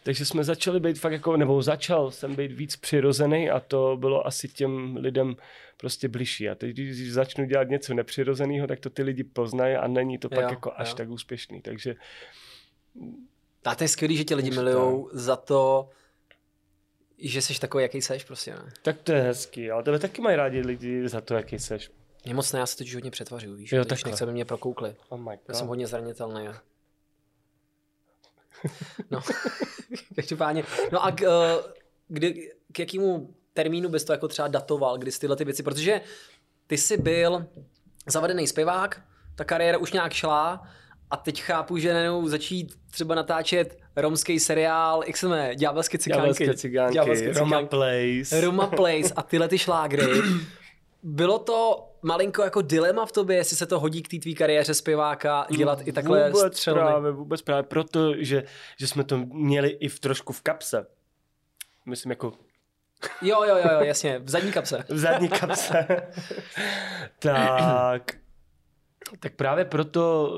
Takže 0.04 0.26
jsme 0.26 0.44
začali 0.44 0.80
být 0.80 1.00
fakt 1.00 1.12
jako, 1.12 1.38
nebo 1.38 1.62
začal 1.62 2.12
jsem 2.12 2.36
být 2.36 2.52
víc 2.52 2.76
přirozený 2.76 3.50
a 3.50 3.60
to 3.60 3.98
bylo 4.00 4.28
asi 4.28 4.48
těm 4.48 4.96
lidem 4.96 5.36
prostě 5.78 6.08
bližší. 6.08 6.50
A 6.50 6.56
teď, 6.56 6.72
když 6.72 7.12
začnu 7.12 7.46
dělat 7.46 7.70
něco 7.70 7.94
nepřirozeného, 7.94 8.68
tak 8.68 8.80
to 8.80 8.90
ty 8.90 9.04
lidi 9.04 9.24
poznají 9.24 9.76
a 9.76 9.88
není 9.88 10.18
to 10.18 10.30
pak 10.30 10.44
Jo, 10.44 10.50
jako 10.50 10.72
až 10.76 10.90
jo. 10.90 10.96
tak 10.96 11.10
úspěšný. 11.10 11.62
Takže 11.62 11.96
A 13.68 13.76
to 13.76 13.84
je 13.84 13.88
skvělý, 13.88 14.18
že 14.18 14.24
tě 14.24 14.36
lidi 14.36 14.52
milujou 14.52 15.10
za 15.14 15.36
to, 15.36 15.90
že 17.18 17.42
jsi 17.42 17.60
takový, 17.60 17.82
jaký 17.84 18.02
seš 18.02 18.24
prostě, 18.24 18.52
ne? 18.52 18.72
tak 18.82 19.02
to 19.02 19.12
je 19.12 19.22
hezký, 19.22 19.72
ale 19.72 19.84
tebe 19.84 20.00
taky 20.00 20.22
mají 20.22 20.36
rádi 20.36 20.62
lidi 20.62 21.10
za 21.10 21.22
to, 21.22 21.34
jaký 21.34 21.60
seš. 21.60 21.92
Mě 22.26 22.34
moc 22.34 22.54
ne, 22.54 22.60
já 22.60 22.66
se 22.66 22.78
totiž 22.78 22.96
hodně 22.96 23.12
přetvařuju, 23.12 23.56
víš, 23.56 23.72
Jo, 23.72 23.86
takhle. 23.86 24.12
nechce, 24.12 24.24
aby 24.24 24.34
mě 24.34 24.46
prokoukli. 24.46 24.96
Oh 25.10 25.20
my 25.20 25.30
Já 25.32 25.36
God. 25.48 25.56
jsem 25.56 25.68
hodně 25.68 25.88
zranitelný. 25.88 26.46
jo. 26.46 26.54
No, 29.12 29.22
každopádně. 30.16 30.64
No 30.92 31.06
a 31.06 31.12
k, 31.12 31.22
eh, 31.22 31.74
kdy, 32.08 32.54
k 32.72 32.80
jakému 32.80 33.34
termínu 33.54 33.90
bys 33.90 34.04
to 34.04 34.12
jako 34.14 34.28
třeba 34.28 34.48
datoval, 34.48 34.98
kdy 34.98 35.12
jsi 35.12 35.20
tyhle 35.20 35.36
ty 35.36 35.46
věci, 35.46 35.64
protože 35.64 36.02
ty 36.68 36.78
jsi 36.78 36.98
byl 36.98 37.46
zavedený 38.08 38.48
zpěvák, 38.48 39.02
ta 39.36 39.44
kariéra 39.44 39.78
už 39.78 39.94
nějak 39.94 40.14
šla 40.14 40.68
a 41.12 41.18
teď 41.18 41.42
chápu, 41.42 41.78
že 41.78 41.94
nenou 41.94 42.28
začít 42.28 42.76
třeba 42.92 43.16
natáčet 43.16 43.80
romský 43.96 44.40
seriál, 44.40 45.04
jak 45.08 45.18
se 45.18 45.28
jmenuje, 45.28 45.56
Ďábelské 45.56 45.98
cigánky. 45.98 46.22
Ďábelské 46.22 46.54
cigánky, 46.54 46.94
Ďábelské 46.94 47.34
Roma 47.34 47.58
cigánky. 47.58 47.70
Place. 47.70 48.42
Roma 48.42 48.68
Place 48.68 49.14
a 49.16 49.22
tyhle 49.24 49.48
ty 49.48 49.58
šlágry. 49.58 50.08
Bylo 51.04 51.40
to 51.40 51.90
malinko 52.02 52.44
jako 52.44 52.62
dilema 52.62 53.06
v 53.06 53.12
tobě, 53.12 53.38
jestli 53.38 53.58
se 53.58 53.66
to 53.66 53.80
hodí 53.80 54.02
k 54.02 54.08
té 54.08 54.18
tvý 54.18 54.36
kariéře 54.36 54.74
zpěváka 54.74 55.48
dělat 55.58 55.88
i 55.88 55.92
takhle 55.92 56.32
vůbec 56.32 56.54
střelny. 56.54 56.82
právě, 56.82 57.12
vůbec 57.12 57.42
právě 57.42 57.64
proto, 57.64 58.14
že, 58.18 58.44
že 58.80 58.88
jsme 58.88 59.04
to 59.04 59.18
měli 59.18 59.70
i 59.70 59.88
v 59.88 60.00
trošku 60.00 60.34
v 60.34 60.42
kapse. 60.42 60.88
Myslím 61.86 62.10
jako 62.10 62.34
Jo, 63.22 63.44
jo, 63.44 63.56
jo, 63.56 63.70
jo, 63.72 63.80
jasně, 63.80 64.20
v 64.20 64.30
zadní 64.30 64.52
kapse. 64.52 64.86
v 64.90 64.98
zadní 64.98 65.30
kapse. 65.30 65.88
tak, 67.20 68.12
tak 69.20 69.36
právě 69.36 69.66
proto 69.66 70.32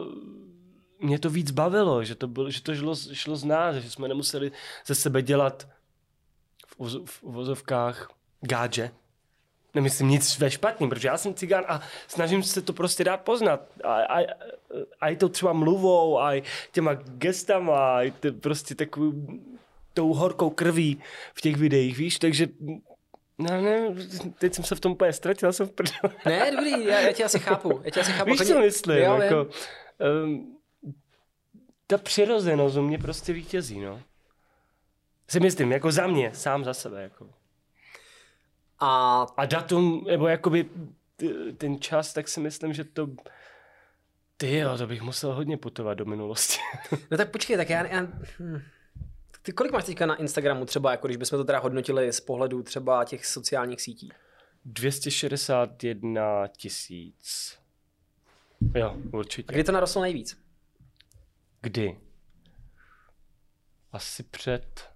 mě 0.99 1.19
to 1.19 1.29
víc 1.29 1.51
bavilo, 1.51 2.03
že 2.03 2.15
to, 2.15 2.27
bylo, 2.27 2.49
že 2.49 2.61
to 2.61 2.75
šlo, 2.75 2.95
šlo 2.95 3.35
z 3.35 3.43
nás, 3.43 3.75
že 3.75 3.89
jsme 3.89 4.07
nemuseli 4.07 4.51
ze 4.85 4.95
sebe 4.95 5.21
dělat 5.21 5.67
v, 7.05 7.23
uvozovkách 7.23 8.09
gádže. 8.41 8.91
Nemyslím 9.73 10.09
nic 10.09 10.39
ve 10.39 10.51
špatným, 10.51 10.89
protože 10.89 11.07
já 11.07 11.17
jsem 11.17 11.33
cigán 11.33 11.63
a 11.67 11.81
snažím 12.07 12.43
se 12.43 12.61
to 12.61 12.73
prostě 12.73 13.03
dát 13.03 13.21
poznat. 13.21 13.61
A, 13.83 13.93
a, 13.93 14.25
a 15.01 15.09
i 15.09 15.15
to 15.15 15.29
třeba 15.29 15.53
mluvou, 15.53 16.19
a 16.19 16.35
i 16.35 16.43
těma 16.71 16.93
gestama, 16.93 17.97
a 17.97 18.01
i 18.01 18.11
to 18.11 18.33
prostě 18.33 18.75
takovou 18.75 19.13
tou 19.93 20.13
horkou 20.13 20.49
krví 20.49 21.01
v 21.33 21.41
těch 21.41 21.55
videích, 21.55 21.97
víš, 21.97 22.19
takže 22.19 22.47
No, 23.39 23.61
ne, 23.61 23.95
teď 24.37 24.53
jsem 24.53 24.63
se 24.63 24.75
v 24.75 24.79
tom 24.79 24.91
úplně 24.91 25.13
ztratil, 25.13 25.53
jsem 25.53 25.67
v 25.67 25.71
prdele. 25.71 26.15
Ne, 26.25 26.51
dobrý, 26.51 26.85
já, 26.85 26.99
já 26.99 27.11
tě 27.11 27.23
asi 27.23 27.39
chápu. 27.39 27.81
Já 27.83 27.91
tě 27.91 28.01
asi 28.01 28.11
chápu. 28.17 28.31
Víš, 28.31 28.47
co 28.47 28.59
myslím? 28.59 28.97
Jo, 28.97 29.17
jako, 29.21 29.47
um, 30.23 30.58
ta 31.89 31.97
přirozenost 31.97 32.77
u 32.77 32.81
mě 32.81 32.97
prostě 32.97 33.33
vítězí, 33.33 33.79
no. 33.79 34.01
Si 35.27 35.39
myslím, 35.39 35.71
jako 35.71 35.91
za 35.91 36.07
mě, 36.07 36.31
sám 36.33 36.63
za 36.63 36.73
sebe, 36.73 37.03
jako. 37.03 37.29
A 38.79 39.21
A 39.37 39.45
datum, 39.45 40.05
nebo 40.07 40.27
jakoby 40.27 40.69
ten 41.57 41.81
čas, 41.81 42.13
tak 42.13 42.27
si 42.27 42.39
myslím, 42.39 42.73
že 42.73 42.83
to... 42.83 43.07
Ty 44.37 44.57
jo, 44.57 44.77
to 44.77 44.87
bych 44.87 45.01
musel 45.01 45.33
hodně 45.33 45.57
putovat 45.57 45.97
do 45.97 46.05
minulosti. 46.05 46.57
no 47.11 47.17
tak 47.17 47.31
počkej, 47.31 47.57
tak 47.57 47.69
já... 47.69 47.87
já 47.87 48.07
hm. 48.39 48.61
Ty 49.41 49.53
kolik 49.53 49.71
máš 49.71 49.85
teďka 49.85 50.05
na 50.05 50.15
Instagramu 50.15 50.65
třeba, 50.65 50.91
jako 50.91 51.07
když 51.07 51.17
bychom 51.17 51.39
to 51.39 51.43
teda 51.43 51.59
hodnotili 51.59 52.13
z 52.13 52.19
pohledu 52.19 52.63
třeba 52.63 53.05
těch 53.05 53.25
sociálních 53.25 53.81
sítí? 53.81 54.09
261 54.65 56.47
tisíc. 56.47 57.57
Jo, 58.75 58.87
A 59.13 59.17
určitě. 59.17 59.53
kdy 59.53 59.63
to 59.63 59.71
narostlo 59.71 60.01
nejvíc? 60.01 60.48
Kdy? 61.61 61.99
Asi 63.91 64.23
před 64.23 64.89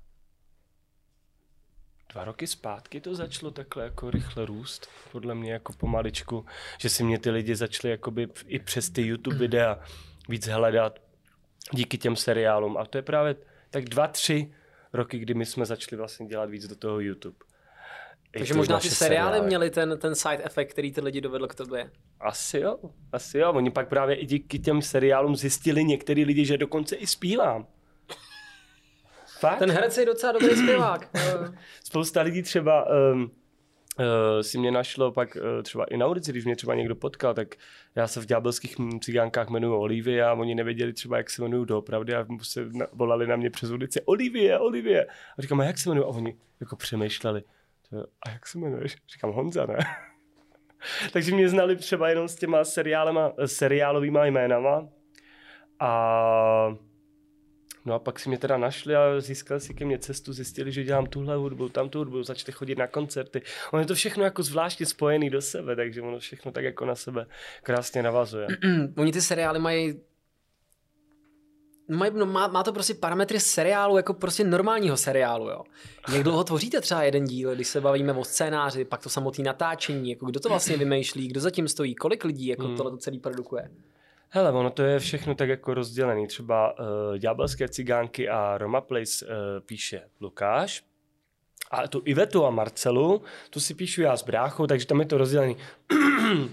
dva 2.13 2.23
roky 2.23 2.47
zpátky 2.47 3.01
to 3.01 3.15
začalo 3.15 3.51
takhle 3.51 3.83
jako 3.83 4.11
rychle 4.11 4.45
růst, 4.45 4.89
podle 5.11 5.35
mě 5.35 5.53
jako 5.53 5.73
pomaličku, 5.73 6.45
že 6.79 6.89
si 6.89 7.03
mě 7.03 7.19
ty 7.19 7.29
lidi 7.29 7.55
začali 7.55 7.91
jakoby 7.91 8.27
i 8.47 8.59
přes 8.59 8.89
ty 8.89 9.01
YouTube 9.01 9.37
videa 9.37 9.79
víc 10.29 10.47
hledat 10.47 10.99
díky 11.71 11.97
těm 11.97 12.15
seriálům 12.15 12.77
a 12.77 12.85
to 12.85 12.97
je 12.97 13.01
právě 13.01 13.35
tak 13.69 13.85
dva, 13.85 14.07
tři 14.07 14.53
roky, 14.93 15.19
kdy 15.19 15.33
my 15.33 15.45
jsme 15.45 15.65
začali 15.65 15.97
vlastně 15.97 16.27
dělat 16.27 16.49
víc 16.49 16.67
do 16.67 16.75
toho 16.75 16.99
YouTube. 16.99 17.45
Takže 18.37 18.53
možná 18.53 18.79
ty 18.79 18.89
seriály 18.89 19.41
měly 19.41 19.69
ten, 19.69 19.97
ten 19.97 20.15
side 20.15 20.43
effect, 20.43 20.71
který 20.71 20.91
ty 20.91 21.01
lidi 21.01 21.21
dovedl 21.21 21.47
k 21.47 21.55
tobě. 21.55 21.91
Asi 22.19 22.59
jo, 22.59 22.77
asi 23.11 23.37
jo. 23.37 23.53
Oni 23.53 23.71
pak 23.71 23.89
právě 23.89 24.15
i 24.15 24.25
díky 24.25 24.59
těm 24.59 24.81
seriálům 24.81 25.35
zjistili 25.35 25.83
některý 25.83 26.25
lidi, 26.25 26.45
že 26.45 26.57
dokonce 26.57 26.95
i 26.95 27.07
zpívám. 27.07 27.67
Fakt? 29.39 29.59
Ten 29.59 29.71
herec 29.71 29.97
je 29.97 30.05
docela 30.05 30.31
dobrý 30.31 30.55
zpěvák. 30.55 31.09
Spousta 31.83 32.21
lidí 32.21 32.41
třeba 32.41 32.85
um, 32.89 33.21
uh, 33.21 33.27
si 34.41 34.57
mě 34.57 34.71
našlo 34.71 35.11
pak 35.11 35.35
uh, 35.35 35.63
třeba 35.63 35.85
i 35.85 35.97
na 35.97 36.07
ulici, 36.07 36.31
když 36.31 36.45
mě 36.45 36.55
třeba 36.55 36.75
někdo 36.75 36.95
potkal, 36.95 37.33
tak 37.33 37.55
já 37.95 38.07
se 38.07 38.21
v 38.21 38.25
ďábelských 38.25 38.75
cigánkách 39.01 39.49
jmenuji 39.49 39.79
Olivie 39.79 40.25
a 40.25 40.33
oni 40.33 40.55
nevěděli 40.55 40.93
třeba, 40.93 41.17
jak 41.17 41.29
se 41.29 41.41
jmenuju 41.41 41.65
doopravdy 41.65 42.15
a 42.15 42.25
se 42.41 42.65
na, 42.73 42.87
volali 42.93 43.27
na 43.27 43.35
mě 43.35 43.49
přes 43.49 43.71
ulici 43.71 44.01
Olivie, 44.01 44.59
Olivie. 44.59 45.05
A 45.37 45.41
říkám, 45.41 45.59
a 45.59 45.63
jak 45.63 45.77
se 45.77 45.89
jmenuju? 45.89 46.05
A 46.07 46.09
oni 46.09 46.37
jako 46.59 46.75
přemýšleli. 46.75 47.43
A 48.27 48.29
jak 48.29 48.47
se 48.47 48.57
jmenuješ? 48.57 48.95
Říkám, 49.13 49.31
Honza, 49.31 49.65
ne? 49.65 49.77
Takže 51.13 51.35
mě 51.35 51.49
znali 51.49 51.75
třeba 51.75 52.09
jenom 52.09 52.27
s 52.27 52.35
těma 52.35 52.63
seriálema, 52.63 53.33
seriálovýma 53.45 54.25
jménama. 54.25 54.87
A 55.79 56.75
No 57.85 57.93
a 57.93 57.99
pak 57.99 58.19
si 58.19 58.29
mě 58.29 58.37
teda 58.37 58.57
našli 58.57 58.95
a 58.95 59.19
získali 59.19 59.61
si 59.61 59.73
ke 59.73 59.85
mně 59.85 59.99
cestu, 59.99 60.33
zjistili, 60.33 60.71
že 60.71 60.83
dělám 60.83 61.05
tuhle 61.05 61.35
hudbu, 61.35 61.69
tam 61.69 61.89
tu 61.89 61.99
hudbu, 61.99 62.23
začali 62.23 62.53
chodit 62.53 62.77
na 62.77 62.87
koncerty. 62.87 63.41
Ono 63.71 63.81
je 63.81 63.87
to 63.87 63.95
všechno 63.95 64.23
jako 64.23 64.43
zvláštně 64.43 64.85
spojený 64.85 65.29
do 65.29 65.41
sebe, 65.41 65.75
takže 65.75 66.01
ono 66.01 66.19
všechno 66.19 66.51
tak 66.51 66.63
jako 66.63 66.85
na 66.85 66.95
sebe 66.95 67.25
krásně 67.63 68.03
navazuje. 68.03 68.47
Oni 68.97 69.11
ty 69.11 69.21
seriály 69.21 69.59
mají 69.59 69.99
No, 71.87 72.25
má, 72.25 72.47
má, 72.47 72.63
to 72.63 72.73
prostě 72.73 72.93
parametry 72.93 73.39
seriálu, 73.39 73.97
jako 73.97 74.13
prostě 74.13 74.43
normálního 74.43 74.97
seriálu, 74.97 75.49
jo. 75.49 75.63
Jak 76.13 76.23
dlouho 76.23 76.43
tvoříte 76.43 76.81
třeba 76.81 77.03
jeden 77.03 77.25
díl, 77.25 77.55
když 77.55 77.67
se 77.67 77.81
bavíme 77.81 78.13
o 78.13 78.23
scénáři, 78.23 78.85
pak 78.85 79.03
to 79.03 79.09
samotné 79.09 79.43
natáčení, 79.43 80.09
jako 80.09 80.25
kdo 80.25 80.39
to 80.39 80.49
vlastně 80.49 80.77
vymýšlí, 80.77 81.27
kdo 81.27 81.39
zatím 81.41 81.67
stojí, 81.67 81.95
kolik 81.95 82.23
lidí 82.23 82.47
jako 82.47 82.63
Hmm. 82.63 82.77
tohle 82.77 82.91
to 82.91 82.97
celý 82.97 83.19
produkuje. 83.19 83.69
Hele, 84.29 84.51
ono 84.51 84.69
to 84.69 84.81
je 84.83 84.99
všechno 84.99 85.35
tak 85.35 85.49
jako 85.49 85.73
rozdělený. 85.73 86.27
Třeba 86.27 86.79
uh, 86.79 87.17
Ďábelské 87.17 87.67
cigánky 87.69 88.29
a 88.29 88.57
Roma 88.57 88.81
Place 88.81 89.25
uh, 89.25 89.31
píše 89.65 90.01
Lukáš. 90.21 90.83
A 91.71 91.87
tu 91.87 92.01
Ivetu 92.05 92.45
a 92.45 92.49
Marcelu, 92.49 93.21
tu 93.49 93.59
si 93.59 93.73
píšu 93.73 94.01
já 94.01 94.17
s 94.17 94.23
bráchou, 94.23 94.67
takže 94.67 94.85
tam 94.87 94.99
je 94.99 95.05
to 95.05 95.17
rozdělený. 95.17 95.57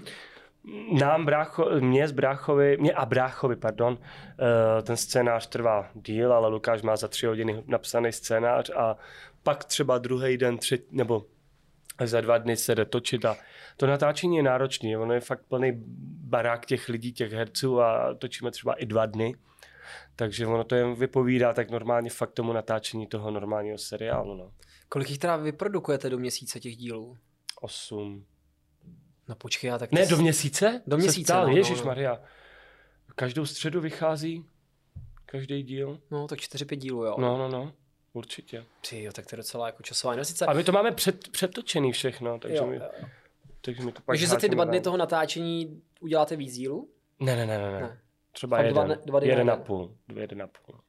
Nám 0.99 1.25
brácho, 1.25 1.69
mě 1.79 2.07
z 2.07 2.11
bráchovi, 2.11 2.77
mě 2.77 2.93
a 2.93 3.05
bráchovi, 3.05 3.55
pardon, 3.55 3.93
uh, 3.93 4.83
ten 4.83 4.97
scénář 4.97 5.47
trvá 5.47 5.89
díl, 5.93 6.33
ale 6.33 6.49
Lukáš 6.49 6.81
má 6.81 6.95
za 6.95 7.07
tři 7.07 7.25
hodiny 7.25 7.63
napsaný 7.67 8.11
scénář 8.11 8.69
a 8.69 8.97
pak 9.43 9.65
třeba 9.65 9.97
druhý 9.97 10.37
den, 10.37 10.57
třetí, 10.57 10.83
nebo 10.91 11.25
za 12.03 12.21
dva 12.21 12.37
dny 12.37 12.57
se 12.57 12.75
jde 12.75 12.85
točit 12.85 13.25
a 13.25 13.37
to 13.77 13.87
natáčení 13.87 14.37
je 14.37 14.43
náročné, 14.43 14.97
ono 14.97 15.13
je 15.13 15.19
fakt 15.19 15.41
plný 15.47 15.71
barák 16.23 16.65
těch 16.65 16.89
lidí, 16.89 17.13
těch 17.13 17.31
herců 17.31 17.81
a 17.81 18.13
točíme 18.13 18.51
třeba 18.51 18.73
i 18.73 18.85
dva 18.85 19.05
dny. 19.05 19.35
Takže 20.15 20.47
ono 20.47 20.63
to 20.63 20.75
jen 20.75 20.95
vypovídá 20.95 21.53
tak 21.53 21.69
normálně 21.71 22.09
fakt 22.09 22.31
tomu 22.31 22.53
natáčení 22.53 23.07
toho 23.07 23.31
normálního 23.31 23.77
seriálu. 23.77 24.35
No. 24.35 24.51
Kolik 24.89 25.09
jich 25.09 25.19
teda 25.19 25.35
vyprodukujete 25.35 26.09
do 26.09 26.17
měsíce 26.17 26.59
těch 26.59 26.75
dílů? 26.75 27.17
Osm. 27.61 28.25
No 29.31 29.35
počkej, 29.35 29.67
já 29.67 29.77
tak... 29.77 29.91
Ne, 29.91 30.05
do 30.05 30.17
měsíce? 30.17 30.81
Do 30.87 30.97
měsíce, 30.97 31.33
ptal, 31.33 31.43
no, 31.43 31.49
no, 31.49 31.57
Ježíš 31.57 31.79
no. 31.79 31.85
Maria. 31.85 32.21
Každou 33.15 33.45
středu 33.45 33.81
vychází 33.81 34.45
každý 35.31 35.63
díl. 35.63 35.99
No, 36.11 36.27
tak 36.27 36.39
4-5 36.39 36.75
dílů, 36.75 37.05
jo. 37.05 37.15
No, 37.19 37.37
no, 37.37 37.47
no. 37.47 37.73
Určitě. 38.13 38.65
Ty, 38.89 39.03
jo, 39.03 39.11
tak 39.11 39.25
to 39.25 39.35
je 39.35 39.37
docela 39.37 39.65
jako 39.65 39.83
časová 39.83 40.13
investice. 40.13 40.45
A 40.45 40.53
my 40.53 40.63
to 40.63 40.71
máme 40.71 40.91
před, 40.91 41.29
předtočený 41.29 41.91
všechno, 41.91 42.39
takže, 42.39 42.57
jo, 42.57 42.67
my, 42.67 42.75
jo, 42.75 42.81
takže 43.61 43.83
my 43.83 43.91
to 43.91 44.01
pak 44.01 44.13
Takže 44.13 44.27
za 44.27 44.35
ty 44.35 44.49
dva 44.49 44.65
dny 44.65 44.81
toho 44.81 44.97
natáčení 44.97 45.81
uděláte 45.99 46.35
víc 46.35 46.53
dílů? 46.53 46.89
Ne, 47.19 47.35
ne, 47.35 47.47
ne, 47.47 47.57
ne. 47.57 47.81
Ne. 47.81 47.99
Třeba 48.31 48.57
Fakt 48.57 48.69
dva 48.69 48.81
jeden, 48.81 48.97
dne- 48.97 49.05
dva 49.05 49.19
dny 49.19 49.29
jeden 49.29 49.49
a 49.49 49.57
půl. 49.57 49.95
Dvě, 50.07 50.23
jeden 50.23 50.41
a 50.41 50.47
půl. 50.47 50.79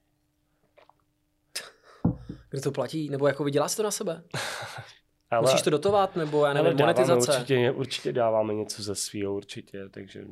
Kdo 2.50 2.60
to 2.60 2.72
platí? 2.72 3.10
Nebo 3.10 3.26
jako 3.26 3.44
vydělá 3.44 3.68
si 3.68 3.76
to 3.76 3.82
na 3.82 3.90
sebe? 3.90 4.22
Ale, 5.32 5.42
Musíš 5.42 5.62
to 5.62 5.70
dotovat? 5.70 6.16
Nebo 6.16 6.44
já 6.44 6.50
ale 6.50 6.62
nevím, 6.62 6.78
dáváme 6.78 6.94
monetizace? 6.98 7.32
určitě, 7.32 7.70
určitě 7.70 8.12
dáváme 8.12 8.54
něco 8.54 8.82
ze 8.82 8.94
svého, 8.94 9.34
určitě, 9.34 9.88
takže 9.88 10.24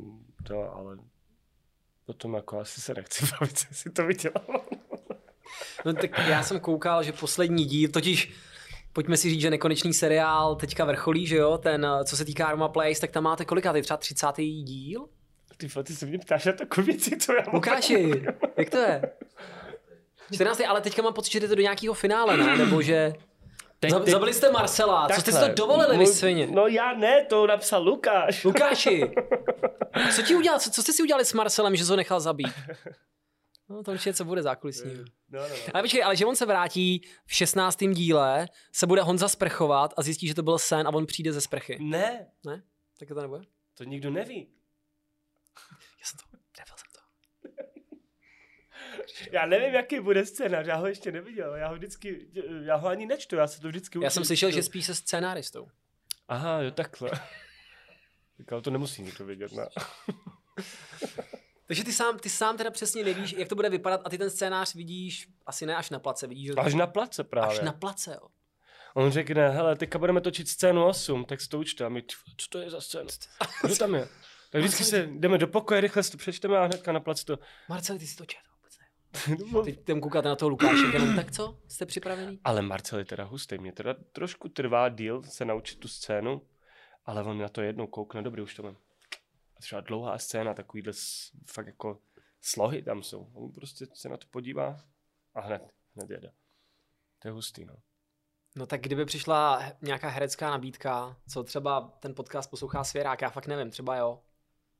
to, 0.46 0.74
ale 0.76 0.98
potom 2.06 2.34
jako 2.34 2.58
asi 2.58 2.80
se 2.80 2.94
nechci 2.94 3.26
bavit, 3.40 3.58
si 3.58 3.90
to 3.90 4.06
vydělám. 4.06 4.60
No 5.84 5.92
tak 5.92 6.18
já 6.28 6.42
jsem 6.42 6.60
koukal, 6.60 7.02
že 7.02 7.12
poslední 7.12 7.64
díl, 7.64 7.90
totiž 7.90 8.32
pojďme 8.92 9.16
si 9.16 9.30
říct, 9.30 9.40
že 9.40 9.50
nekonečný 9.50 9.94
seriál 9.94 10.56
teďka 10.56 10.84
vrcholí, 10.84 11.26
že 11.26 11.36
jo, 11.36 11.58
ten, 11.58 11.86
co 12.04 12.16
se 12.16 12.24
týká 12.24 12.50
Roma 12.50 12.68
Place, 12.68 13.00
tak 13.00 13.10
tam 13.10 13.24
máte 13.24 13.44
kolikátý, 13.44 13.82
třeba 13.82 13.96
30. 13.96 14.26
díl? 14.36 15.08
Ty, 15.56 15.68
ty 15.84 15.94
se 15.94 16.06
mě 16.06 16.18
ptáš 16.18 16.44
na 16.44 16.52
takové 16.52 16.86
věci, 16.86 17.16
co 17.16 17.32
já. 17.32 17.44
Lukáši, 17.52 18.22
jak 18.56 18.70
to 18.70 18.76
je? 18.76 19.02
14. 20.34 20.60
ale 20.68 20.80
teďka 20.80 21.02
mám 21.02 21.12
pocit, 21.14 21.32
že 21.32 21.40
jde 21.40 21.48
to 21.48 21.54
do 21.54 21.62
nějakého 21.62 21.94
finále, 21.94 22.36
ne? 22.36 22.56
Nebo 22.56 22.82
že... 22.82 23.12
Teď, 23.80 23.90
Zab- 23.92 24.10
Zabili 24.10 24.34
jste 24.34 24.50
Marcela, 24.52 25.08
co 25.08 25.20
jste 25.20 25.32
si 25.32 25.36
to 25.36 25.40
takhle. 25.40 25.54
dovolili, 25.54 25.98
vy 25.98 26.06
svině? 26.06 26.46
No 26.46 26.66
já 26.66 26.92
ne, 26.92 27.24
to 27.24 27.46
napsal 27.46 27.82
Lukáš. 27.82 28.44
Lukáši, 28.44 29.10
co 30.16 30.22
ti 30.22 30.34
udělal, 30.36 30.58
co, 30.60 30.70
co 30.70 30.82
jste 30.82 30.92
si 30.92 31.02
udělali 31.02 31.24
s 31.24 31.32
Marcelem, 31.32 31.76
že 31.76 31.84
jsi 31.84 31.90
ho 31.90 31.96
nechal 31.96 32.20
zabít? 32.20 32.52
No 33.68 33.82
to 33.82 33.90
určitě 33.90 34.14
co 34.14 34.24
bude 34.24 34.42
zákulisní. 34.42 34.94
No, 35.28 35.40
no, 35.40 35.48
no. 35.48 35.54
Ale 35.74 35.82
počkej, 35.82 36.04
ale 36.04 36.16
že 36.16 36.26
on 36.26 36.36
se 36.36 36.46
vrátí 36.46 37.02
v 37.26 37.34
16. 37.34 37.78
díle, 37.92 38.46
se 38.72 38.86
bude 38.86 39.02
Honza 39.02 39.28
sprchovat 39.28 39.94
a 39.96 40.02
zjistí, 40.02 40.26
že 40.28 40.34
to 40.34 40.42
byl 40.42 40.58
sen 40.58 40.86
a 40.88 40.94
on 40.94 41.06
přijde 41.06 41.32
ze 41.32 41.40
sprchy. 41.40 41.78
Ne, 41.80 42.26
Ne? 42.46 42.62
Tak 42.98 43.08
to 43.08 43.14
nebude? 43.20 43.40
to 43.74 43.84
nikdo 43.84 44.10
neví. 44.10 44.48
Já 46.00 46.04
jsem 46.06 46.18
to, 46.18 46.36
nevěděl 46.36 46.76
jsem 46.76 46.88
to. 46.92 47.00
Já 49.32 49.46
nevím, 49.46 49.74
jaký 49.74 50.00
bude 50.00 50.26
scénář, 50.26 50.66
já 50.66 50.76
ho 50.76 50.86
ještě 50.86 51.12
neviděl. 51.12 51.54
Já 51.54 51.68
ho 51.68 51.74
vždycky, 51.74 52.26
já 52.64 52.76
ho 52.76 52.88
ani 52.88 53.06
nečtu, 53.06 53.36
já 53.36 53.46
se 53.46 53.60
to 53.60 53.68
vždycky 53.68 53.98
Já 53.98 54.00
učím. 54.00 54.10
jsem 54.10 54.24
slyšel, 54.24 54.50
že 54.50 54.62
spíš 54.62 54.86
se 54.86 54.94
scénáristou. 54.94 55.68
Aha, 56.28 56.60
jo, 56.62 56.70
takhle. 56.70 57.10
Tak 58.36 58.52
ale 58.52 58.62
to 58.62 58.70
nemusí 58.70 59.02
nikdo 59.02 59.24
vědět, 59.24 59.52
ne? 59.52 59.66
Takže 61.66 61.84
ty 61.84 61.92
sám, 61.92 62.18
ty 62.18 62.30
sám 62.30 62.56
teda 62.56 62.70
přesně 62.70 63.04
nevíš, 63.04 63.32
jak 63.38 63.48
to 63.48 63.54
bude 63.54 63.68
vypadat 63.70 64.00
a 64.04 64.10
ty 64.10 64.18
ten 64.18 64.30
scénář 64.30 64.74
vidíš 64.74 65.28
asi 65.46 65.66
ne 65.66 65.76
až 65.76 65.90
na 65.90 65.98
place, 65.98 66.26
vidíš 66.26 66.50
Až 66.58 66.74
na 66.74 66.86
place 66.86 67.24
právě. 67.24 67.58
až 67.58 67.64
na 67.64 67.72
place, 67.72 68.10
jo. 68.22 68.28
On 68.94 69.10
řekne, 69.10 69.48
hele, 69.48 69.76
teďka 69.76 69.98
budeme 69.98 70.20
točit 70.20 70.48
scénu 70.48 70.84
8, 70.86 71.24
tak 71.24 71.40
si 71.40 71.48
to 71.48 71.58
učte. 71.58 71.84
A 71.84 71.88
my, 71.88 72.02
"Tch, 72.02 72.14
co 72.36 72.46
to 72.48 72.58
je 72.58 72.70
za 72.70 72.80
scénu? 72.80 73.08
Kdo 73.62 73.76
tam 73.76 73.94
je? 73.94 74.08
Tak 74.50 74.60
vždycky 74.62 74.84
se 74.84 75.08
jdeme 75.12 75.38
do 75.38 75.48
pokoje, 75.48 75.80
rychle 75.80 76.02
si 76.02 76.10
to 76.12 76.18
přečteme 76.18 76.58
a 76.58 76.64
hnedka 76.64 76.92
na 76.92 77.00
plac 77.00 77.24
to. 77.24 77.38
Marcel, 77.68 77.98
ty 77.98 78.06
si 78.06 78.16
to 78.16 78.24
ne. 78.24 78.49
Teď 79.64 79.84
tam 79.84 80.00
koukáte 80.00 80.28
na 80.28 80.36
toho 80.36 80.48
Lukáše, 80.48 80.86
jenom 80.92 81.16
tak 81.16 81.30
co? 81.30 81.58
Jste 81.68 81.86
připravený? 81.86 82.40
Ale 82.44 82.62
Marcel 82.62 82.98
je 82.98 83.04
teda 83.04 83.24
hustý, 83.24 83.58
mě 83.58 83.72
teda 83.72 83.94
trošku 84.12 84.48
trvá 84.48 84.88
díl 84.88 85.22
se 85.22 85.44
naučit 85.44 85.78
tu 85.78 85.88
scénu, 85.88 86.42
ale 87.06 87.22
on 87.22 87.38
na 87.38 87.48
to 87.48 87.60
jednou 87.62 87.86
koukne, 87.86 88.22
dobrý, 88.22 88.42
už 88.42 88.54
to 88.54 88.62
mám. 88.62 88.76
A 89.56 89.60
třeba 89.60 89.80
dlouhá 89.80 90.18
scéna, 90.18 90.54
takovýhle 90.54 90.92
s- 90.92 91.30
fakt 91.52 91.66
jako 91.66 91.98
slohy 92.40 92.82
tam 92.82 93.02
jsou. 93.02 93.30
On 93.34 93.52
prostě 93.52 93.86
se 93.94 94.08
na 94.08 94.16
to 94.16 94.26
podívá 94.30 94.76
a 95.34 95.40
hned, 95.40 95.62
hned 95.96 96.10
jede. 96.10 96.32
To 97.18 97.28
je 97.28 97.32
hustý, 97.32 97.64
no. 97.64 97.74
No 98.56 98.66
tak 98.66 98.80
kdyby 98.80 99.04
přišla 99.04 99.62
nějaká 99.82 100.08
herecká 100.08 100.50
nabídka, 100.50 101.16
co 101.28 101.44
třeba 101.44 101.80
ten 102.00 102.14
podcast 102.14 102.50
poslouchá 102.50 102.84
Svěrák, 102.84 103.22
já 103.22 103.30
fakt 103.30 103.46
nevím, 103.46 103.70
třeba 103.70 103.96
jo. 103.96 104.22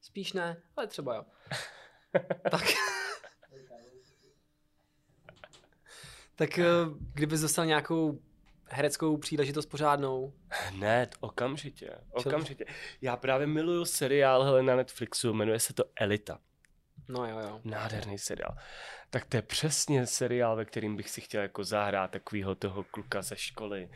Spíš 0.01 0.33
ne, 0.33 0.63
ale 0.77 0.87
třeba 0.87 1.15
jo. 1.15 1.25
tak. 2.51 2.65
Tak 6.41 6.59
eh, 6.59 6.65
kdybys 7.15 7.41
dostal 7.41 7.67
nějakou 7.67 8.19
hereckou 8.65 9.17
příležitost 9.17 9.67
pořádnou, 9.67 10.33
Hned, 10.49 11.17
okamžitě, 11.21 11.91
okamžitě. 12.11 12.65
Já 13.01 13.17
právě 13.17 13.47
miluju 13.47 13.85
seriál 13.85 14.43
hele, 14.43 14.63
na 14.63 14.77
Netflixu, 14.77 15.33
jmenuje 15.33 15.61
se 15.61 15.75
to 15.75 15.85
Elita. 15.97 16.39
no 17.09 17.27
jo 17.27 17.39
jo. 17.39 17.61
Nádherný 17.65 18.19
seriál. 18.19 18.57
Tak 19.11 19.25
to 19.25 19.37
je 19.37 19.43
přesně 19.43 20.07
seriál, 20.07 20.57
ve 20.57 20.65
kterým 20.65 20.97
bych 20.97 21.11
si 21.11 21.21
chtěl 21.21 21.43
jako 21.43 21.65
zahrát 21.65 22.11
takového 22.11 22.55
toho 22.55 22.85
kluka 22.85 23.23
ze 23.23 23.37
školy. 23.37 23.91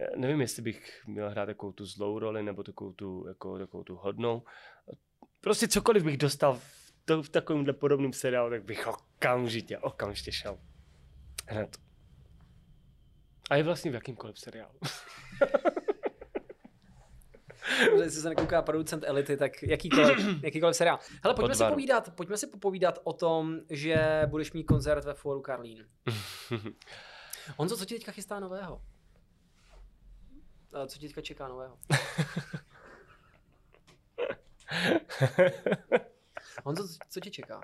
Eh, 0.00 0.16
Nevím, 0.16 0.40
jestli 0.40 0.62
bych 0.62 1.02
měl 1.06 1.30
hrát 1.30 1.46
takovou 1.46 1.72
tu 1.72 1.86
zlou 1.86 2.18
roli, 2.18 2.42
nebo 2.42 2.62
takovou 2.62 2.92
tu, 2.92 3.24
jako, 3.28 3.58
takovou 3.58 3.82
tu 3.84 3.96
hodnou. 3.96 4.42
Prostě 5.40 5.68
cokoliv 5.68 6.04
bych 6.04 6.16
dostal 6.16 6.54
v, 6.54 6.92
to, 7.04 7.22
v 7.22 7.28
takovémhle 7.28 7.72
podobném 7.72 8.12
seriálu, 8.12 8.50
tak 8.50 8.64
bych 8.64 8.86
okamžitě, 8.86 9.78
okamžitě 9.78 10.32
šel. 10.32 10.58
Hned. 11.50 11.76
A 13.50 13.56
je 13.56 13.62
vlastně 13.62 13.90
v 13.90 13.94
jakýmkoliv 13.94 14.38
seriálu. 14.38 14.72
Jestli 18.02 18.20
se 18.22 18.28
nekouká 18.28 18.62
producent 18.62 19.04
Elity, 19.04 19.36
tak 19.36 19.62
jakýkoliv, 19.62 20.18
jakýkoliv 20.44 20.76
seriál. 20.76 20.98
Hele, 21.22 21.34
pojďme 21.34 21.54
si, 21.54 21.64
povídat, 21.68 22.14
pojďme 22.14 22.36
si 22.36 22.46
popovídat 22.46 22.98
o 23.04 23.12
tom, 23.12 23.58
že 23.70 24.22
budeš 24.26 24.52
mít 24.52 24.64
koncert 24.64 25.04
ve 25.04 25.14
Foru 25.14 25.40
Karlín. 25.40 25.88
Honzo, 27.56 27.76
co 27.76 27.84
ti 27.84 27.94
teďka 27.94 28.12
chystá 28.12 28.40
nového? 28.40 28.82
A 30.72 30.86
Co 30.86 30.98
ti 30.98 31.06
teďka 31.06 31.20
čeká 31.20 31.48
nového? 31.48 31.78
Honzo, 36.64 36.88
co- 37.08 37.20
tě 37.20 37.30
čeká? 37.30 37.60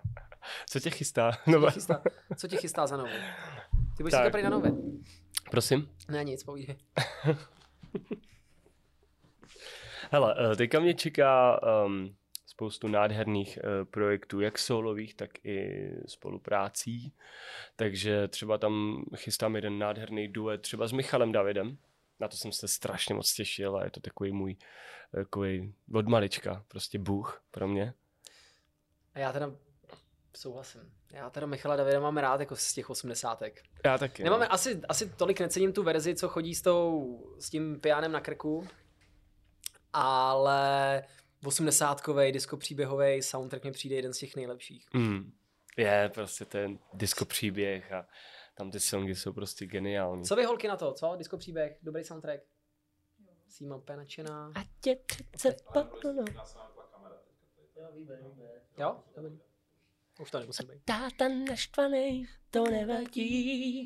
Co 0.67 0.81
tě 0.81 0.91
chystá? 0.91 1.33
Co 1.33 1.61
tě 1.61 1.71
chystá, 1.71 2.03
co 2.37 2.49
tě 2.49 2.57
chystá 2.57 2.87
za 2.87 2.97
novou? 2.97 3.11
Ty 3.97 4.03
budeš 4.03 4.13
Tak. 4.13 4.23
teďka 4.23 4.33
prý 4.33 4.43
na 4.43 4.51
nové. 4.51 4.73
prosím? 5.51 5.89
Ne, 6.09 6.25
nic, 6.25 6.45
povídej. 6.45 6.77
Hele, 10.11 10.35
eh, 10.53 10.57
teďka 10.57 10.81
mě 10.81 10.95
čeká 10.95 11.61
um, 11.85 12.17
spoustu 12.47 12.89
nádherných 12.89 13.59
uh, 13.65 13.71
projektů, 13.85 14.41
jak 14.41 14.59
solových, 14.59 15.15
tak 15.15 15.45
i 15.45 15.89
spoluprácí. 16.07 17.13
Takže 17.77 18.29
třeba 18.29 18.59
tam 18.59 19.05
chystám 19.17 19.57
jeden 19.57 19.79
nádherný 19.79 20.29
duet 20.29 20.63
třeba 20.63 20.87
s 20.89 20.93
Michalem 20.93 21.33
Davidem. 21.33 21.79
Na 22.21 22.29
to 22.29 22.37
jsem 22.37 22.53
se 22.53 22.69
strašně 22.69 23.15
moc 23.15 23.35
těšil 23.35 23.77
a 23.77 23.85
je 23.85 23.91
to 23.91 24.01
takový 24.01 24.33
můj 24.33 24.57
takový 25.15 25.75
od 25.95 26.09
malička, 26.09 26.65
prostě 26.69 26.99
bůh 26.99 27.43
pro 27.51 27.69
mě. 27.69 27.95
A 29.15 29.19
já 29.19 29.33
teda 29.33 29.53
souhlasím. 30.37 30.93
Já 31.13 31.31
teda 31.31 31.47
Michala 31.47 31.77
Davida 31.77 32.01
mám 32.01 32.17
rád 32.17 32.41
jako 32.41 32.57
z 32.57 32.73
těch 32.73 32.91
osmdesátek. 32.91 33.63
Já 33.85 33.99
taky. 33.99 34.23
no. 34.23 34.25
Nemáme 34.25 34.49
asi, 34.49 34.81
asi 34.89 35.11
tolik 35.11 35.41
necením 35.41 35.73
tu 35.73 35.83
verzi, 35.83 36.15
co 36.15 36.29
chodí 36.29 36.55
s, 36.55 36.63
tou, 36.63 37.21
s 37.39 37.51
tím 37.51 37.81
pianem 37.81 38.13
na 38.13 38.21
krku, 38.21 38.69
ale 39.93 41.03
80 41.45 42.03
disco 42.31 42.57
příběhový 42.57 43.23
soundtrack 43.23 43.65
mi 43.65 43.73
přijde 43.73 43.97
jeden 43.97 44.13
z 44.13 44.19
těch 44.19 44.37
nejlepších. 44.37 44.87
Mm. 44.95 45.33
Je, 45.77 46.11
prostě 46.15 46.45
ten 46.45 46.79
disco 46.93 47.25
příběh 47.25 47.93
a 47.93 48.07
tam 48.55 48.71
ty 48.71 48.81
songy 48.81 49.15
jsou 49.15 49.33
prostě 49.33 49.67
geniální. 49.67 50.25
Co 50.25 50.37
vy 50.37 50.45
holky 50.45 50.69
na 50.69 50.77
to, 50.77 50.93
co? 50.93 51.17
Disco 51.17 51.37
příběh, 51.37 51.79
dobrý 51.83 52.05
soundtrack. 52.05 52.41
Síma 53.49 53.77
úplně 53.77 53.97
nadšená. 53.97 54.53
A 54.55 54.65
tě 54.81 54.97
přece 55.07 55.57
popnu. 55.73 56.25
Jo, 57.77 57.93
víme, 57.93 58.17
víme. 58.17 58.45
Jo? 58.79 59.03
Dobrý. 59.17 59.39
Už 60.21 60.31
to 60.31 60.41
nemusím 60.41 60.69
být. 60.69 60.85
Táta 60.85 61.29
naštvaný, 61.51 62.27
to 62.51 62.65
nevadí. 62.65 63.85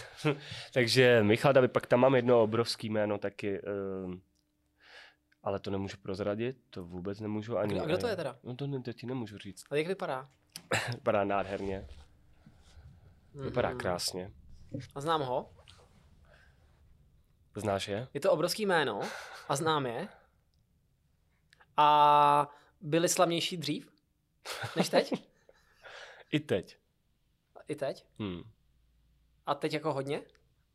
Takže 0.74 1.22
Michal 1.22 1.52
David, 1.52 1.72
pak 1.72 1.86
tam 1.86 2.00
mám 2.00 2.14
jedno 2.14 2.42
obrovský 2.42 2.88
jméno 2.90 3.18
taky, 3.18 3.60
um, 3.62 4.22
ale 5.42 5.60
to 5.60 5.70
nemůžu 5.70 5.96
prozradit, 6.02 6.56
to 6.70 6.84
vůbec 6.84 7.20
nemůžu 7.20 7.58
ani. 7.58 7.74
Kdo- 7.74 7.82
a 7.82 7.86
kdo 7.86 7.98
to 7.98 8.06
je 8.06 8.16
teda? 8.16 8.38
No 8.42 8.54
to, 8.56 8.66
ne, 8.66 8.82
to 8.82 8.92
ti 8.92 9.06
nemůžu 9.06 9.38
říct. 9.38 9.64
A 9.70 9.76
jak 9.76 9.86
vypadá? 9.86 10.30
Vypadá 10.94 11.24
nádherně, 11.24 11.86
vypadá 13.34 13.68
Mhm. 13.68 13.78
krásně. 13.78 14.32
A 14.94 15.00
znám 15.00 15.22
ho. 15.22 15.52
Znáš 17.56 17.88
je? 17.88 18.08
Je 18.14 18.20
to 18.20 18.32
obrovský 18.32 18.66
jméno 18.66 19.00
a 19.48 19.56
znám 19.56 19.86
je. 19.86 20.08
A 21.76 22.48
byli 22.80 23.08
slavnější 23.08 23.56
dřív 23.56 23.92
než 24.76 24.88
teď? 24.88 25.12
I 26.32 26.40
teď. 26.40 26.78
I 27.68 27.74
teď? 27.74 28.04
Hm. 28.22 28.42
A 29.46 29.54
teď 29.54 29.72
jako 29.72 29.92
hodně? 29.92 30.22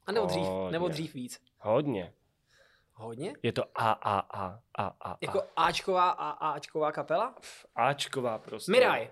A 0.07 0.11
nebo 0.11 0.25
dřív, 0.25 0.45
nebo 0.71 0.85
Hodně. 0.85 0.93
dřív 0.93 1.13
víc? 1.13 1.41
Hodně. 1.59 2.13
Hodně? 2.93 3.33
Je 3.43 3.51
to 3.53 3.63
A, 3.75 3.91
A, 3.91 4.19
A, 4.19 4.59
A, 4.77 4.95
A, 5.11 5.17
Jako 5.21 5.43
Ačková 5.55 6.09
a 6.09 6.47
Ačková 6.49 6.91
kapela? 6.91 7.35
A. 7.75 7.87
Ačková 7.87 8.37
prostě. 8.37 8.71
Miraj. 8.71 9.09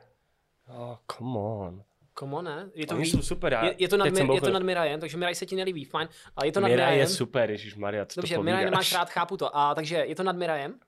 Oh, 0.67 0.97
come 1.17 1.39
on. 1.39 1.83
Komo 2.13 2.41
ne? 2.41 2.69
Je 2.73 2.87
to, 2.87 2.95
Oni 2.95 3.05
jsou 3.05 3.21
super. 3.21 3.53
je, 3.63 3.75
je, 3.77 3.87
to 3.89 3.97
nad, 3.97 4.09
Mir, 4.09 4.31
je 4.31 4.41
to 4.41 4.49
nad 4.49 4.63
Mirajem, 4.63 4.99
takže 4.99 5.17
Miraj 5.17 5.35
se 5.35 5.45
ti 5.45 5.55
nelíbí, 5.55 5.85
fajn. 5.85 6.09
Ale 6.35 6.47
je 6.47 6.51
to 6.51 6.59
nad 6.59 6.67
Miraj 6.67 6.85
Mirajem. 6.85 6.99
je 6.99 7.07
super, 7.07 7.51
Ježíš 7.51 7.75
Maria, 7.75 8.05
co 8.05 8.21
Dobře, 8.21 8.35
to 8.35 8.43
Miraj 8.43 8.65
nemáš 8.65 8.93
rád, 8.93 9.09
chápu 9.09 9.37
to. 9.37 9.57
A 9.57 9.75
takže 9.75 9.95
je 9.95 10.15
to 10.15 10.23
nad 10.23 10.35
Mirajem? 10.35 10.79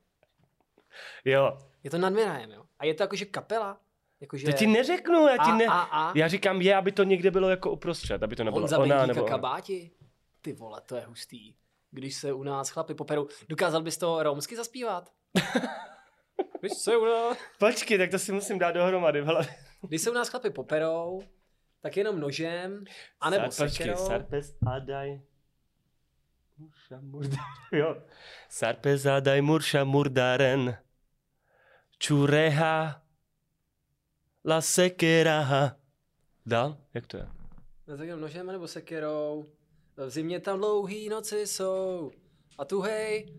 Jo. 1.25 1.57
Je 1.83 1.89
to 1.89 1.97
nad 1.97 2.13
Mirajem, 2.13 2.51
jo. 2.51 2.63
A 2.79 2.85
je 2.85 2.93
to 2.93 3.03
jakože 3.03 3.25
kapela? 3.25 3.77
Jakože... 4.21 4.45
To 4.45 4.51
ti 4.51 4.67
neřeknu, 4.67 5.27
já 5.27 5.37
ti 5.37 5.51
a, 5.51 5.55
ne... 5.55 5.65
a, 5.65 5.79
a. 5.81 6.13
Já 6.15 6.27
říkám 6.27 6.61
je, 6.61 6.75
aby 6.75 6.91
to 6.91 7.03
někde 7.03 7.31
bylo 7.31 7.49
jako 7.49 7.71
uprostřed, 7.71 8.23
aby 8.23 8.35
to 8.35 8.43
nebylo 8.43 8.61
Honza 8.61 8.79
ona 8.79 9.05
nebo 9.05 9.23
kabáti? 9.23 9.91
Ty 10.41 10.53
vole, 10.53 10.81
to 10.85 10.95
je 10.95 11.01
hustý. 11.01 11.55
Když 11.91 12.15
se 12.15 12.33
u 12.33 12.43
nás 12.43 12.69
chlapi 12.69 12.93
poperou, 12.93 13.27
dokázal 13.49 13.81
bys 13.81 13.97
to 13.97 14.23
romsky 14.23 14.55
zaspívat? 14.55 15.11
Když 16.59 16.73
se 16.73 16.97
u 16.97 17.05
nás... 17.05 17.37
Počkej, 17.59 17.97
tak 17.97 18.11
to 18.11 18.19
si 18.19 18.31
musím 18.31 18.59
dát 18.59 18.71
dohromady. 18.71 19.25
Hele. 19.25 19.47
Když 19.87 20.01
se 20.01 20.11
u 20.11 20.13
nás 20.13 20.29
chlapi 20.29 20.49
poperou, 20.49 21.23
tak 21.81 21.97
jenom 21.97 22.19
nožem, 22.19 22.83
anebo 23.21 23.51
Sar, 23.51 23.67
počkej, 23.67 23.87
sekerou. 23.87 24.07
Sarpes 24.07 24.55
Adaj. 24.67 25.21
Murša 26.57 26.99
Murdaren. 27.01 27.45
Jo. 27.71 27.95
Sarpes 28.49 29.05
Adaj 29.05 29.41
Murša 29.41 29.83
Murdaren. 29.83 30.77
Čureha. 31.97 33.00
La 34.45 34.61
sekeraha. 34.61 35.75
Dál? 36.45 36.77
Jak 36.93 37.07
to 37.07 37.17
je? 37.17 37.27
No 37.87 37.97
tak 37.97 38.09
nožem 38.09 38.47
nebo 38.47 38.67
sekerou. 38.67 39.45
V 39.97 40.09
zimě 40.09 40.39
tam 40.39 40.57
dlouhý 40.57 41.09
noci 41.09 41.47
jsou. 41.47 42.11
A 42.57 42.65
tu 42.65 42.81
hej, 42.81 43.33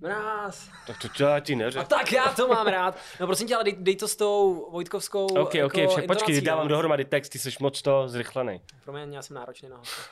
mráz. 0.00 0.70
Tak 0.86 0.96
to, 1.16 1.24
já 1.24 1.40
ti 1.40 1.52
A 1.52 1.56
neřekl. 1.56 1.86
tak 1.86 2.12
já 2.12 2.32
to 2.32 2.48
mám 2.48 2.66
rád. 2.66 2.98
No 3.20 3.26
prosím 3.26 3.48
tě, 3.48 3.54
ale 3.54 3.64
dej, 3.64 3.76
dej 3.78 3.96
to 3.96 4.08
s 4.08 4.16
tou 4.16 4.70
Vojtkovskou 4.70 5.26
OK, 5.26 5.48
OK, 5.48 5.54
jako 5.54 5.88
však 5.88 6.06
počkej, 6.06 6.40
dávám 6.40 6.68
dohromady 6.68 7.04
text, 7.04 7.28
ty 7.28 7.38
jsi 7.38 7.50
moc 7.60 7.82
to 7.82 8.08
zrychlený. 8.08 8.60
Promiň, 8.84 9.12
já 9.12 9.22
jsem 9.22 9.36
náročný 9.36 9.68
na 9.68 9.76
hosta. 9.76 10.02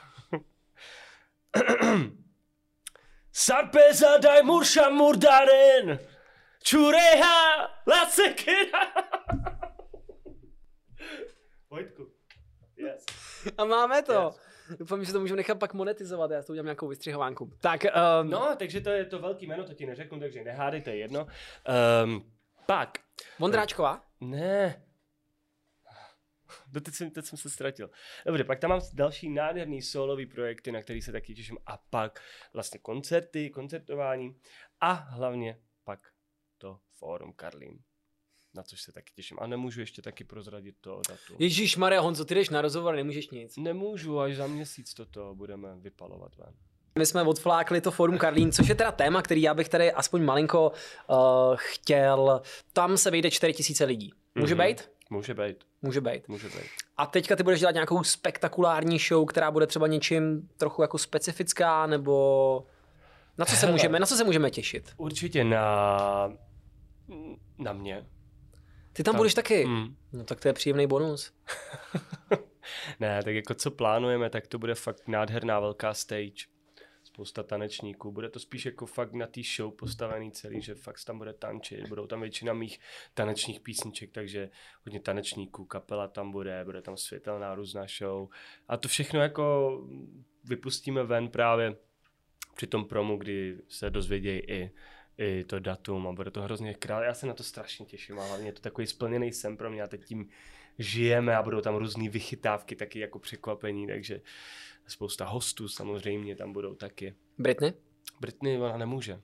Sarpeza 3.33 4.17
daj 4.17 4.43
murša 4.43 4.89
murdaren! 4.89 5.99
Čureha, 6.63 7.69
lasekera! 7.87 8.79
Vojtku. 11.73 12.11
Yes. 12.75 13.05
A 13.57 13.65
máme 13.65 14.01
to. 14.03 14.13
Yes. 14.13 14.77
Doufám, 14.79 15.05
že 15.05 15.13
to 15.13 15.19
můžeme 15.19 15.37
nechat 15.37 15.59
pak 15.59 15.73
monetizovat, 15.73 16.31
já 16.31 16.43
to 16.43 16.51
udělám 16.53 16.65
nějakou 16.65 16.87
vystřihovánku. 16.87 17.51
Tak, 17.61 17.85
um, 18.21 18.29
No, 18.29 18.55
takže 18.59 18.81
to 18.81 18.89
je 18.89 19.05
to 19.05 19.19
velký 19.19 19.47
jméno, 19.47 19.63
to 19.63 19.73
ti 19.73 19.85
neřeknu, 19.85 20.19
takže 20.19 20.43
nehádej, 20.43 20.81
to 20.81 20.89
je 20.89 20.97
jedno. 20.97 21.27
Um, 22.03 22.31
pak, 22.65 22.97
Vondráčková? 23.39 24.03
ne. 24.21 24.83
No 26.73 26.81
teď 26.81 26.93
jsem, 26.93 27.11
teď 27.11 27.25
jsem 27.25 27.37
se 27.37 27.49
ztratil. 27.49 27.89
Dobře, 28.25 28.43
pak 28.43 28.59
tam 28.59 28.69
mám 28.69 28.81
další 28.93 29.29
nádherný 29.29 29.81
solový 29.81 30.25
projekty, 30.25 30.71
na 30.71 30.81
který 30.81 31.01
se 31.01 31.11
taky 31.11 31.33
těším. 31.35 31.57
A 31.65 31.77
pak 31.89 32.19
vlastně 32.53 32.79
koncerty, 32.79 33.49
koncertování 33.49 34.39
a 34.81 34.91
hlavně 34.91 35.59
pak 35.83 35.99
to 36.57 36.79
Fórum 36.91 37.33
Karlín. 37.33 37.79
Na 38.55 38.63
což 38.63 38.81
se 38.81 38.91
taky 38.91 39.13
těším. 39.15 39.37
A 39.41 39.47
nemůžu 39.47 39.79
ještě 39.79 40.01
taky 40.01 40.23
prozradit 40.23 40.75
to 40.81 41.01
datu. 41.09 41.35
Ježíš 41.39 41.77
Maria 41.77 42.01
Honzo, 42.01 42.25
ty 42.25 42.35
jdeš 42.35 42.49
na 42.49 42.61
rozhovor, 42.61 42.95
nemůžeš 42.95 43.29
nic. 43.29 43.57
Nemůžu, 43.57 44.19
až 44.19 44.35
za 44.35 44.47
měsíc 44.47 44.93
toto 44.93 45.35
budeme 45.35 45.75
vypalovat 45.75 46.35
ven. 46.37 46.53
My 46.99 47.05
jsme 47.05 47.23
odflákli 47.23 47.81
to 47.81 47.91
Forum 47.91 48.17
Karlín, 48.17 48.51
což 48.51 48.67
je 48.67 48.75
teda 48.75 48.91
téma, 48.91 49.21
který 49.21 49.41
já 49.41 49.53
bych 49.53 49.69
tady 49.69 49.91
aspoň 49.91 50.23
malinko 50.23 50.71
uh, 51.09 51.15
chtěl. 51.55 52.41
Tam 52.73 52.97
se 52.97 53.11
vejde 53.11 53.31
4000 53.31 53.85
lidí. 53.85 54.13
Může 54.35 54.55
Mhm. 54.55 54.65
být? 54.67 54.89
Může 55.09 55.33
být, 55.33 55.57
Může 55.81 56.01
být. 56.01 56.27
může 56.27 56.47
být. 56.47 56.65
A 56.97 57.05
teďka 57.05 57.35
ty 57.35 57.43
budeš 57.43 57.59
dělat 57.59 57.71
nějakou 57.71 58.03
spektakulární 58.03 58.99
show, 58.99 59.25
která 59.25 59.51
bude 59.51 59.67
třeba 59.67 59.87
něčím 59.87 60.49
trochu 60.57 60.81
jako 60.81 60.97
specifická, 60.97 61.87
nebo 61.87 62.65
na 63.37 63.45
co 63.45 63.55
se 63.55 63.59
Hele. 63.65 63.71
můžeme, 63.71 63.99
na 63.99 64.05
co 64.05 64.15
se 64.15 64.23
můžeme 64.23 64.51
těšit? 64.51 64.93
Určitě 64.97 65.43
na, 65.43 65.97
na 67.57 67.73
mě. 67.73 68.05
Ty 68.93 69.03
tam 69.03 69.13
Tak. 69.13 69.17
budeš 69.17 69.33
taky? 69.33 69.65
Mm. 69.65 69.95
No 70.13 70.23
tak 70.23 70.41
to 70.41 70.47
je 70.47 70.53
příjemný 70.53 70.87
bonus. 70.87 71.33
Ne, 72.99 73.23
tak 73.23 73.35
jako 73.35 73.53
co 73.53 73.71
plánujeme, 73.71 74.29
tak 74.29 74.47
to 74.47 74.59
bude 74.59 74.75
fakt 74.75 75.07
nádherná 75.07 75.59
velká 75.59 75.93
stage. 75.93 76.45
Spousta 77.03 77.43
tanečníků. 77.43 78.11
Bude 78.11 78.29
to 78.29 78.39
spíš 78.39 78.65
jako 78.65 78.85
fakt 78.85 79.13
na 79.13 79.27
té 79.27 79.41
show 79.55 79.75
postavený 79.75 80.31
celý, 80.31 80.61
že 80.61 80.75
fakt 80.75 81.05
tam 81.05 81.17
bude 81.17 81.33
tančit. 81.33 81.87
Budou 81.89 82.07
tam 82.07 82.21
většina 82.21 82.53
mých 82.53 82.79
tanečních 83.13 83.59
písniček, 83.59 84.11
takže 84.11 84.49
hodně 84.85 84.99
tanečníků, 84.99 85.65
kapela 85.65 86.07
tam 86.07 86.31
bude, 86.31 86.65
bude 86.65 86.81
tam 86.81 86.97
světelná 86.97 87.55
různá 87.55 87.85
show. 87.97 88.29
A 88.67 88.77
to 88.77 88.87
všechno 88.87 89.21
jako 89.21 89.77
vypustíme 90.43 91.03
ven 91.03 91.29
právě 91.29 91.75
při 92.55 92.67
tom 92.67 92.85
promu, 92.85 93.17
kdy 93.17 93.57
se 93.67 93.89
dozvědějí 93.89 94.39
i, 94.39 94.71
i 95.17 95.43
to 95.43 95.59
datum 95.59 96.07
a 96.07 96.11
bude 96.11 96.31
to 96.31 96.41
hrozně 96.41 96.73
krát. 96.73 97.03
Já 97.03 97.13
se 97.13 97.27
na 97.27 97.33
to 97.33 97.43
strašně 97.43 97.85
těším 97.85 98.19
a 98.19 98.27
hlavně 98.27 98.47
je 98.47 98.53
to 98.53 98.61
takový 98.61 98.87
splněný 98.87 99.33
sen 99.33 99.57
pro 99.57 99.69
mě 99.69 99.83
a 99.83 99.87
teď 99.87 100.05
tím 100.05 100.29
žijeme 100.79 101.35
a 101.35 101.43
budou 101.43 101.61
tam 101.61 101.75
různé 101.75 102.09
vychytávky 102.09 102.75
taky 102.75 102.99
jako 102.99 103.19
překvapení, 103.19 103.87
takže 103.87 104.21
spousta 104.87 105.25
hostů 105.25 105.67
samozřejmě 105.67 106.35
tam 106.35 106.53
budou 106.53 106.75
taky. 106.75 107.15
Britney? 107.37 107.73
Britney 108.19 108.57
ona 108.57 108.77
nemůže. 108.77 109.21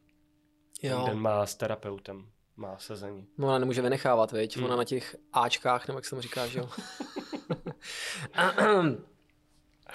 Jo. 0.81 1.03
Ten 1.05 1.19
má 1.19 1.45
s 1.45 1.55
terapeutem, 1.55 2.31
má 2.55 2.77
sezení. 2.77 3.27
No, 3.37 3.47
ona 3.47 3.59
nemůže 3.59 3.81
vynechávat, 3.81 4.31
viď? 4.31 4.57
Hmm. 4.57 4.65
Ona 4.65 4.75
na 4.75 4.83
těch 4.83 5.15
Ačkách, 5.33 5.87
nebo 5.87 5.97
jak 5.97 6.05
se 6.05 6.09
tomu 6.09 6.21
říká, 6.21 6.47
že 6.47 6.59
jo? 6.59 6.69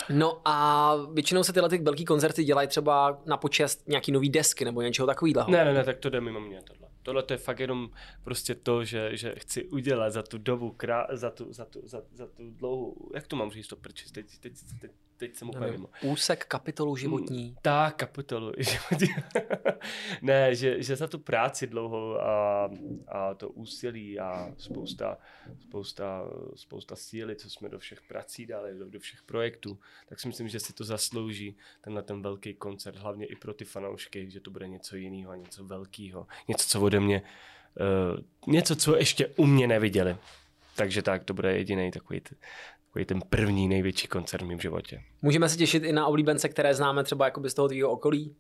no 0.09 0.41
a 0.45 0.97
většinou 1.13 1.45
se 1.45 1.53
tyhle 1.53 1.69
ty 1.69 1.79
velký 1.79 2.05
koncerty 2.05 2.45
dělají 2.45 2.69
třeba 2.69 3.23
na 3.27 3.37
počest 3.37 3.89
nějaký 3.89 4.13
nový 4.13 4.31
desky 4.31 4.65
nebo 4.65 4.83
něčeho 4.83 5.07
takového. 5.07 5.51
Ne, 5.51 5.65
ne, 5.65 5.75
ne, 5.75 5.85
tak 5.85 5.99
to 5.99 6.11
jde 6.11 6.21
mimo 6.21 6.41
mě 6.41 6.63
tohle. 6.63 6.89
Tohle 7.03 7.23
to 7.23 7.35
je 7.35 7.39
fakt 7.39 7.61
jenom 7.61 7.91
prostě 8.25 8.55
to, 8.55 8.85
že, 8.85 9.17
že 9.17 9.35
chci 9.39 9.65
udělat 9.65 10.11
za 10.11 10.23
tu 10.23 10.39
dobu, 10.39 10.71
krá, 10.71 11.07
za, 11.13 11.31
tu, 11.31 11.53
za, 11.53 11.65
tu, 11.65 11.81
za, 11.85 12.03
za 12.13 12.27
tu 12.27 12.51
dlouhou, 12.51 13.11
jak 13.15 13.27
to 13.27 13.37
mám 13.37 13.51
říct 13.51 13.67
to 13.67 13.77
prčis, 13.77 14.13
teď, 14.13 14.39
teď, 14.39 14.53
teď, 14.81 14.91
teď 15.17 15.37
jsem 15.37 15.49
úplně 15.49 15.71
mimo. 15.71 15.89
Úsek 16.03 16.45
kapitolu 16.45 16.97
životní. 16.97 17.57
Tak, 17.63 17.97
kapitolu. 17.97 18.53
ne, 20.23 20.55
že, 20.55 20.83
že 20.83 20.97
za 20.97 21.07
tu 21.07 21.19
práci 21.19 21.67
dlouhou 21.67 22.15
a, 22.21 22.71
a 23.09 23.35
to 23.35 23.49
úsilí 23.49 24.21
a 24.21 24.55
spousta, 24.59 25.19
spousta, 25.61 26.23
spousta 26.55 26.97
síly, 26.97 27.37
co 27.37 27.51
jsme 27.51 27.69
do 27.69 27.79
všech 27.79 28.03
prací 28.03 28.47
dali, 28.47 28.75
do, 28.75 28.91
do 28.91 29.01
všech 29.01 29.23
projektů, 29.23 29.79
tak 30.09 30.21
si 30.21 30.29
myslím, 30.29 30.49
že 30.49 30.61
si 30.61 30.73
to 30.73 30.85
zaslouží 30.85 31.57
tenhle 31.81 32.03
ten 32.03 32.23
velký 32.23 32.55
koncert, 32.55 32.97
hlavně 32.97 33.27
i 33.27 33.37
pro 33.37 33.55
ty 33.55 33.65
fanoušky, 33.65 34.31
že 34.31 34.41
to 34.41 34.51
bude 34.51 34.69
něco 34.69 34.97
jiného 34.97 35.31
a 35.31 35.37
něco 35.37 35.65
velkého, 35.65 36.27
něco, 36.49 36.69
co 36.69 36.81
ode 36.81 37.01
mě, 37.01 37.23
uh, 38.47 38.53
něco, 38.53 38.77
co 38.77 38.97
ještě 38.97 39.27
u 39.27 39.47
mě 39.47 39.67
neviděli. 39.67 40.17
Takže 40.77 41.03
tak, 41.03 41.25
to 41.25 41.35
bude 41.35 41.57
jediný 41.57 41.91
takový, 41.91 42.21
t- 42.21 42.35
takový 42.95 43.05
ten 43.05 43.21
první 43.29 43.69
největší 43.69 44.09
koncert 44.09 44.43
v 44.43 44.47
mém 44.47 44.61
životě. 44.61 45.03
Můžeme 45.23 45.49
se 45.49 45.57
těšit 45.57 45.85
i 45.85 45.93
na 45.93 46.07
oblíbence, 46.07 46.49
které 46.49 46.75
známe 46.75 47.05
třeba 47.05 47.25
jakoby 47.25 47.51
z 47.51 47.55
toho 47.55 47.69
tvýho 47.69 47.91
okolí. 47.91 48.37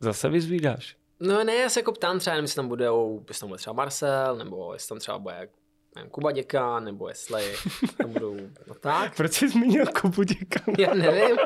Zase 0.00 0.28
vyzvídáš. 0.28 0.96
No 1.20 1.44
ne, 1.44 1.54
já 1.54 1.68
se 1.68 1.80
jako 1.80 1.92
ptám 1.92 2.18
třeba, 2.18 2.34
nevím, 2.34 2.44
jestli 2.44 2.56
tam 2.56 2.68
bude, 2.68 2.88
jestli 3.28 3.40
tam 3.40 3.48
bude 3.48 3.58
třeba 3.58 3.74
Marcel, 3.74 4.36
nebo 4.36 4.72
jestli 4.72 4.88
tam 4.88 4.98
třeba 4.98 5.18
bude 5.18 5.48
nevím, 5.94 6.10
Kuba 6.10 6.32
Děka, 6.32 6.80
nebo 6.80 7.08
jestli 7.08 7.54
tam 7.98 8.12
budou, 8.12 8.36
no 8.66 8.74
tak. 8.74 9.16
Proč 9.16 9.32
jsi 9.32 9.48
zmínil 9.48 9.86
Kubu 9.86 10.22
Děkana? 10.22 10.76
Já 10.78 10.94
nevím. 10.94 11.36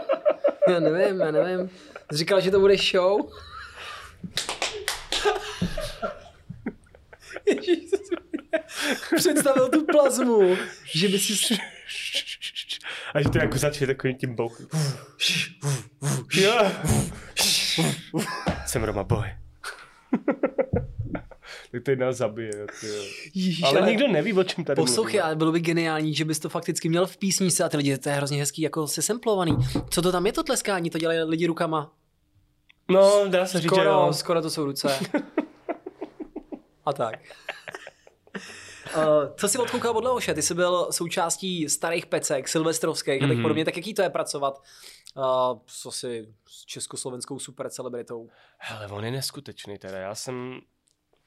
Já 0.68 0.80
nevím, 0.80 1.20
já 1.20 1.30
nevím. 1.30 1.68
Jsi 2.12 2.18
říkal, 2.18 2.40
že 2.40 2.50
to 2.50 2.60
bude 2.60 2.76
show? 2.76 3.20
Ježíš, 7.46 7.90
co 7.90 7.96
jsi 7.96 8.14
mě 8.32 8.64
představil 9.16 9.68
tu 9.68 9.84
plazmu, 9.84 10.56
že 10.94 11.08
by 11.08 11.18
si... 11.18 11.58
A 13.14 13.22
že 13.22 13.28
to 13.28 13.38
jako 13.38 13.58
začne 13.58 13.86
takovým 13.86 14.16
tím 14.16 14.34
bouchem. 14.34 14.66
Jsem 18.66 18.84
Roma 18.84 19.04
Boy. 19.04 19.28
tak 21.72 21.82
to 21.84 21.96
nás 21.96 22.16
zabije. 22.16 22.66
Ježíš, 23.34 23.62
Ale 23.62 23.90
nikdo 23.90 24.08
neví, 24.08 24.32
o 24.32 24.44
čem 24.44 24.64
tady 24.64 24.82
Poslouchej, 24.82 25.20
ale 25.20 25.36
bylo 25.36 25.52
by 25.52 25.60
geniální, 25.60 26.14
že 26.14 26.24
bys 26.24 26.38
to 26.38 26.48
fakticky 26.48 26.88
měl 26.88 27.06
v 27.06 27.16
písničce 27.16 27.64
a 27.64 27.68
ty 27.68 27.76
lidi, 27.76 27.98
to 27.98 28.08
je 28.08 28.14
hrozně 28.14 28.38
hezký, 28.38 28.62
jako 28.62 28.88
se 28.88 29.02
semplovaný. 29.02 29.56
Co 29.90 30.02
to 30.02 30.12
tam 30.12 30.26
je 30.26 30.32
to 30.32 30.42
tleskání, 30.42 30.90
to 30.90 30.98
dělají 30.98 31.20
lidi 31.20 31.46
rukama. 31.46 31.92
No, 32.90 33.24
dá 33.28 33.46
se 33.46 33.58
říct, 33.58 33.62
že 33.62 33.68
Skoro, 33.68 33.90
jo. 33.90 34.12
skoro 34.12 34.42
to 34.42 34.50
jsou 34.50 34.64
ruce. 34.64 34.98
A 36.86 36.92
tak. 36.92 37.18
Uh, 38.96 39.02
co 39.36 39.48
jsi 39.48 39.58
odkoukal 39.58 39.96
od 39.96 40.04
Leoše? 40.04 40.34
Ty 40.34 40.42
jsi 40.42 40.54
byl 40.54 40.88
součástí 40.90 41.68
starých 41.68 42.06
pecek, 42.06 42.48
silvestrovských 42.48 43.22
mm-hmm. 43.22 43.32
a 43.32 43.34
tak 43.34 43.42
podobně. 43.42 43.64
Tak 43.64 43.76
jaký 43.76 43.94
to 43.94 44.02
je 44.02 44.10
pracovat 44.10 44.62
uh, 45.16 45.58
co 45.66 45.92
si 45.92 46.34
s 46.48 46.64
československou 46.64 47.38
super 47.38 47.70
celebritou? 47.70 48.28
Hele, 48.58 48.86
on 48.86 49.04
je 49.04 49.10
neskutečný 49.10 49.78
teda. 49.78 49.98
Já 49.98 50.14
jsem 50.14 50.60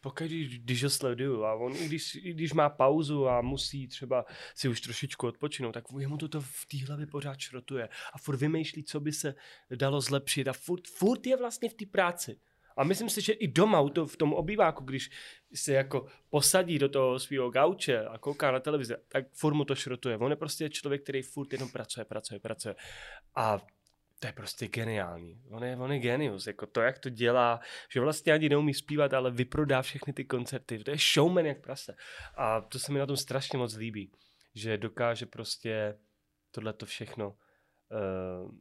pokud 0.01 0.24
když, 0.24 0.59
když 0.59 0.84
ho 0.84 0.89
sleduju 0.89 1.43
a 1.43 1.53
on 1.53 1.76
i 1.76 1.86
když, 1.86 2.16
i 2.16 2.34
když 2.34 2.53
má 2.53 2.70
pauzu 2.70 3.28
a 3.28 3.41
musí 3.41 3.88
třeba 3.88 4.26
si 4.55 4.68
už 4.68 4.82
trošičku 4.82 5.28
odpočinout, 5.28 5.72
tak 5.72 5.84
jemu 5.99 6.18
to, 6.18 6.28
to 6.28 6.41
v 6.41 6.66
té 6.72 6.86
hlavě 6.86 7.07
pořád 7.07 7.39
šrotuje 7.39 7.89
a 8.14 8.18
furt 8.18 8.38
vymýšlí, 8.38 8.84
co 8.84 8.99
by 8.99 9.12
se 9.12 9.36
dalo 9.76 10.01
zlepšit 10.01 10.47
a 10.47 10.53
furt, 10.53 10.88
furt 10.88 11.28
je 11.28 11.38
vlastně 11.38 11.70
v 11.70 11.74
té 11.74 11.86
práci. 11.86 12.39
A 12.78 12.84
myslím 12.84 13.09
si, 13.09 13.22
že 13.22 13.34
i 13.34 13.47
doma 13.47 13.89
to, 13.89 14.07
v 14.07 14.17
tom 14.17 14.34
obýváku, 14.34 14.84
když 14.84 15.11
se 15.53 15.74
jako 15.74 16.07
posadí 16.30 16.80
do 16.80 16.89
toho 16.89 17.19
svého 17.19 17.49
gauče 17.49 18.05
a 18.05 18.17
kouká 18.17 18.51
na 18.51 18.59
televizi, 18.59 18.93
tak 19.07 19.26
furt 19.34 19.53
mu 19.53 19.65
to 19.65 19.76
šrotuje. 19.76 20.17
On 20.17 20.32
je 20.32 20.36
prostě 20.36 20.69
člověk, 20.69 21.03
který 21.03 21.22
furt 21.22 21.53
jenom 21.53 21.69
pracuje, 21.69 22.05
pracuje, 22.05 22.39
pracuje. 22.39 22.76
A 23.36 23.59
to 24.19 24.28
je 24.28 24.34
prostě 24.34 24.67
geniální. 24.67 25.41
On 25.49 25.63
je, 25.63 25.78
on 25.78 25.91
je 25.91 25.99
genius. 25.99 26.47
Jako 26.47 26.65
to, 26.65 26.82
jak 26.82 26.99
to 26.99 27.09
dělá, 27.09 27.59
že 27.89 27.99
vlastně 27.99 28.34
ani 28.34 28.49
neumí 28.49 28.74
zpívat, 28.74 29.13
ale 29.13 29.32
vyprodá 29.32 29.82
všechny 29.82 30.13
ty 30.13 30.26
koncerty. 30.26 30.80
To 30.80 30.91
je 30.91 30.97
showman 30.97 31.45
jak 31.45 31.61
prase. 31.61 31.95
A 32.38 32.61
to 32.61 32.80
se 32.80 32.91
mi 32.91 32.99
na 32.99 33.05
tom 33.05 33.17
strašně 33.17 33.57
moc 33.57 33.76
líbí. 33.76 34.11
Že 34.55 34.78
dokáže 34.78 35.26
prostě 35.26 35.97
tohle 36.51 36.74
to 36.74 36.86
všechno 36.86 37.30
uh, 37.30 38.51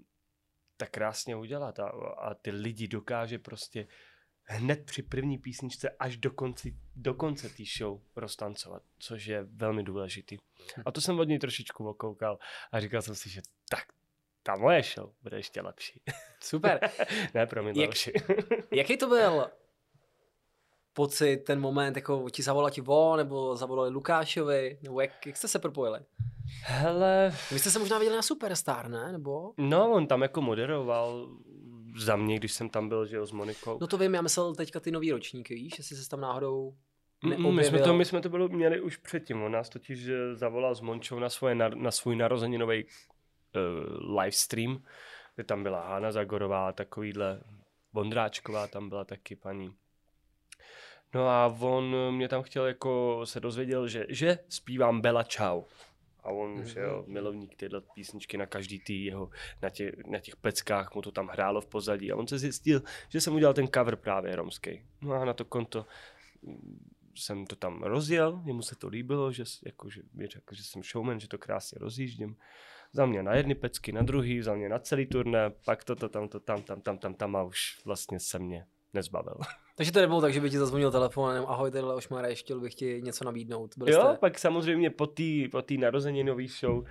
tak 0.81 0.91
krásně 0.91 1.37
udělat. 1.37 1.79
A, 1.79 1.89
a 2.19 2.35
ty 2.35 2.51
lidi 2.51 2.89
dokáže 2.89 3.39
prostě 3.39 3.87
hned 4.43 4.85
při 4.85 5.03
první 5.03 5.39
písničce 5.39 5.91
až 5.91 6.17
do 6.17 6.31
konce, 6.31 6.69
do 6.97 7.15
konce 7.15 7.49
té 7.49 7.63
show 7.79 8.01
roztancovat, 8.17 8.83
což 8.99 9.27
je 9.27 9.43
velmi 9.43 9.83
důležitý. 9.83 10.37
A 10.87 10.93
to 10.93 11.01
jsem 11.01 11.19
od 11.19 11.29
něj 11.29 11.39
trošičku 11.39 11.89
okoukal 11.89 12.39
a 12.73 12.81
říkal 12.81 13.03
jsem 13.03 13.15
si, 13.15 13.31
že 13.31 13.41
tak 13.71 13.85
říká, 14.39 14.57
moje 14.57 14.83
show 14.83 15.13
bude 15.23 15.37
ještě 15.37 15.61
lepší. 15.61 16.03
Super. 16.43 16.81
ne, 17.35 17.47
promiň, 17.47 17.77
Jak- 17.77 17.89
Leoši. 17.89 18.13
Jaký 18.73 18.97
to 18.97 19.09
byl 19.09 19.51
pocit, 21.01 21.37
ten 21.37 21.61
moment, 21.61 21.97
jako 21.97 22.31
ti 22.31 22.43
zavolal 22.43 22.71
ti 22.71 22.81
vo, 22.81 23.17
nebo 23.17 23.57
zavolali 23.57 23.91
Lukášovi, 23.91 24.79
nebo 24.83 25.01
jak, 25.01 25.27
jak 25.27 25.37
jste 25.37 25.49
se 25.49 25.59
propojili? 25.59 26.01
Hele, 26.63 27.35
Vy 27.53 27.59
jste 27.59 27.71
se 27.71 27.79
možná 27.79 27.99
viděli 27.99 28.17
na 28.17 28.23
Superstar, 28.23 28.89
ne? 28.89 29.13
Nebo? 29.13 29.53
no, 29.59 29.93
on 29.93 30.07
tam 30.07 30.23
jako 30.23 30.41
moderoval 30.43 31.29
za 31.99 32.17
mě, 32.17 32.37
když 32.37 32.53
jsem 32.53 32.69
tam 32.69 32.89
byl, 32.89 33.07
že 33.07 33.17
jo, 33.17 33.27
s 33.27 33.33
Monikou. 33.33 33.79
No 33.81 33.87
to 33.87 33.99
vím, 33.99 34.15
já 34.15 34.23
myslel 34.23 34.55
teďka 34.55 34.81
ty 34.81 34.91
nový 34.91 35.13
ročníky, 35.13 35.55
víš, 35.55 35.79
jestli 35.79 35.97
se 35.97 36.09
tam 36.09 36.21
náhodou 36.21 36.75
Mm, 37.25 37.31
mm, 37.31 37.43
neobjevil. 37.43 37.57
my 37.57 37.65
jsme 37.65 37.79
to, 37.79 37.95
my 37.95 38.05
jsme 38.05 38.21
to 38.21 38.29
bylo, 38.29 38.49
měli 38.49 38.81
už 38.81 38.97
předtím. 38.97 39.43
On 39.43 39.53
nás 39.53 39.69
totiž 39.69 40.09
eh, 40.09 40.35
zavolal 40.35 40.75
s 40.75 40.81
Mončou 40.81 41.19
na, 41.19 41.29
svoje, 41.29 41.55
nar- 41.55 41.77
na 41.83 41.91
svůj 41.91 42.17
narozeninový 42.17 42.85
uh, 42.85 44.19
livestream, 44.21 44.83
kde 45.35 45.45
tam 45.45 45.63
byla 45.63 45.81
Hána 45.89 46.13
Zagorová, 46.13 46.73
takovýhle 46.73 47.41
Vondráčková, 47.93 48.67
tam 48.67 48.89
byla 48.89 49.05
taky 49.05 49.37
paní. 49.37 49.75
No 51.15 51.29
a 51.29 51.47
on 51.61 51.97
mě 52.11 52.29
tam 52.29 52.43
chtěl 52.43 52.67
jako 52.67 53.21
se 53.25 53.41
dozvěděl, 53.41 53.89
že, 53.89 54.07
že 54.09 54.39
zpívám 54.49 55.01
Bella 55.01 55.25
Ciao. 55.25 55.65
A 56.23 56.31
on, 56.31 56.57
mm-hmm. 56.57 56.63
že 56.63 56.81
jo, 56.81 57.05
milovník 57.07 57.57
tyhle 57.57 57.81
písničky 57.95 58.37
na 58.37 58.47
každý 58.47 58.79
tý 58.79 59.05
jeho, 59.05 59.31
na, 59.63 59.71
tě, 59.71 59.93
na 60.07 60.19
těch 60.19 60.37
peckách 60.37 60.95
mu 60.95 61.03
to 61.03 61.13
tam 61.13 61.29
hrálo 61.29 61.61
v 61.61 61.67
pozadí. 61.67 62.13
A 62.13 62.17
on 62.17 62.27
se 62.27 62.39
zjistil, 62.39 62.83
že 63.09 63.21
jsem 63.21 63.35
udělal 63.35 63.55
ten 63.55 63.69
cover 63.69 63.97
právě 63.97 64.37
romský. 64.37 64.83
No 65.01 65.13
a 65.13 65.25
na 65.25 65.33
to 65.33 65.45
konto 65.45 65.87
jsem 67.15 67.47
to 67.47 67.57
tam 67.57 67.83
rozjel, 67.83 68.43
jemu 68.45 68.63
se 68.63 68.77
to 68.77 68.89
líbilo, 68.89 69.33
že, 69.33 69.45
jako, 69.67 69.91
že 69.91 70.03
mi 70.15 70.27
řekl, 70.27 70.55
že 70.55 70.63
jsem 70.63 70.83
showman, 70.83 71.21
že 71.21 71.29
to 71.29 71.39
krásně 71.39 71.79
rozjíždím. 71.81 72.37
Vzal 72.93 73.07
mě 73.07 73.23
na 73.23 73.35
jedny 73.35 73.55
pecky, 73.55 73.93
na 73.93 74.03
druhý, 74.03 74.39
vzal 74.39 74.57
mě 74.57 74.69
na 74.69 74.79
celý 74.79 75.07
turné, 75.07 75.51
pak 75.51 75.85
toto, 75.85 76.09
tam, 76.09 76.29
to, 76.29 76.41
tam, 76.41 76.63
tam, 76.63 76.81
tam, 76.81 76.99
tam, 76.99 77.15
tam 77.15 77.37
a 77.37 77.43
už 77.43 77.81
vlastně 77.85 78.21
se 78.21 78.39
mě 78.39 78.67
nezbavil. 78.95 79.35
Takže 79.77 79.93
to 79.93 80.01
nebylo 80.01 80.21
tak, 80.21 80.33
že 80.33 80.41
by 80.41 80.51
ti 80.51 80.59
zazvonil 80.59 80.91
telefonem, 80.91 81.45
ahoj, 81.47 81.71
tady 81.71 81.85
Leoš 81.85 82.09
Mareš, 82.09 82.41
chtěl 82.41 82.61
bych 82.61 82.75
ti 82.75 83.03
něco 83.03 83.25
nabídnout. 83.25 83.79
Byli 83.79 83.93
jo, 83.93 84.01
jste... 84.01 84.19
pak 84.19 84.39
samozřejmě 84.39 84.91
po 84.91 85.07
té 85.07 85.49
po 85.51 85.63
tý 85.63 85.79
narozeninový 85.79 86.49
show 86.49 86.79
uh, 86.79 86.87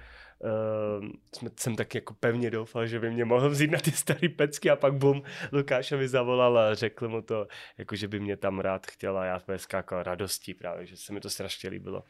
jsme, 1.35 1.49
jsem 1.59 1.75
tak 1.75 1.95
jako 1.95 2.13
pevně 2.13 2.51
doufal, 2.51 2.87
že 2.87 2.99
by 2.99 3.11
mě 3.11 3.25
mohl 3.25 3.49
vzít 3.49 3.71
na 3.71 3.79
ty 3.79 3.91
staré 3.91 4.29
pecky 4.29 4.69
a 4.69 4.75
pak 4.75 4.93
bum, 4.93 5.23
Lukášovi 5.51 6.07
zavolal 6.07 6.57
a 6.57 6.75
řekl 6.75 7.09
mu 7.09 7.21
to, 7.21 7.47
jako 7.77 7.95
že 7.95 8.07
by 8.07 8.19
mě 8.19 8.37
tam 8.37 8.59
rád 8.59 8.87
chtěl 8.87 9.17
a 9.17 9.25
já 9.25 9.41
skákal 9.57 10.03
radostí 10.03 10.53
právě, 10.53 10.85
že 10.85 10.97
se 10.97 11.13
mi 11.13 11.19
to 11.19 11.29
strašně 11.29 11.69
líbilo, 11.69 12.03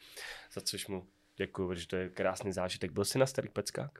za 0.53 0.61
což 0.61 0.87
mu 0.87 1.07
děkuju, 1.39 1.67
protože 1.67 1.87
to 1.87 1.95
je 1.95 2.09
krásný 2.09 2.53
zážitek. 2.53 2.91
Byl 2.91 3.05
jsi 3.05 3.19
na 3.19 3.25
starých 3.25 3.51
peckách? 3.51 3.91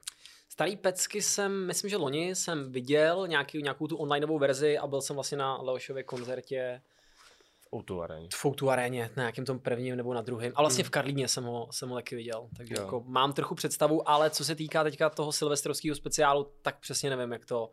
Starý 0.52 0.76
pecky 0.76 1.22
jsem, 1.22 1.66
myslím, 1.66 1.90
že 1.90 1.96
loni 1.96 2.34
jsem 2.34 2.72
viděl 2.72 3.26
nějaký, 3.26 3.62
nějakou 3.62 3.86
tu 3.86 3.96
onlineovou 3.96 4.38
verzi 4.38 4.78
a 4.78 4.86
byl 4.86 5.02
jsem 5.02 5.14
vlastně 5.14 5.38
na 5.38 5.56
Leošově 5.56 6.02
koncertě 6.02 6.82
O2 7.72 8.02
aréně. 8.02 8.28
v 8.34 8.68
aréně, 8.68 9.10
na 9.16 9.22
nějakém 9.22 9.44
tom 9.44 9.58
prvním 9.58 9.96
nebo 9.96 10.14
na 10.14 10.22
druhém. 10.22 10.52
A 10.54 10.62
vlastně 10.62 10.84
v 10.84 10.90
Karlíně 10.90 11.28
jsem 11.28 11.44
ho, 11.44 11.68
jsem 11.70 11.88
ho 11.88 11.94
taky 11.94 12.16
viděl, 12.16 12.48
takže 12.56 12.74
Jo. 12.74 12.82
jako 12.82 13.04
mám 13.06 13.32
trochu 13.32 13.54
představu, 13.54 14.08
ale 14.08 14.30
co 14.30 14.44
se 14.44 14.54
týká 14.54 14.84
teďka 14.84 15.10
toho 15.10 15.32
silvestrovského 15.32 15.96
speciálu, 15.96 16.52
tak 16.62 16.78
přesně 16.78 17.10
nevím, 17.10 17.32
jak 17.32 17.44
to... 17.44 17.72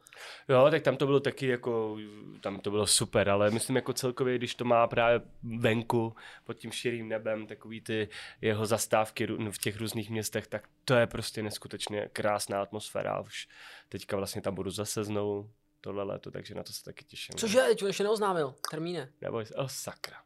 Jo, 0.50 0.68
tak 0.72 0.84
tam 0.84 0.98
to 0.98 1.06
bylo 1.06 1.20
taky 1.20 1.48
jako, 1.48 1.98
tam 2.42 2.60
to 2.60 2.72
bylo 2.72 2.88
super, 2.88 3.30
ale 3.30 3.52
myslím 3.52 3.76
jako 3.76 3.94
celkově, 3.94 4.38
když 4.38 4.56
to 4.56 4.66
má 4.66 4.88
právě 4.88 5.22
venku 5.60 6.16
pod 6.44 6.54
tím 6.54 6.72
širým 6.72 7.10
nebem, 7.10 7.48
takový 7.48 7.82
ty 7.82 8.10
jeho 8.42 8.66
zastávky 8.66 9.28
v 9.52 9.58
těch 9.58 9.78
různých 9.78 10.10
městech, 10.10 10.48
tak 10.48 10.68
to 10.86 10.94
je 10.94 11.08
prostě 11.08 11.44
neskutečně 11.44 12.10
krásná 12.14 12.62
atmosféra. 12.62 13.20
Už 13.20 13.48
teďka 13.90 14.18
vlastně 14.18 14.42
tam 14.42 14.56
budu 14.56 14.72
zase 14.72 15.04
znovu 15.04 15.50
tohle 15.82 16.04
léto, 16.04 16.32
takže 16.32 16.56
na 16.56 16.64
to 16.64 16.74
se 16.74 16.84
taky 16.84 17.06
těším. 17.06 17.36
Cože, 17.36 17.62
teď 17.62 17.82
ještě 17.82 18.04
neoznámil, 18.04 18.56
termíne. 18.72 19.12
Neboj 19.22 19.46
se, 19.46 19.56
oh, 19.56 19.68
sakra. 19.68 20.18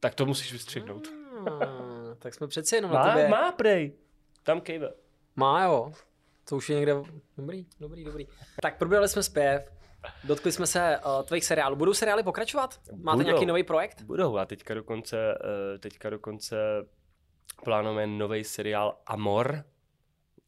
Tak 0.00 0.14
to 0.14 0.26
musíš 0.26 0.52
vystřihnout. 0.52 1.08
Ah, 1.08 2.14
tak 2.18 2.34
jsme 2.34 2.46
přeci 2.48 2.74
jenom 2.74 2.92
na 2.92 2.98
Má, 3.00 3.14
tebe. 3.14 3.28
má 3.28 3.52
prej. 3.52 3.92
Tam 4.42 4.60
kejve. 4.60 4.92
Má 5.36 5.64
jo. 5.64 5.92
To 6.48 6.56
už 6.56 6.70
je 6.70 6.76
někde... 6.76 6.94
Dobrý, 7.36 7.66
dobrý, 7.80 8.04
dobrý. 8.04 8.26
Tak 8.62 8.78
probrali 8.78 9.08
jsme 9.08 9.22
zpěv. 9.22 9.72
Dotkli 10.24 10.52
jsme 10.52 10.66
se 10.66 10.98
uh, 10.98 11.22
tvých 11.26 11.44
seriálů. 11.44 11.76
Budou 11.76 11.94
seriály 11.94 12.22
pokračovat? 12.22 12.80
Máte 12.96 13.16
Budou. 13.16 13.26
nějaký 13.26 13.46
nový 13.46 13.62
projekt? 13.62 14.02
Budou 14.02 14.36
a 14.36 14.44
teďka 14.46 14.74
dokonce, 14.74 15.16
eh, 15.74 15.78
teďka 15.78 16.10
dokonce 16.10 16.56
plánujeme 17.64 18.06
nový 18.06 18.44
seriál 18.44 18.98
Amor. 19.06 19.64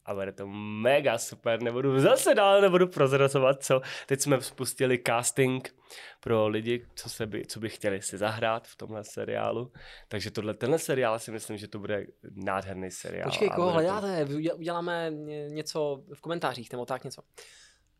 A 0.09 0.13
bude 0.13 0.31
to 0.31 0.47
mega 0.81 1.17
super, 1.17 1.61
nebudu 1.61 1.99
zase 1.99 2.35
dál, 2.35 2.61
nebudu 2.61 2.87
prozrazovat, 2.87 3.63
co. 3.63 3.81
Teď 4.05 4.21
jsme 4.21 4.41
spustili 4.41 4.99
casting 5.07 5.75
pro 6.19 6.47
lidi, 6.47 6.85
co, 6.95 7.09
se 7.09 7.25
by, 7.27 7.45
co 7.45 7.59
by 7.59 7.69
chtěli 7.69 8.01
si 8.01 8.17
zahrát 8.17 8.67
v 8.67 8.75
tomhle 8.75 9.03
seriálu. 9.03 9.71
Takže 10.07 10.31
tohle, 10.31 10.53
tenhle 10.53 10.79
seriál 10.79 11.19
si 11.19 11.31
myslím, 11.31 11.57
že 11.57 11.67
to 11.67 11.79
bude 11.79 12.05
nádherný 12.35 12.91
seriál. 12.91 13.23
Počkej, 13.29 13.49
koho 13.49 13.67
to- 13.67 13.73
hledáte? 13.73 14.25
Uděl- 14.35 14.55
Uděláme 14.55 15.09
ně- 15.11 15.49
něco 15.49 16.03
v 16.13 16.21
komentářích, 16.21 16.71
nebo 16.71 16.85
tak 16.85 17.03
něco. 17.03 17.21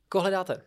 Koho 0.09 0.21
hledáte? 0.21 0.61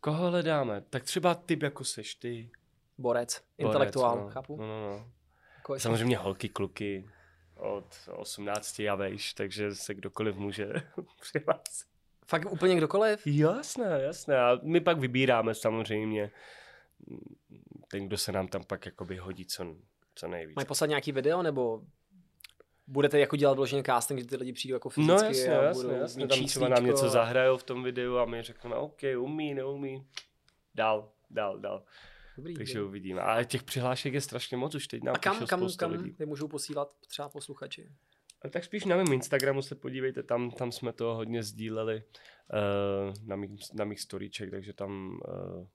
Koho 0.00 0.30
hledáme? 0.30 0.82
Tak 0.90 1.02
třeba 1.04 1.34
typ 1.34 1.62
jako 1.62 1.84
seš 1.84 2.14
ty. 2.14 2.50
Borec, 2.98 3.34
Borec, 3.34 3.44
intelektuál, 3.58 4.16
no. 4.20 4.28
chápu. 4.28 4.56
No, 4.56 4.66
no, 4.66 4.90
no. 4.90 5.06
Jako- 5.56 5.78
Samozřejmě 5.78 6.16
holky, 6.16 6.48
kluky 6.48 7.08
od 7.56 7.86
18 8.16 8.80
a 8.80 8.94
vejš, 8.94 9.34
takže 9.34 9.74
se 9.74 9.94
kdokoliv 9.94 10.36
může 10.36 10.72
přihlásit. 11.20 11.86
Fakt 12.26 12.52
úplně 12.52 12.76
kdokoliv? 12.76 13.26
Jasné, 13.26 14.00
jasné. 14.02 14.38
A 14.38 14.58
my 14.62 14.80
pak 14.80 14.98
vybíráme 14.98 15.54
samozřejmě 15.54 16.30
ten, 17.88 18.06
kdo 18.06 18.18
se 18.18 18.32
nám 18.32 18.48
tam 18.48 18.64
pak 18.64 18.86
jakoby 18.86 19.16
hodí 19.16 19.46
co, 19.46 19.76
co 20.14 20.28
nejvíc. 20.28 20.56
Mají 20.56 20.66
poslat 20.66 20.86
nějaký 20.86 21.12
video, 21.12 21.42
nebo 21.42 21.82
budete 22.86 23.18
jako 23.18 23.36
dělat 23.36 23.54
vloženě 23.54 23.82
casting, 23.82 24.20
že 24.20 24.26
ty 24.26 24.36
lidi 24.36 24.52
přijdou 24.52 24.74
jako 24.76 24.88
fyzicky 24.88 25.22
No 25.22 25.28
jasně, 25.28 25.58
a 25.58 25.62
jasně, 25.62 25.82
budou 25.82 26.00
jasně. 26.00 26.24
mít 26.24 26.28
Tam 26.28 26.46
třeba 26.46 26.68
nám 26.68 26.86
něco 26.86 27.08
zahrajou 27.08 27.56
v 27.56 27.62
tom 27.62 27.82
videu 27.82 28.16
a 28.16 28.24
my 28.24 28.42
řekneme, 28.42 28.76
OK, 28.76 29.00
umí, 29.18 29.54
neumí. 29.54 30.06
Dál, 30.74 31.08
dál, 31.30 31.58
dál. 31.58 31.82
Dobrý, 32.36 32.54
Takže 32.54 32.74
dobrý. 32.78 32.88
uvidíme. 32.88 33.20
Ale 33.20 33.44
těch 33.44 33.62
přihlášek 33.62 34.14
je 34.14 34.20
strašně 34.20 34.56
moc, 34.56 34.74
už 34.74 34.86
teď 34.86 35.02
nám 35.02 35.14
A 35.14 35.18
kam, 35.18 35.46
kam, 35.46 35.68
kam 35.78 35.90
lidí. 35.92 36.16
je 36.18 36.26
můžou 36.26 36.48
posílat 36.48 36.88
třeba 37.08 37.28
posluchači? 37.28 37.92
A 38.42 38.48
tak 38.48 38.64
spíš 38.64 38.84
na 38.84 38.96
mém 38.96 39.12
Instagramu 39.12 39.62
se 39.62 39.74
podívejte, 39.74 40.22
tam, 40.22 40.50
tam 40.50 40.72
jsme 40.72 40.92
to 40.92 41.14
hodně 41.14 41.42
sdíleli 41.42 42.02
uh, 42.02 43.14
na, 43.28 43.36
mých, 43.36 43.60
na 43.74 43.84
mých 43.84 44.00
storíček, 44.00 44.50
takže 44.50 44.72
tam 44.72 45.20
uh, 45.28 45.66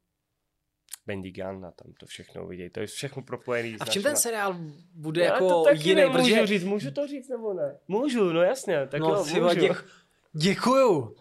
Bendy 1.08 1.32
Gun 1.32 1.66
a 1.66 1.72
tam 1.72 1.94
to 2.00 2.06
všechno 2.06 2.48
vidějí. 2.48 2.70
To 2.70 2.80
je 2.80 2.88
všechno 2.88 3.22
propojený. 3.24 3.76
A 3.80 3.86
v 3.86 3.90
čem 3.90 4.04
ten 4.04 4.16
seriál 4.16 4.56
bude 4.94 5.22
Já 5.24 5.34
jako 5.34 5.50
to 5.50 5.64
taky 5.64 5.90
jiný? 5.90 5.96
nemůžu 6.02 6.24
Protože... 6.24 6.48
říct, 6.48 6.64
můžu 6.64 6.92
to 6.92 7.08
říct 7.08 7.30
nebo 7.30 7.54
ne? 7.54 7.78
Můžu, 7.88 8.34
no 8.34 8.42
jasně, 8.42 8.88
tak 8.88 9.02
No, 9.02 9.08
jo, 9.08 9.26
můžu. 9.44 9.60
děk... 9.60 9.86
Děkuju. 10.34 11.16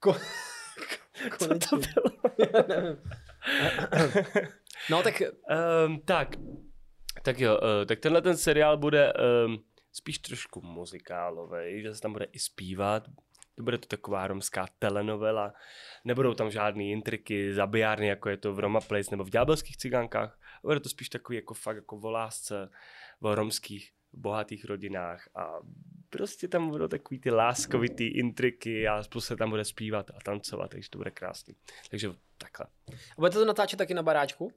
Ko... 0.00 0.16
Co 1.38 1.48
to 1.48 1.76
bylo? 1.76 2.96
No 4.90 5.02
tak 5.02 5.22
um, 5.86 6.00
tak, 6.00 6.36
tak 7.22 7.40
jo, 7.40 7.58
uh, 7.58 7.86
tak 7.86 8.00
tenhle 8.00 8.22
ten 8.22 8.36
seriál 8.36 8.76
bude 8.76 9.12
um, 9.12 9.64
spíš 9.92 10.18
trošku 10.18 10.60
muzikálový, 10.60 11.82
že 11.82 11.94
se 11.94 12.00
tam 12.00 12.12
bude 12.12 12.24
i 12.24 12.38
zpívat. 12.38 13.08
Bude 13.60 13.78
to 13.78 13.86
taková 13.86 14.26
romská 14.26 14.66
telenovela. 14.78 15.54
Nebudou 16.04 16.34
tam 16.34 16.50
žádný 16.50 16.92
intriky, 16.92 17.54
zabijárny, 17.54 18.06
jako 18.06 18.28
je 18.28 18.36
to 18.36 18.54
v 18.54 18.58
Roma 18.58 18.80
Place 18.80 19.10
nebo 19.10 19.24
v 19.24 19.30
Ďábelských 19.30 19.76
cigánkách. 19.76 20.38
Bude 20.62 20.80
to 20.80 20.88
spíš 20.88 21.08
takový 21.08 21.36
jako 21.36 21.54
fakt 21.54 21.76
jako 21.76 21.96
o 21.96 22.10
lásce, 22.10 22.70
o 23.22 23.34
romských 23.34 23.92
bohatých 24.12 24.64
rodinách 24.64 25.28
a 25.34 25.54
prostě 26.10 26.48
tam 26.48 26.68
budou 26.68 26.88
takový 26.88 27.20
ty 27.20 27.30
láskovitý 27.30 28.06
intriky 28.06 28.88
a 28.88 29.02
plus 29.08 29.26
se 29.26 29.36
tam 29.36 29.50
bude 29.50 29.64
zpívat 29.64 30.10
a 30.10 30.18
tancovat, 30.24 30.70
takže 30.70 30.90
to 30.90 30.98
bude 30.98 31.10
krásný. 31.10 31.54
Takže 31.90 32.12
takhle. 32.38 32.66
a 32.88 33.20
budete 33.20 33.38
to 33.38 33.44
natáčet 33.44 33.78
taky 33.78 33.94
na 33.94 34.02
baráčku? 34.02 34.52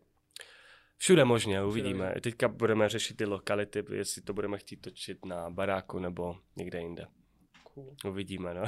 Všude 0.97 1.26
možně, 1.26 1.64
uvidíme. 1.64 2.06
možně. 2.06 2.22
Teďka 2.22 2.47
budeme 2.47 2.89
řešit 2.89 3.18
ty 3.18 3.26
lokality, 3.26 3.84
jestli 3.93 4.22
to 4.22 4.34
budeme 4.34 4.58
chtít 4.58 4.82
točit 4.82 5.26
na 5.26 5.49
baráku 5.49 5.99
nebo 5.99 6.38
někde 6.56 6.80
jinde. 6.80 7.08
Cool. 7.74 7.95
Uvidíme, 8.05 8.53
no. 8.53 8.63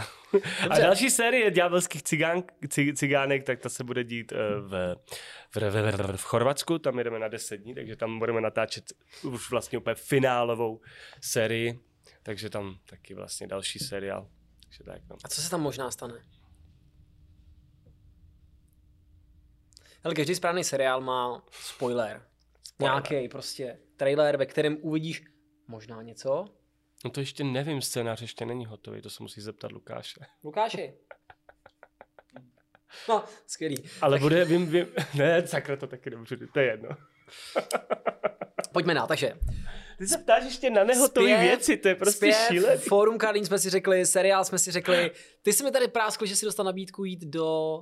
A 0.69 0.79
další 0.79 1.09
série 1.09 1.51
ďábelských 1.51 2.03
cigánek, 2.95 3.43
tak 3.43 3.59
ta 3.59 3.69
se 3.69 3.83
bude 3.83 4.03
dít 4.03 4.31
eh, 4.31 4.35
v, 4.59 4.95
v, 5.55 5.57
v, 5.57 5.91
v, 5.91 6.17
v 6.17 6.23
Chorvatsku, 6.23 6.79
tam 6.79 6.97
jedeme 6.97 7.19
na 7.19 7.27
10 7.27 7.57
dní, 7.57 7.75
takže 7.75 7.95
tam 7.95 8.19
budeme 8.19 8.41
natáčet 8.41 8.83
už 9.23 9.49
vlastně 9.51 9.77
úplně 9.77 9.95
finálovou 9.95 10.81
sérii, 11.21 11.79
takže 12.23 12.49
tam 12.49 12.77
taky 12.89 13.13
vlastně 13.13 13.47
další 13.47 13.79
seriál. 13.79 14.29
Takže 14.63 14.83
tak, 14.83 15.01
no. 15.09 15.15
A 15.23 15.27
co 15.27 15.41
se 15.41 15.49
tam 15.49 15.61
možná 15.61 15.91
stane? 15.91 16.21
Hele, 20.03 20.15
každý 20.15 20.35
správný 20.35 20.63
seriál 20.63 21.01
má 21.01 21.43
spoiler. 21.51 22.21
Spoiler. 22.63 23.03
Nějaký 23.11 23.29
prostě 23.29 23.79
trailer, 23.97 24.37
ve 24.37 24.45
kterém 24.45 24.77
uvidíš 24.81 25.23
možná 25.67 26.01
něco. 26.01 26.45
No 27.05 27.11
to 27.11 27.19
ještě 27.19 27.43
nevím, 27.43 27.81
scénář 27.81 28.21
ještě 28.21 28.45
není 28.45 28.65
hotový, 28.65 29.01
to 29.01 29.09
se 29.09 29.23
musí 29.23 29.41
zeptat 29.41 29.71
Lukáše. 29.71 30.19
Lukáši, 30.43 30.93
No, 33.09 33.23
skvělý. 33.47 33.89
Ale 34.01 34.19
bude, 34.19 34.45
vím, 34.45 34.67
vím, 34.67 34.87
ne, 35.13 35.47
sakra, 35.47 35.77
to 35.77 35.87
taky 35.87 36.09
nemůžu, 36.09 36.35
to 36.53 36.59
je 36.59 36.65
jedno. 36.65 36.89
Pojďme 38.73 38.93
na, 38.93 39.07
takže. 39.07 39.33
Ty 39.97 40.07
se 40.07 40.17
ptáš 40.17 40.43
ještě 40.43 40.69
na 40.69 40.83
nehotové 40.83 41.27
Zpěv, 41.27 41.41
věci, 41.41 41.77
to 41.77 41.87
je 41.87 41.95
prostě 41.95 42.17
zpěv, 42.17 42.37
šílený. 42.47 42.81
Forum 42.81 43.17
Karlín 43.17 43.45
jsme 43.45 43.59
si 43.59 43.69
řekli, 43.69 44.05
seriál 44.05 44.45
jsme 44.45 44.59
si 44.59 44.71
řekli. 44.71 45.11
Ty 45.41 45.53
jsi 45.53 45.63
mi 45.63 45.71
tady 45.71 45.87
práskl, 45.87 46.25
že 46.25 46.35
si 46.35 46.45
dostal 46.45 46.65
nabídku 46.65 47.03
jít 47.03 47.25
do 47.25 47.79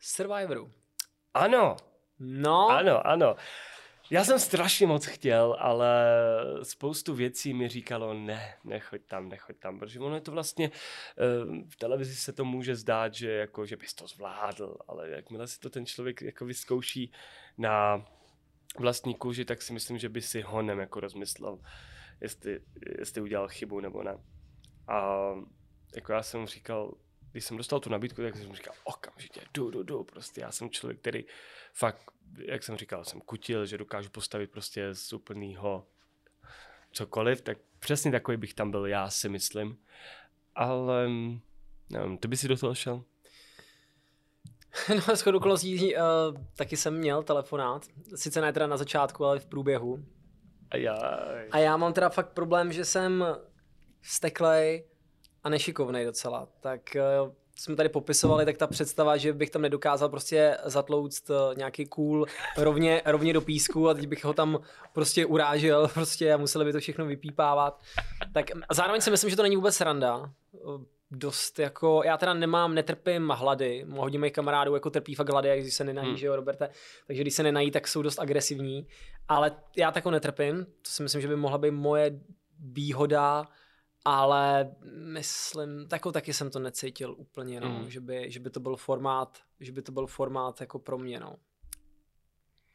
Survivoru. 0.00 0.72
Ano, 1.34 1.76
No, 2.22 2.68
ano, 2.68 3.06
ano. 3.06 3.36
Já 4.12 4.24
jsem 4.24 4.38
strašně 4.38 4.86
moc 4.86 5.06
chtěl, 5.06 5.56
ale 5.58 5.94
spoustu 6.62 7.14
věcí 7.14 7.54
mi 7.54 7.68
říkalo, 7.68 8.14
ne, 8.14 8.54
nechoď 8.64 9.00
tam, 9.06 9.28
nechoď 9.28 9.56
tam, 9.58 9.78
protože 9.78 10.00
ono 10.00 10.14
je 10.14 10.20
to 10.20 10.32
vlastně, 10.32 10.70
eh, 11.18 11.64
v 11.68 11.76
televizi 11.76 12.16
se 12.16 12.32
to 12.32 12.44
může 12.44 12.76
zdát, 12.76 13.14
že, 13.14 13.30
jako, 13.30 13.66
že 13.66 13.76
bys 13.76 13.94
to 13.94 14.06
zvládl, 14.06 14.76
ale 14.88 15.10
jakmile 15.10 15.46
si 15.46 15.60
to 15.60 15.70
ten 15.70 15.86
člověk 15.86 16.22
jako 16.22 16.44
vyzkouší 16.44 17.12
na 17.58 18.04
vlastní 18.78 19.14
kůži, 19.14 19.44
tak 19.44 19.62
si 19.62 19.72
myslím, 19.72 19.98
že 19.98 20.08
by 20.08 20.22
si 20.22 20.40
honem 20.40 20.78
jako 20.78 21.00
rozmyslel, 21.00 21.58
jestli, 22.20 22.60
jestli 22.98 23.20
udělal 23.20 23.48
chybu 23.48 23.80
nebo 23.80 24.02
ne. 24.02 24.18
A 24.88 25.16
jako 25.94 26.12
já 26.12 26.22
jsem 26.22 26.46
říkal, 26.46 26.94
když 27.32 27.44
jsem 27.44 27.56
dostal 27.56 27.80
tu 27.80 27.90
nabídku, 27.90 28.22
tak 28.22 28.36
jsem 28.36 28.54
říkal, 28.54 28.74
okamžitě, 28.84 29.40
jdu, 29.54 29.70
jdu, 29.70 29.82
jdu, 29.82 30.04
prostě 30.04 30.40
já 30.40 30.52
jsem 30.52 30.70
člověk, 30.70 30.98
který 30.98 31.24
fakt, 31.72 32.10
jak 32.38 32.62
jsem 32.62 32.76
říkal, 32.76 33.04
jsem 33.04 33.20
kutil, 33.20 33.66
že 33.66 33.78
dokážu 33.78 34.10
postavit 34.10 34.50
prostě 34.50 34.94
z 34.94 35.12
úplného 35.12 35.86
cokoliv, 36.92 37.42
tak 37.42 37.58
přesně 37.78 38.10
takový 38.10 38.36
bych 38.36 38.54
tam 38.54 38.70
byl 38.70 38.86
já, 38.86 39.10
si 39.10 39.28
myslím. 39.28 39.78
Ale 40.54 41.08
nevím, 41.90 42.18
ty 42.18 42.28
by 42.28 42.36
si 42.36 42.48
do 42.48 42.56
toho 42.56 42.74
šel? 42.74 43.04
no 45.08 45.16
shodou 45.16 45.38
okolností 45.38 45.96
uh, 45.96 46.00
taky 46.56 46.76
jsem 46.76 46.98
měl 46.98 47.22
telefonát. 47.22 47.86
Sice 48.14 48.40
ne 48.40 48.52
teda 48.52 48.66
na 48.66 48.76
začátku, 48.76 49.24
ale 49.24 49.38
v 49.38 49.46
průběhu. 49.46 50.04
A 50.70 50.76
já... 50.76 50.94
A 51.50 51.58
já 51.58 51.76
mám 51.76 51.92
teda 51.92 52.08
fakt 52.08 52.32
problém, 52.32 52.72
že 52.72 52.84
jsem 52.84 53.24
steklej 54.02 54.89
a 55.44 55.48
nešikovnej 55.48 56.04
docela. 56.04 56.48
Tak 56.60 56.96
uh, 57.24 57.32
jsme 57.56 57.76
tady 57.76 57.88
popisovali, 57.88 58.44
tak 58.44 58.56
ta 58.56 58.66
představa, 58.66 59.16
že 59.16 59.32
bych 59.32 59.50
tam 59.50 59.62
nedokázal 59.62 60.08
prostě 60.08 60.56
zatlouct 60.64 61.30
uh, 61.30 61.36
nějaký 61.56 61.86
kůl 61.86 62.26
rovně, 62.56 63.02
rovně 63.06 63.32
do 63.32 63.40
písku 63.40 63.88
a 63.88 63.94
teď 63.94 64.06
bych 64.06 64.24
ho 64.24 64.32
tam 64.32 64.58
prostě 64.92 65.26
urážel 65.26 65.88
prostě 65.94 66.32
a 66.34 66.36
museli 66.36 66.64
by 66.64 66.72
to 66.72 66.80
všechno 66.80 67.06
vypípávat. 67.06 67.80
Tak 68.34 68.46
zároveň 68.72 69.00
si 69.00 69.10
myslím, 69.10 69.30
že 69.30 69.36
to 69.36 69.42
není 69.42 69.56
vůbec 69.56 69.74
sranda. 69.74 70.30
Uh, 70.52 70.82
dost 71.12 71.58
jako, 71.58 72.02
já 72.04 72.16
teda 72.16 72.34
nemám, 72.34 72.74
netrpím 72.74 73.28
hlady, 73.28 73.86
hodně 73.90 74.18
mých 74.18 74.32
kamarádů 74.32 74.74
jako 74.74 74.90
trpí 74.90 75.14
fakt 75.14 75.28
hlady, 75.28 75.60
když 75.60 75.74
se 75.74 75.84
nenají, 75.84 76.08
Hmm. 76.08 76.16
že 76.16 76.26
jo, 76.26 76.36
Roberte, 76.36 76.68
takže 77.06 77.22
když 77.22 77.34
se 77.34 77.42
nenají, 77.42 77.70
tak 77.70 77.88
jsou 77.88 78.02
dost 78.02 78.18
agresivní, 78.18 78.86
ale 79.28 79.52
já 79.76 79.90
tako 79.92 80.10
netrpím, 80.10 80.64
to 80.64 80.90
si 80.90 81.02
myslím, 81.02 81.22
že 81.22 81.28
by 81.28 81.36
mohla 81.36 81.58
být 81.58 81.70
moje 81.70 82.20
výhoda, 82.58 83.46
ale 84.04 84.74
myslím, 84.94 85.88
tako 85.88 86.12
taky 86.12 86.32
jsem 86.32 86.50
to 86.50 86.58
necítil 86.58 87.14
úplně, 87.18 87.60
no, 87.60 87.68
Mm. 87.68 87.90
že, 87.90 88.00
by, 88.00 88.30
že 88.30 88.40
by 88.40 88.50
to 88.50 88.60
byl 88.60 88.76
formát, 88.76 89.38
že 89.60 89.72
by 89.72 89.82
to 89.82 89.92
byl 89.92 90.06
formát 90.06 90.60
jako 90.60 90.78
pro 90.78 90.98
mě, 90.98 91.20
no. 91.20 91.36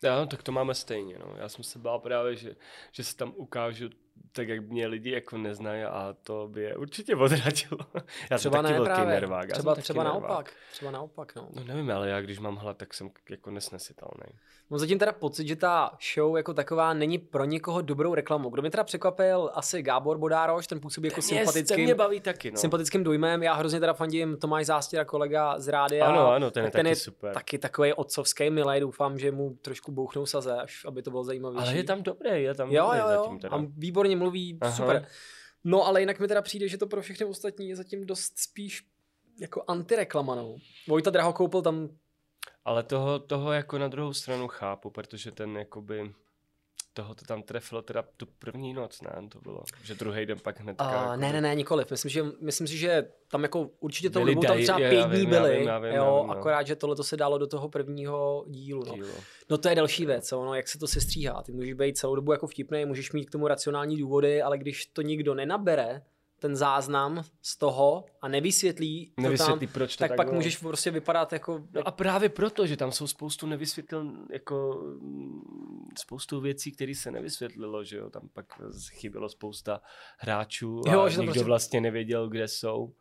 Já, 0.02 0.26
tak 0.26 0.44
to 0.44 0.52
máme 0.52 0.76
stejně, 0.76 1.20
no. 1.20 1.34
Já 1.38 1.50
jsem 1.50 1.64
se 1.64 1.80
bál 1.80 2.00
právě, 2.00 2.36
že, 2.36 2.56
že 2.92 3.04
se 3.04 3.16
tam 3.16 3.34
ukážu 3.36 3.90
tak, 4.32 4.48
jak 4.48 4.70
mě 4.70 4.88
lidi 4.88 5.12
jako 5.12 5.38
neznají 5.38 5.84
a 5.84 6.16
to 6.24 6.48
by 6.52 6.62
je 6.64 6.76
určitě 6.76 7.16
odradilo. 7.16 7.80
Já 8.32 8.38
Třeba 8.38 8.58
jsem 8.58 8.64
taky 8.64 8.74
ne 8.74 8.80
velký 8.80 8.94
právě, 8.94 9.14
nervák. 9.14 9.50
já 9.50 9.56
jsem 9.56 9.62
třeba, 9.62 9.76
třeba 9.76 10.04
nervák. 10.04 10.22
naopak, 10.22 10.54
třeba 10.72 10.92
naopak, 10.92 11.36
no. 11.36 11.48
No 11.56 11.64
nevím, 11.64 11.92
ale 11.92 12.10
já 12.10 12.22
když 12.22 12.40
mám 12.40 12.56
hlad, 12.56 12.78
tak 12.78 12.94
jsem 12.94 13.10
jako 13.30 13.52
nesnesitelný. 13.52 14.34
Mám 14.70 14.80
zatím 14.80 15.00
teda 15.00 15.12
pocit, 15.12 15.48
že 15.48 15.56
ta 15.56 15.92
show 16.14 16.38
jako 16.38 16.54
taková 16.54 16.94
není 16.94 17.18
pro 17.18 17.46
někoho 17.46 17.82
dobrou 17.82 18.14
reklamou. 18.16 18.50
Kdo 18.50 18.62
mě 18.62 18.72
teda 18.72 18.84
překvapil, 18.84 19.52
asi 19.54 19.82
Gábor 19.82 20.18
Bodároš, 20.18 20.68
ten 20.68 20.80
působí 20.80 21.08
jako 21.08 21.16
Ten 21.16 21.22
sympatickým, 21.22 21.84
mě 21.84 21.96
baví 21.96 22.20
taky, 22.20 22.52
no. 22.52 22.58
sympatickým 22.58 23.04
dojmem. 23.04 23.44
Já 23.44 23.54
hrozně 23.54 23.80
teda 23.80 23.94
fandím 23.94 24.38
Tomáš 24.38 24.66
Zástěra, 24.66 25.06
kolega 25.06 25.60
z 25.60 25.68
rádia. 25.68 26.06
Ano, 26.08 26.32
ano, 26.32 26.52
ten 26.52 26.66
je 26.66 26.72
ten 26.72 26.80
taky 26.80 26.90
je 26.90 26.96
super. 26.96 27.34
taky 27.34 27.58
takový 27.58 27.94
otcovský 27.94 28.50
milej, 28.50 28.80
doufám, 28.80 29.20
že 29.20 29.32
mu 29.32 29.58
trošku 29.62 29.92
bouchnou 29.92 30.26
saze, 30.26 30.54
až 30.54 30.86
aby 30.86 31.02
to 31.02 31.12
bylo 31.12 31.24
zajímavější. 31.24 31.68
Ale 31.68 31.78
je 31.78 31.84
tam 31.84 32.04
dobrý, 32.04 32.44
je 32.44 32.54
tam 32.54 32.72
jo, 32.72 32.84
dobrý 32.84 33.00
jo, 33.00 33.06
jo, 33.10 33.22
zatím 33.24 33.40
teda. 33.40 33.56
a 33.56 33.62
výborně 34.06 34.16
mluví, 34.16 34.58
Aha. 34.62 34.76
super. 34.76 35.08
No 35.64 35.86
ale 35.86 36.00
jinak 36.00 36.20
mi 36.20 36.28
teda 36.28 36.42
přijde, 36.42 36.68
že 36.68 36.78
to 36.78 36.88
pro 36.88 37.02
všechny 37.02 37.26
ostatní 37.26 37.70
je 37.70 37.76
zatím 37.76 38.06
dost 38.06 38.40
spíš 38.40 38.88
jako 39.40 39.64
antireklamanou. 39.68 40.58
Vojta 40.88 41.10
Drahokoupil 41.10 41.62
tam 41.62 41.90
Ale 42.66 42.84
toho, 42.84 43.20
toho 43.20 43.52
jako 43.52 43.78
na 43.78 43.88
druhou 43.88 44.14
stranu 44.14 44.48
chápu, 44.48 44.90
protože 44.90 45.32
ten 45.32 45.58
jakoby 45.58 46.14
toho 46.96 47.16
to 47.16 47.26
tam 47.26 47.44
trefilo 47.44 47.82
teda 47.82 48.04
tu 48.18 48.26
první 48.26 48.74
noc, 48.74 49.02
ne? 49.02 49.12
To 49.30 49.40
bylo, 49.42 49.64
že 49.84 49.96
druhý 49.96 50.26
den 50.26 50.40
pak 50.40 50.60
hned. 50.60 50.82
Uh, 50.82 51.18
ne, 51.18 51.34
ne, 51.34 51.42
ne, 51.42 51.56
nikoliv. 51.56 51.92
Myslím, 51.92 52.10
že, 52.10 52.24
myslím 52.42 52.68
si, 52.68 52.78
že 52.78 53.08
tam 53.28 53.44
jako 53.44 53.70
určitě 53.80 54.10
tou 54.10 54.20
Byly 54.20 54.36
dobou 54.36 54.48
tam 54.48 54.62
třeba 54.62 54.80
já 54.80 54.90
pět 54.90 55.08
dní 55.08 55.26
byly, 55.26 55.66
jo, 55.66 55.80
vím, 55.82 55.96
no. 55.96 56.32
akorát, 56.32 56.68
že 56.68 56.76
tohle 56.76 56.96
to 56.96 57.04
se 57.04 57.18
dalo 57.18 57.38
do 57.38 57.48
toho 57.48 57.70
prvního 57.70 58.46
dílu. 58.48 58.84
No. 58.88 58.94
Dílo. 58.94 59.14
no 59.50 59.58
to 59.58 59.70
je 59.70 59.76
další 59.76 60.06
věc, 60.06 60.32
jo, 60.32 60.46
no, 60.46 60.56
jak 60.56 60.68
se 60.68 60.80
to 60.80 60.88
sestříhá. 60.88 61.42
Ty 61.42 61.52
můžeš 61.52 61.74
být 61.74 61.98
celou 61.98 62.16
dobu 62.16 62.32
jako 62.32 62.48
vtipný, 62.48 62.86
můžeš 62.86 63.12
mít 63.12 63.26
k 63.26 63.32
tomu 63.32 63.48
racionální 63.48 63.98
důvody, 63.98 64.42
ale 64.42 64.58
když 64.58 64.86
to 64.86 65.02
nikdo 65.02 65.36
nenabere, 65.36 66.02
ten 66.40 66.56
záznam 66.56 67.24
z 67.42 67.58
toho 67.58 68.06
a 68.22 68.28
nevysvětlí, 68.28 69.14
to 69.16 69.22
Nevysvětlí, 69.22 69.68
tam, 69.68 69.74
proč 69.74 69.96
to 69.96 70.00
tak, 70.00 70.10
tak 70.10 70.18
pak 70.18 70.28
bylo. 70.28 70.36
můžeš 70.36 70.58
prostě 70.58 70.92
vypadat 70.92 71.34
jako... 71.34 71.68
No 71.74 71.88
a 71.88 71.92
právě 71.92 72.30
proto, 72.30 72.68
že 72.68 72.78
tam 72.78 72.92
jsou 72.92 73.08
spoustu 73.08 73.48
nevysvětlil, 73.48 74.12
jako 74.32 74.82
mm, 75.02 75.42
spoustu 76.00 76.40
věcí, 76.42 76.72
které 76.72 76.96
se 76.96 77.12
nevysvětlilo, 77.12 77.84
že 77.84 77.98
jo, 77.98 78.10
tam 78.10 78.30
pak 78.34 78.46
chybělo 78.92 79.30
spousta 79.30 79.82
hráčů 80.20 80.82
a 80.88 80.92
Jo, 80.92 81.10
že 81.10 81.18
nikdo 81.18 81.34
prostě- 81.34 81.46
vlastně 81.46 81.82
nevěděl, 81.82 82.30
kde 82.30 82.48
jsou. 82.48 82.94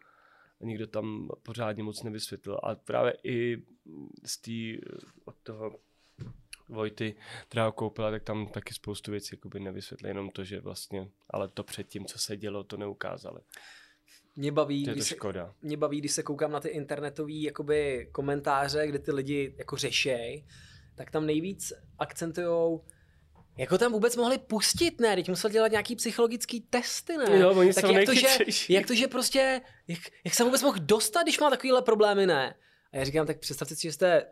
A 0.60 0.64
nikdo 0.64 0.86
tam 0.86 1.28
pořádně 1.42 1.82
moc 1.82 2.02
nevysvětlil. 2.02 2.60
A 2.62 2.74
právě 2.74 3.16
i 3.24 3.62
z 4.24 4.38
té, 4.38 4.86
od 5.24 5.34
toho 5.42 5.76
Vojty 6.68 7.14
která 7.48 7.66
ho 7.66 7.72
koupila, 7.72 8.10
tak 8.10 8.22
tam 8.22 8.46
taky 8.46 8.74
spoustu 8.74 9.10
věcí 9.10 9.28
jakoby 9.32 9.60
nevysvětlili, 9.60 10.10
jenom 10.10 10.30
to, 10.30 10.44
že 10.44 10.60
vlastně, 10.60 11.08
ale 11.30 11.48
to 11.48 11.64
předtím, 11.64 12.04
co 12.06 12.18
se 12.18 12.36
dělo, 12.36 12.64
to 12.64 12.76
neukázali. 12.76 13.40
Mě 14.36 14.52
baví, 14.52 14.84
To 14.84 14.90
je 14.90 14.94
to 14.94 14.96
když 14.96 15.08
se, 15.08 15.14
škoda. 15.14 15.54
mě 15.62 15.76
baví, 15.76 15.98
když 15.98 16.12
se 16.12 16.22
koukám 16.22 16.52
na 16.52 16.60
ty 16.60 16.68
internetové 16.68 17.32
jakoby 17.32 18.08
komentáře, 18.12 18.86
kde 18.86 18.98
ty 18.98 19.12
lidi 19.12 19.54
jako 19.58 19.76
řešej, 19.76 20.46
tak 20.94 21.10
tam 21.10 21.26
nejvíc 21.26 21.72
akcentujou 21.98 22.84
jako 23.58 23.78
tam 23.78 23.92
vůbec 23.92 24.16
mohli 24.16 24.38
pustit, 24.38 25.00
ne? 25.00 25.16
Teď 25.16 25.28
musel 25.28 25.50
dělat 25.50 25.70
nějaký 25.70 25.96
psychologický 25.96 26.60
testy, 26.60 27.16
ne? 27.16 27.38
Jo, 27.38 27.54
oni 27.54 27.74
tak 27.74 27.84
jsou 27.86 27.92
jak 27.92 28.06
to, 28.06 28.14
že, 28.14 28.26
jak 28.68 28.86
to, 28.86 28.94
že 28.94 29.08
prostě, 29.08 29.60
jak, 29.88 29.98
jak 30.24 30.34
se 30.34 30.44
vůbec 30.44 30.62
mohl 30.62 30.78
dostat, 30.80 31.22
když 31.22 31.40
má 31.40 31.50
takovýhle 31.50 31.82
problémy, 31.82 32.26
ne? 32.26 32.54
A 32.92 32.96
já 32.96 33.04
říkám, 33.04 33.26
tak 33.26 33.38
představte 33.38 33.76
si, 33.76 33.82
že 33.82 33.92
jste 33.92 34.26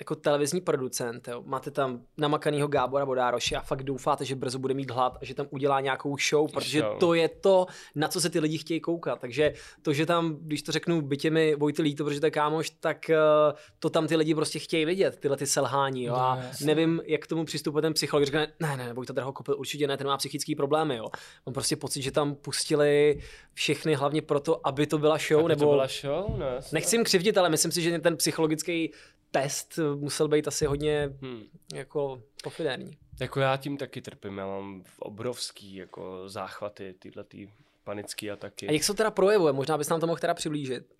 jako 0.00 0.14
televizní 0.14 0.60
producent, 0.60 1.28
jo. 1.28 1.42
máte 1.46 1.70
tam 1.70 2.00
namakanýho 2.18 2.68
Gábora 2.68 3.06
Bodároše 3.06 3.56
a 3.56 3.60
fakt 3.60 3.82
doufáte, 3.82 4.24
že 4.24 4.36
brzo 4.36 4.58
bude 4.58 4.74
mít 4.74 4.90
hlad 4.90 5.18
a 5.20 5.24
že 5.24 5.34
tam 5.34 5.46
udělá 5.50 5.80
nějakou 5.80 6.16
show, 6.30 6.50
protože 6.52 6.80
Show. 6.80 6.98
to 6.98 7.14
je 7.14 7.28
to, 7.28 7.66
na 7.94 8.08
co 8.08 8.20
se 8.20 8.30
ty 8.30 8.40
lidi 8.40 8.58
chtějí 8.58 8.80
koukat. 8.80 9.20
Takže 9.20 9.52
to, 9.82 9.92
že 9.92 10.06
tam, 10.06 10.36
když 10.40 10.62
to 10.62 10.72
řeknu, 10.72 11.00
bytě 11.02 11.30
mi 11.30 11.54
Vojty 11.54 11.82
líto, 11.82 12.04
protože 12.04 12.20
to 12.20 12.26
je 12.26 12.30
kámoš, 12.30 12.70
tak 12.70 13.10
uh, 13.10 13.58
to 13.78 13.90
tam 13.90 14.06
ty 14.06 14.16
lidi 14.16 14.34
prostě 14.34 14.58
chtějí 14.58 14.84
vidět, 14.84 15.16
tyhle 15.20 15.36
ty 15.36 15.46
selhání. 15.46 16.04
Jo. 16.04 16.12
No, 16.12 16.20
A 16.20 16.36
jasně. 16.36 16.66
nevím, 16.66 17.02
jak 17.04 17.20
k 17.20 17.26
tomu 17.26 17.44
přistupuje 17.44 17.82
ten 17.82 17.92
psycholog. 17.94 18.26
Říká, 18.26 18.38
ne, 18.60 18.76
ne, 18.76 18.92
Vojta 18.92 19.12
Drahokopil 19.12 19.56
určitě 19.58 19.86
ne, 19.86 19.96
ten 19.96 20.06
má 20.06 20.16
psychický 20.16 20.54
problémy. 20.54 20.96
Jo. 20.96 21.06
Mám 21.46 21.52
prostě 21.54 21.76
pocit, 21.76 22.02
že 22.02 22.10
tam 22.10 22.34
pustili 22.34 23.18
všechny 23.54 23.94
hlavně 23.94 24.22
proto, 24.22 24.66
aby 24.66 24.86
to 24.86 24.98
byla 24.98 25.18
show, 25.28 25.40
Aby 25.40 25.48
nebo 25.48 25.64
to 25.64 25.70
byla 25.70 25.86
show? 26.00 26.38
Ne, 26.38 26.58
Nechci 26.72 26.96
jim 26.96 27.04
křivdit, 27.04 27.38
ale 27.38 27.48
myslím 27.48 27.72
si, 27.72 27.82
že 27.82 27.98
ten 27.98 28.16
psychologický 28.16 28.92
test 29.30 29.78
musel 29.94 30.28
být 30.28 30.48
asi 30.48 30.66
hodně 30.66 31.10
Hmm. 31.22 31.42
jako 31.74 32.22
pofidérní. 32.42 32.98
Jako 33.20 33.40
já 33.40 33.56
tím 33.56 33.76
taky 33.76 34.02
trpím, 34.02 34.38
já 34.38 34.46
mám 34.46 34.84
obrovský 34.98 35.74
jako 35.74 36.28
záchvaty, 36.28 36.94
tyhle 36.98 37.24
tý 37.24 37.48
panický 37.84 38.30
ataky. 38.30 38.68
A 38.68 38.72
jak 38.72 38.82
se 38.84 38.92
to 38.92 38.96
teda 38.96 39.10
projevuje? 39.10 39.52
Možná 39.52 39.78
bys 39.78 39.88
nám 39.88 40.00
to 40.00 40.06
mohl 40.06 40.20
teda 40.20 40.34
přiblížit. 40.34 40.94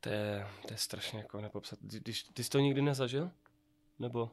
To 0.00 0.08
je, 0.08 0.46
to 0.66 0.74
je 0.74 0.78
strašně 0.78 1.18
jako 1.18 1.40
nepopsat. 1.40 1.78
Ty, 1.90 2.00
ty, 2.00 2.12
ty 2.34 2.44
jsi 2.44 2.50
to 2.50 2.58
nikdy 2.58 2.82
nezažil? 2.82 3.30
Nebo? 3.98 4.30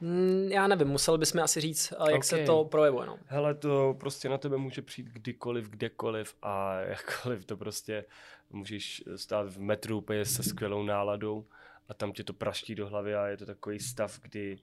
Hmm, 0.00 0.48
já 0.52 0.66
nevím, 0.66 0.88
musel 0.88 1.18
bys 1.18 1.32
mi 1.32 1.40
asi 1.40 1.60
říct, 1.60 1.92
jak 2.10 2.24
se 2.24 2.40
Ok. 2.40 2.46
to 2.46 2.64
projevuje. 2.64 3.06
No. 3.06 3.18
Hele, 3.26 3.54
to 3.54 3.96
prostě 4.00 4.28
na 4.28 4.38
tebe 4.38 4.56
může 4.56 4.82
přijít 4.82 5.06
kdykoliv, 5.08 5.68
kdekoliv 5.70 6.34
a 6.42 6.74
jakkoliv 6.80 7.44
to 7.44 7.56
prostě 7.56 8.04
můžeš 8.50 9.02
stát 9.16 9.48
v 9.48 9.60
metru 9.60 9.98
úplně 9.98 10.24
se 10.24 10.42
skvělou 10.42 10.82
náladou 10.82 11.46
a 11.88 11.94
tam 11.94 12.12
tě 12.12 12.24
to 12.24 12.32
praští 12.32 12.74
do 12.74 12.88
hlavy 12.88 13.14
a 13.14 13.26
je 13.26 13.36
to 13.36 13.46
takový 13.46 13.80
stav, 13.80 14.20
kdy 14.20 14.58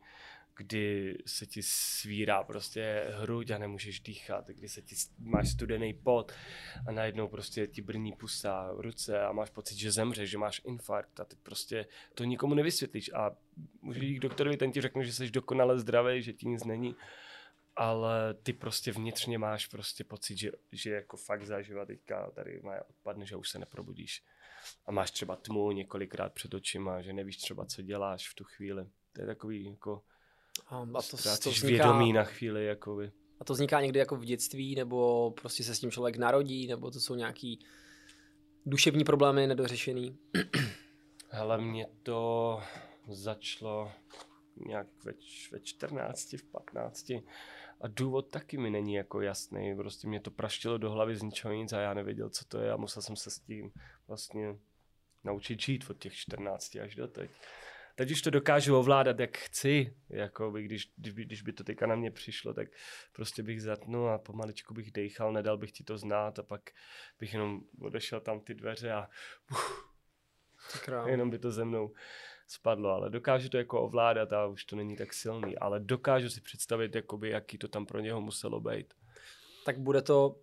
kdy 0.57 1.17
se 1.25 1.45
ti 1.45 1.63
svírá 1.63 2.43
prostě 2.43 3.05
hruď 3.17 3.51
a 3.51 3.57
nemůžeš 3.57 3.99
dýchat, 3.99 4.47
kdy 4.47 4.69
se 4.69 4.81
ti 4.81 4.95
máš 5.19 5.49
studený 5.49 5.93
pot 5.93 6.31
a 6.87 6.91
najednou 6.91 7.27
prostě 7.27 7.67
ti 7.67 7.81
brní 7.81 8.13
pusa 8.13 8.71
ruce 8.77 9.21
a 9.21 9.31
máš 9.31 9.49
pocit, 9.49 9.77
že 9.77 9.91
zemřeš, 9.91 10.29
že 10.29 10.37
máš 10.37 10.61
infarkt 10.65 11.19
a 11.19 11.25
ty 11.25 11.35
prostě 11.43 11.85
to 12.13 12.23
nikomu 12.23 12.55
nevysvětlíš 12.55 13.11
a 13.13 13.31
můžeš 13.81 14.03
jít 14.03 14.19
k 14.19 14.21
doktorovi, 14.21 14.57
ten 14.57 14.71
ti 14.71 14.81
řekne, 14.81 15.03
že 15.03 15.13
jsi 15.13 15.31
dokonale 15.31 15.79
zdravý, 15.79 16.21
že 16.21 16.33
ti 16.33 16.47
nic 16.47 16.63
není, 16.63 16.95
ale 17.75 18.33
ty 18.33 18.53
prostě 18.53 18.91
vnitřně 18.91 19.37
máš 19.37 19.67
prostě 19.67 20.03
pocit, 20.03 20.37
že, 20.37 20.51
že 20.71 20.91
jako 20.91 21.17
fakt 21.17 21.45
zaživa 21.45 21.85
teďka 21.85 22.31
tady 22.31 22.61
má 22.63 22.73
odpadne, 22.89 23.25
že 23.25 23.35
už 23.35 23.49
se 23.49 23.59
neprobudíš 23.59 24.23
a 24.85 24.91
máš 24.91 25.11
třeba 25.11 25.35
tmu 25.35 25.71
několikrát 25.71 26.33
před 26.33 26.53
očima, 26.53 27.01
že 27.01 27.13
nevíš 27.13 27.37
třeba, 27.37 27.65
co 27.65 27.81
děláš 27.81 28.29
v 28.29 28.33
tu 28.35 28.43
chvíli. 28.43 28.85
To 29.13 29.21
je 29.21 29.27
takový 29.27 29.65
jako 29.65 30.03
A, 30.67 30.85
to, 31.11 31.17
to 31.43 31.49
vzniká, 31.49 31.67
vědomí 31.67 32.13
na 32.13 32.23
chvíli, 32.23 32.65
jakoby. 32.65 33.11
a 33.39 33.43
to 33.43 33.53
vzniká 33.53 33.81
někdy 33.81 33.99
jako 33.99 34.15
v 34.15 34.25
dětství, 34.25 34.75
nebo 34.75 35.31
prostě 35.31 35.63
se 35.63 35.75
s 35.75 35.79
tím 35.79 35.91
člověk 35.91 36.17
narodí, 36.17 36.67
nebo 36.67 36.91
to 36.91 36.99
jsou 36.99 37.15
nějaký 37.15 37.65
duševní 38.65 39.03
problémy 39.03 39.47
nedořešený. 39.47 40.17
Hele, 41.29 41.57
mě 41.57 41.87
to 42.03 42.61
začalo 43.07 43.91
nějak 44.67 44.87
ve, 45.03 45.13
ve 45.51 45.59
14, 45.59 46.33
v 46.33 46.43
15 46.43 47.11
a 47.81 47.87
důvod 47.87 48.29
taky 48.29 48.57
mi 48.57 48.69
není 48.69 48.93
jako 48.93 49.21
jasný, 49.21 49.75
prostě 49.75 50.07
mě 50.07 50.19
to 50.19 50.31
praštilo 50.31 50.77
do 50.77 50.91
hlavy 50.91 51.15
z 51.15 51.21
ničeho 51.21 51.53
nic 51.53 51.73
a 51.73 51.79
já 51.79 51.93
nevěděl, 51.93 52.29
co 52.29 52.45
to 52.45 52.59
je 52.59 52.71
a 52.71 52.77
musel 52.77 53.01
jsem 53.01 53.15
se 53.15 53.31
s 53.31 53.39
tím 53.39 53.71
vlastně 54.07 54.57
naučit 55.23 55.61
žít 55.61 55.89
od 55.89 55.97
těch 55.97 56.13
14 56.13 56.75
až 56.75 56.95
do 56.95 57.07
teď. 57.07 57.31
Teď 57.95 58.11
už 58.11 58.21
to 58.21 58.29
dokážu 58.29 58.77
ovládat, 58.77 59.19
jak 59.19 59.37
chci, 59.37 59.97
jako 60.09 60.51
by, 60.51 60.63
když, 60.63 60.93
když, 60.97 61.13
by, 61.13 61.25
když 61.25 61.41
by 61.41 61.53
to 61.53 61.63
teďka 61.63 61.87
na 61.87 61.95
mě 61.95 62.11
přišlo, 62.11 62.53
tak 62.53 62.67
prostě 63.11 63.43
bych 63.43 63.61
zatnul 63.61 64.09
a 64.09 64.17
pomaličku 64.17 64.73
bych 64.73 64.91
dejchal, 64.91 65.33
nedal 65.33 65.57
bych 65.57 65.71
ti 65.71 65.83
to 65.83 65.97
znát 65.97 66.39
a 66.39 66.43
pak 66.43 66.61
bych 67.19 67.33
jenom 67.33 67.61
odešel 67.81 68.19
tam 68.19 68.39
ty 68.39 68.53
dveře 68.53 68.91
a 68.91 69.09
Sakra. 70.69 71.07
jenom 71.07 71.29
by 71.29 71.39
to 71.39 71.51
ze 71.51 71.65
mnou 71.65 71.93
spadlo, 72.47 72.89
ale 72.89 73.09
dokážu 73.09 73.49
to 73.49 73.57
jako 73.57 73.81
ovládat 73.81 74.33
a 74.33 74.45
už 74.45 74.65
to 74.65 74.75
není 74.75 74.95
tak 74.95 75.13
silný, 75.13 75.57
ale 75.57 75.79
dokážu 75.79 76.29
si 76.29 76.41
představit, 76.41 76.95
jakoby, 76.95 77.29
jaký 77.29 77.57
to 77.57 77.67
tam 77.67 77.85
pro 77.85 77.99
něho 77.99 78.21
muselo 78.21 78.59
být. 78.59 78.93
Tak 79.65 79.79
bude 79.79 80.01
to... 80.01 80.35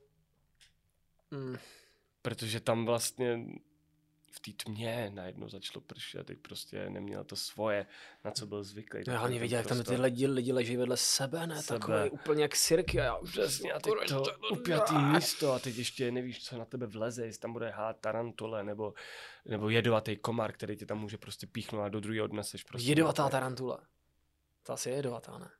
Mm, 1.30 1.56
Protože 2.22 2.60
tam 2.60 2.86
vlastně 2.86 3.46
v 4.32 4.40
té 4.40 4.64
tmě 4.64 5.10
najednou 5.14 5.48
začalo 5.48 5.80
pršet, 5.80 6.26
teď 6.26 6.38
prostě 6.38 6.90
neměl 6.90 7.24
to 7.24 7.36
svoje, 7.36 7.86
na 8.24 8.30
co 8.30 8.46
byl 8.46 8.64
zvyklý. 8.64 9.00
no 9.06 9.12
já 9.12 9.18
hlavně 9.18 9.38
viděl, 9.38 9.58
jak 9.58 9.66
tam 9.66 9.78
ty 9.78 9.84
prostor. 9.84 10.04
lidi, 10.04 10.26
lidi 10.26 10.52
leží 10.52 10.76
vedle 10.76 10.96
sebe, 10.96 11.46
ne? 11.46 11.62
Sebe. 11.62 11.78
Takový 11.78 12.10
úplně 12.10 12.42
jak 12.42 12.56
sirky. 12.56 13.00
A 13.00 13.04
já 13.04 13.16
už 13.16 13.30
Přesně, 13.30 13.72
a 13.72 13.80
teď 13.80 13.92
to 14.08 14.24
upjatý 14.52 14.94
místo 14.98 15.52
a 15.52 15.58
teď 15.58 15.76
ještě 15.76 16.10
nevíš, 16.10 16.44
co 16.44 16.58
na 16.58 16.64
tebe 16.64 16.86
vleze, 16.86 17.26
jestli 17.26 17.40
tam 17.40 17.52
bude 17.52 17.70
hát 17.70 18.00
tarantule 18.00 18.64
nebo, 18.64 18.94
nebo 19.44 19.70
jedovatý 19.70 20.16
komar, 20.16 20.52
který 20.52 20.76
tě 20.76 20.86
tam 20.86 20.98
může 20.98 21.18
prostě 21.18 21.46
píchnout 21.46 21.84
a 21.84 21.88
do 21.88 22.00
druhého 22.00 22.24
odneseš. 22.24 22.64
Prostě 22.64 22.88
Jedovatá 22.88 23.28
tarantula. 23.28 23.80
To 24.62 24.72
asi 24.72 24.90
je 24.90 24.96
jedovatá, 24.96 25.38
ne? 25.38 25.50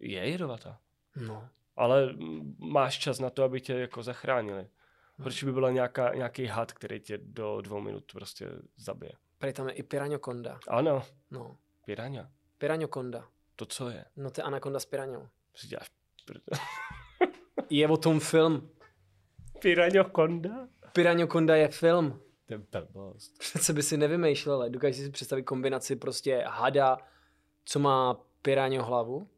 Je 0.00 0.28
jedovatá. 0.28 0.80
No. 1.16 1.48
ale 1.76 2.14
máš 2.58 2.98
čas 2.98 3.18
na 3.18 3.30
to, 3.30 3.44
aby 3.44 3.60
tě 3.60 3.72
jako 3.72 4.02
zachránili. 4.02 4.68
Horší 5.20 5.46
by 5.46 5.52
byla 5.52 5.70
nějaká, 5.70 6.14
nějaký 6.14 6.46
had, 6.46 6.72
který 6.72 7.00
tě 7.00 7.18
do 7.22 7.60
dvou 7.60 7.80
minut 7.80 8.12
prostě 8.12 8.48
zabije. 8.76 9.12
Prej 9.38 9.52
tam 9.52 9.68
je 9.68 9.74
i 9.74 9.82
Piranhokonda. 9.82 10.58
Ano, 10.68 11.02
No. 11.30 11.56
piraňa. 11.84 12.30
Piranhokonda. 12.58 13.28
To 13.56 13.66
co 13.66 13.88
je? 13.90 14.04
No 14.16 14.30
to 14.30 14.40
je 14.40 14.44
anakonda 14.44 14.80
s 14.80 14.86
piraňou. 14.86 15.28
Si 15.54 15.66
děláš 15.66 15.90
pr... 16.24 16.38
Je 17.70 17.88
o 17.88 17.96
tom 17.96 18.20
film. 18.20 18.70
Piraňokonda? 19.62 20.68
Piranhokonda 20.92 21.56
je 21.56 21.68
film. 21.68 22.20
To 22.46 22.54
je 22.54 22.60
blbost. 22.92 23.38
Přece 23.38 23.72
by 23.72 23.82
si 23.82 23.96
nevymýšlel, 23.96 24.70
dokážeš 24.70 24.96
si 24.96 25.10
představit 25.10 25.42
kombinaci 25.42 25.96
prostě 25.96 26.44
hada, 26.46 26.98
co 27.64 27.78
má 27.78 28.14
piráňo 28.42 28.84
hlavu. 28.84 29.28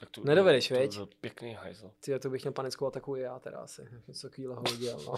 Tak 0.00 0.10
to, 0.10 0.24
Nedovedeš, 0.24 0.68
to, 0.68 0.74
viď? 0.74 0.94
To, 0.94 1.06
takový 1.06 1.52
hajzl. 1.52 1.90
Ty, 2.00 2.18
to 2.18 2.30
bych 2.30 2.42
měl 2.42 2.52
panickou 2.52 2.86
ataku 2.86 3.16
i 3.16 3.20
já 3.20 3.38
teda 3.38 3.58
asi. 3.58 3.82
Něco 4.08 4.28
takového 4.28 4.62
udělal, 4.72 5.00
no. 5.06 5.14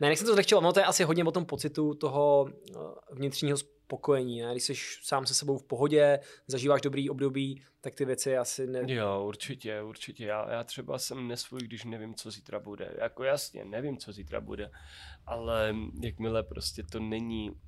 ne, 0.00 0.08
nechci 0.08 0.24
to 0.24 0.32
zlehčovat, 0.32 0.64
no 0.64 0.72
to 0.72 0.80
je 0.80 0.86
asi 0.86 1.04
hodně 1.04 1.24
o 1.24 1.30
tom 1.30 1.44
pocitu 1.44 1.94
toho 1.94 2.48
eh, 2.48 2.78
vnitřního 3.10 3.56
spokojení, 3.56 4.40
ne? 4.40 4.52
Když 4.52 4.64
jsi 4.64 4.74
sám 5.02 5.26
se 5.26 5.34
sebou 5.34 5.58
v 5.58 5.64
pohodě, 5.64 6.20
zažíváš 6.46 6.80
dobrý 6.80 7.10
období, 7.10 7.62
tak 7.80 7.94
ty 7.94 8.04
věci 8.04 8.36
asi 8.36 8.66
ne... 8.66 8.82
Jo, 8.86 9.24
určitě, 9.26 9.82
určitě. 9.82 10.24
Já, 10.24 10.50
já 10.50 10.64
třeba 10.64 10.98
jsem 10.98 11.28
nesvůj, 11.28 11.60
když 11.60 11.84
nevím, 11.84 12.14
co 12.14 12.30
zítra 12.30 12.60
bude. 12.60 12.94
Jako 12.98 13.24
jasně, 13.24 13.64
nevím, 13.64 13.98
co 13.98 14.12
zítra 14.12 14.40
bude, 14.40 14.70
ale 15.26 15.74
jakmile 16.02 16.42
prostě 16.42 16.82
to 16.82 17.00
není, 17.00 17.60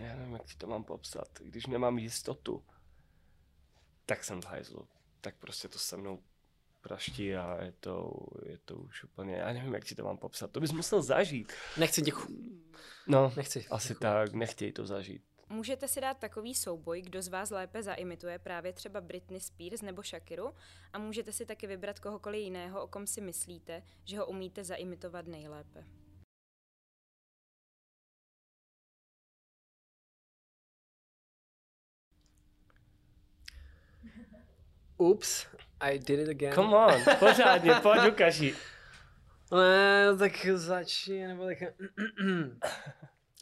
já 0.00 0.16
nevím, 0.16 0.32
jak 0.32 0.44
ti 0.44 0.56
to 0.56 0.66
mám 0.66 0.84
popsat, 0.84 1.28
když 1.40 1.66
nemám 1.66 1.98
jistotu, 1.98 2.64
tak 4.06 4.24
jsem 4.24 4.42
v 4.42 4.46
hajzlu. 4.46 4.88
Tak 5.20 5.34
prostě 5.36 5.68
to 5.68 5.78
se 5.78 5.96
mnou 5.96 6.18
praští 6.80 7.34
a 7.34 7.62
je 7.64 7.72
to, 7.80 8.12
je 8.46 8.58
to 8.64 8.74
už 8.76 9.04
úplně, 9.04 9.34
já 9.34 9.52
nevím, 9.52 9.74
jak 9.74 9.84
ti 9.84 9.94
to 9.94 10.04
mám 10.04 10.18
popsat. 10.18 10.50
To 10.50 10.60
bys 10.60 10.72
musel 10.72 11.02
zažít. 11.02 11.52
Nechci 11.76 12.02
tě... 12.02 12.12
No, 13.06 13.32
Nechci. 13.36 13.66
asi 13.70 13.88
Děkuji. 13.88 14.00
tak, 14.00 14.32
nechtěj 14.32 14.72
to 14.72 14.86
zažít. 14.86 15.22
Můžete 15.48 15.88
si 15.88 16.00
dát 16.00 16.18
takový 16.18 16.54
souboj, 16.54 17.02
kdo 17.02 17.22
z 17.22 17.28
vás 17.28 17.50
lépe 17.50 17.82
zaimituje 17.82 18.38
právě 18.38 18.72
třeba 18.72 19.00
Britney 19.00 19.40
Spears 19.40 19.82
nebo 19.82 20.02
Shakiru 20.02 20.54
a 20.92 20.98
můžete 20.98 21.32
si 21.32 21.46
taky 21.46 21.66
vybrat 21.66 21.98
kohokoliv 22.00 22.40
jiného, 22.40 22.82
o 22.82 22.86
kom 22.88 23.06
si 23.06 23.20
myslíte, 23.20 23.82
že 24.04 24.18
ho 24.18 24.26
umíte 24.26 24.64
zaimitovat 24.64 25.26
nejlépe. 25.26 25.84
Ups, 34.98 35.46
I 35.80 35.98
did 35.98 36.18
it 36.20 36.28
again. 36.28 36.52
Come 36.54 36.76
on, 36.76 37.02
pořádně, 37.18 37.74
pojď 37.82 38.00
ukaži. 38.08 38.54
Ne, 39.52 40.16
tak 40.18 40.46
začni, 40.54 41.26
nebo 41.26 41.44
tak... 41.46 41.58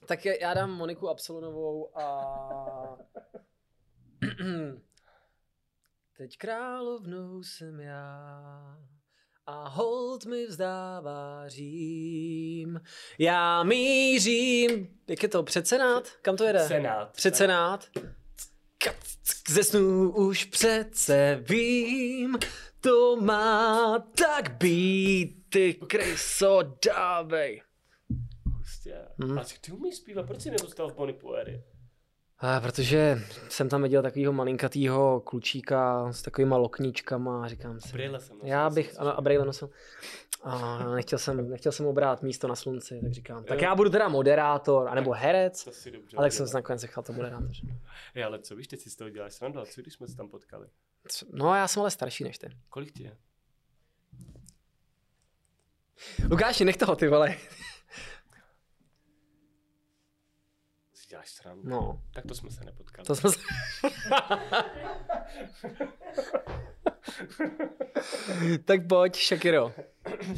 tak 0.07 0.24
já- 0.24 0.55
dám 0.55 0.70
Moniku 0.70 1.09
Absolonovou 1.09 1.98
a... 1.98 2.96
Teď 6.16 6.38
královnou 6.38 7.42
jsem 7.42 7.80
já 7.80 8.78
a 9.46 9.68
hold 9.68 10.26
mi 10.26 10.46
vzdává 10.46 11.48
Řím. 11.48 12.80
Já 13.18 13.62
mířím... 13.62 14.98
Jak 15.09 15.22
je 15.22 15.28
to? 15.28 15.42
Před 15.42 15.66
Senát? 15.66 16.09
Kam 16.22 16.36
to 16.36 16.44
jede? 16.44 16.61
Senát. 16.61 17.12
Před 17.12 17.36
Senát. 17.36 17.88
Ze 19.49 19.64
snů 19.64 20.11
už 20.11 20.45
přece 20.45 21.45
vím, 21.49 22.39
to 22.80 23.16
má 23.16 23.99
tak 23.99 24.57
být, 24.57 25.45
ty 25.49 25.74
kryso, 25.74 26.61
dávej. 26.87 27.62
Mhm. 29.18 29.39
A 29.39 29.45
ty 29.61 29.72
umíš 29.72 29.97
zpívat, 29.97 30.26
proč 30.26 30.41
jsi 30.41 30.51
nedostal 30.51 30.91
v 30.91 30.95
Bonipuery? 30.95 31.62
A 32.39 32.61
protože 32.61 33.18
jsem 33.49 33.68
tam 33.68 33.82
viděl 33.82 34.03
takového 34.03 34.32
malinkatýho 34.32 35.20
klučíka 35.20 36.12
s 36.12 36.22
takovýma 36.22 36.57
lokníčkama 36.57 37.45
a 37.45 37.49
říkám 37.49 37.80
si, 37.80 37.93
Brýle 37.93 38.20
jsem 38.20 38.37
nosil, 38.37 38.51
já 38.51 38.70
bych, 38.70 39.01
ano, 39.01 39.18
a 39.18 39.20
brýle 39.20 39.45
nosil. 39.45 39.70
A 40.45 40.78
nechtěl 40.95 41.18
jsem, 41.18 41.51
nechtěl 41.51 41.72
jsem 41.72 41.86
obrát 41.86 42.22
místo 42.22 42.49
na 42.49 42.57
slunci, 42.57 43.01
tak 43.03 43.12
říkám, 43.12 43.45
tak 43.45 43.59
Jo. 43.59 43.64
já 43.64 43.74
budu 43.74 43.90
teda 43.90 44.09
moderátor, 44.09 44.88
anebo 44.88 45.12
herec, 45.12 45.64
To 45.64 45.72
si 45.72 45.90
dobře 45.90 46.16
ale 46.16 46.24
tak 46.26 46.32
jsem 46.32 46.49
se 46.49 46.57
nakonec 46.57 46.82
nechal 46.82 47.05
to 47.05 47.12
moderátor. 47.12 47.51
Hej, 48.14 48.24
ale 48.24 48.38
co 48.38 48.57
víš, 48.57 48.68
teď 48.68 48.80
si 48.80 48.90
z 48.90 48.97
toho 48.97 49.11
děláš 49.11 49.32
srandu, 49.34 49.61
a 49.61 49.66
co 49.66 49.80
když 49.80 49.95
jsme 49.95 50.09
se 50.09 50.16
tam 50.16 50.28
potkali? 50.28 50.68
No 51.32 51.55
já 51.55 51.68
jsem 51.68 51.80
ale 51.80 51.90
starší 51.90 52.24
než 52.24 52.38
ty. 52.38 52.47
Kolik 52.68 52.92
ti 52.92 53.03
je? 53.03 53.16
Lukáši, 56.30 56.64
nech 56.64 56.76
toho, 56.76 56.97
ty 56.97 57.09
vole. 57.09 57.36
Si 60.95 61.09
děláš 61.09 61.30
srandu? 61.30 61.70
No, 61.70 62.03
Tak 62.14 62.24
to 62.26 62.34
jsme 62.34 62.51
se 62.51 62.64
nepotkali. 62.64 63.07
to 63.07 63.14
jsme 63.16 63.30
se... 63.30 63.38
tak 68.64 68.86
pojď, 68.88 69.16
Shakiro. 69.16 69.72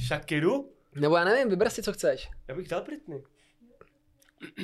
Shakiru? 0.08 0.72
Nebo 0.94 1.16
já 1.16 1.24
nevím, 1.24 1.48
vyber 1.48 1.70
si, 1.70 1.82
co 1.82 1.92
chceš. 1.92 2.28
Já 2.48 2.54
bych 2.54 2.68
dal 2.68 2.84
Britney. 2.84 3.22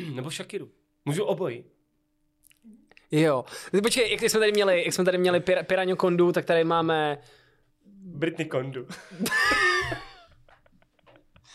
Nebo 0.14 0.30
Shakiru. 0.30 0.70
Můžu 1.04 1.24
obojí. 1.24 1.64
Jo. 3.10 3.44
Počkej, 3.82 4.10
jak 4.10 4.22
jsme 4.22 4.40
tady 4.40 4.52
měli, 4.52 4.84
jak 4.84 4.94
jsme 4.94 5.04
tady 5.04 5.18
měli 5.18 5.40
pir- 5.40 5.64
Piranha 5.64 5.96
Kondu, 5.96 6.32
tak 6.32 6.44
tady 6.44 6.64
máme 6.64 7.18
Britney 7.96 8.46
Kondu. 8.48 8.86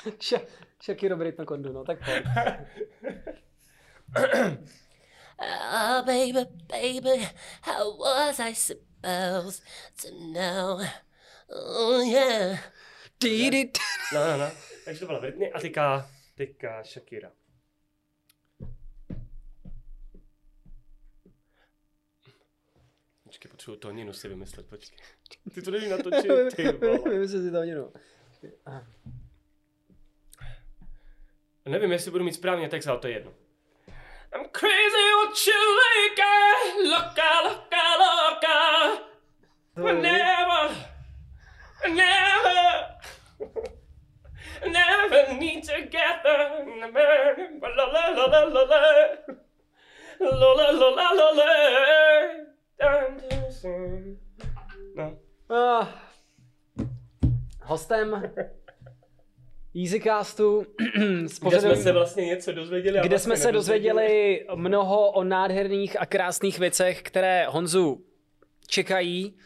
Ša- 0.05 0.45
Shakiro 0.83 1.17
Britna 1.17 1.45
Kondu, 1.45 1.73
no 1.73 1.83
tak 1.83 1.99
pojď. 2.05 2.23
Oh, 5.39 6.03
baby, 6.05 6.45
baby, 6.67 7.27
how 7.61 7.97
was 7.97 8.39
I 8.39 8.53
supposed 8.53 9.61
to 10.01 10.11
know? 10.33 10.81
Oh, 11.49 12.01
yeah. 12.01 12.57
No, 14.13 14.27
no, 14.27 14.38
no. 14.38 14.51
Takže 14.85 14.99
to 14.99 15.05
byla 15.05 15.19
Britney 15.19 15.51
a 15.53 15.59
teďka, 15.59 16.09
teďka 16.35 16.83
Shakira. 16.83 17.31
Počkej, 23.23 23.51
potřebuji 23.51 23.77
tóninu 23.77 24.13
si 24.13 24.27
vymyslet, 24.27 24.67
počkej. 24.67 24.99
Ty 25.53 25.61
to 25.61 25.71
nevíš 25.71 25.89
natočit, 25.89 26.31
ty 26.55 26.71
vole. 26.71 27.09
Vymyslel 27.09 27.41
si 27.41 27.51
to 27.51 27.63
jenom. 27.63 27.91
Nevím, 31.65 31.91
jestli 31.91 32.11
budu 32.11 32.23
mít 32.23 32.33
správně 32.33 32.69
text, 32.69 32.88
ale 32.88 32.99
to 32.99 33.07
je 33.07 33.13
jedno. 33.13 33.33
I'm 34.38 34.45
crazy 34.53 35.07
what 35.17 35.47
you 35.47 35.61
like. 35.81 36.19
I 36.21 36.81
look, 36.83 37.17
I 37.17 37.43
look, 37.47 37.73
I 37.73 37.97
look. 37.97 38.43
Ah. 38.45 39.01
I 39.75 39.81
whenever, 39.81 40.75
whenever. 41.81 42.61
Never 44.67 45.33
need 45.39 45.63
together. 45.63 46.65
Never. 46.79 47.35
La 47.61 47.85
la 47.85 48.09
la 48.09 48.25
la 48.25 48.43
la 48.43 48.61
la. 48.61 48.81
La 50.19 50.51
la 50.53 50.69
la 50.69 50.89
la 50.89 51.07
la 51.19 51.29
la. 51.39 51.51
Time 52.79 53.19
to 53.29 53.51
sing. 53.51 54.17
No. 54.95 55.17
Uh, 55.49 55.85
hostem 57.65 58.13
Easycastu 59.84 60.65
s 61.25 61.39
Kde 61.39 61.61
jsme 61.61 61.75
se 61.75 61.91
vlastně 61.91 62.25
něco 62.25 62.51
dozvěděli. 62.51 62.99
a 62.99 63.01
kde 63.01 63.09
vlastně 63.09 63.36
jsme 63.36 63.38
se 63.38 63.51
dozvěděli 63.51 64.45
mnoho 64.55 65.11
o 65.11 65.23
nádherných 65.23 66.01
a 66.01 66.05
krásných 66.05 66.59
věcech, 66.59 67.01
které 67.01 67.47
Honzu 67.49 68.05
čekají. 68.67 69.38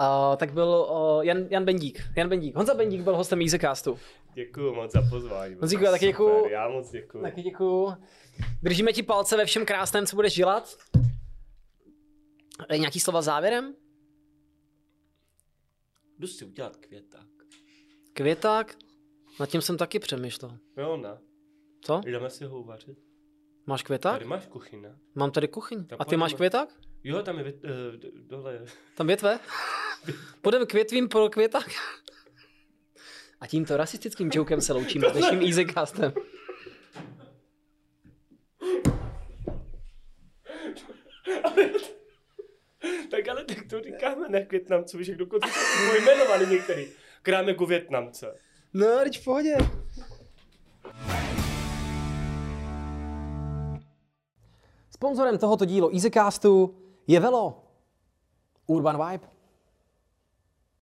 Uh, 0.00 0.36
tak 0.36 0.52
byl 0.52 0.86
uh, 0.90 1.24
Jan, 1.24 1.46
Jan 1.50 1.64
Bendík. 1.64 2.02
Jan 2.16 2.28
Bendík. 2.28 2.56
Honza 2.56 2.74
Bendík 2.74 3.00
byl 3.00 3.16
hostem 3.16 3.40
Easycastu. 3.40 3.98
Děkuju 4.34 4.74
moc 4.74 4.92
za 4.92 5.02
pozvání. 5.10 5.54
Honzíku, 5.54 5.84
já 5.84 5.90
taky 5.90 6.06
děkuju. 6.06 6.48
Já 6.48 6.68
moc 6.68 6.90
děkuju. 6.90 7.22
Taky 7.24 7.42
děkuju. 7.42 7.94
Držíme 8.62 8.92
ti 8.92 9.02
palce 9.02 9.36
ve 9.36 9.44
všem 9.44 9.66
krásném, 9.66 10.06
co 10.06 10.16
budeš 10.16 10.34
dělat. 10.34 10.76
Nějaký 12.76 13.00
slova 13.00 13.22
závěrem? 13.22 13.74
Jdu 16.18 16.26
si 16.26 16.44
udělat 16.44 16.76
květák. 16.76 17.37
Květák? 18.18 18.76
Nad 19.40 19.48
tím 19.48 19.60
jsem 19.60 19.76
taky 19.76 19.98
přemýšlel. 19.98 20.58
Jo, 20.76 20.96
ne. 20.96 21.18
Co? 21.80 22.00
Jdeme 22.04 22.30
si 22.30 22.44
ho 22.44 22.60
uvařit. 22.60 22.98
Máš 23.66 23.82
květák? 23.82 24.12
Tady 24.12 24.24
máš 24.24 24.46
kuchyň, 24.46 24.82
ne? 24.82 24.98
Mám 25.14 25.30
tady 25.30 25.48
kuchyň. 25.48 25.86
Tak 25.86 26.00
A 26.00 26.04
ty 26.04 26.16
máš 26.16 26.34
květák? 26.34 26.68
Jo, 27.04 27.22
tam 27.22 27.38
je 27.38 27.44
vy, 27.44 27.52
uh, 27.52 27.60
dole. 28.28 28.64
Tam 28.94 29.06
větve? 29.06 29.38
Půjdeme 30.42 30.66
k 30.66 30.72
větvím 30.72 31.08
pro 31.08 31.28
květák. 31.28 31.68
A 33.40 33.46
tímto 33.46 33.76
rasistickým 33.76 34.30
jokem 34.34 34.60
se 34.60 34.72
loučíme 34.72 35.08
s 35.08 35.12
dnešním 35.16 35.40
Easycastem. 35.42 36.12
Tak 43.10 43.28
ale 43.28 43.44
tak 43.44 43.58
to 43.70 43.80
říkáme 43.80 44.28
ne 44.28 44.46
Větnamcům, 44.50 45.02
že 45.02 45.16
dokonce 45.16 45.48
jsou 45.48 45.90
pojmenovaný 45.90 46.46
některý. 46.46 46.88
Krám 47.28 47.48
jako 47.48 47.66
Větnamce. 47.66 48.34
No, 48.74 48.86
teď 49.04 49.20
v 49.20 49.24
pohodě. 49.24 49.56
Sponzorem 54.90 55.38
tohoto 55.38 55.64
dílu 55.64 55.90
Easycastu 55.94 56.74
je 57.06 57.20
Velo. 57.20 57.64
Urban 58.66 59.10
Vibe. 59.10 59.26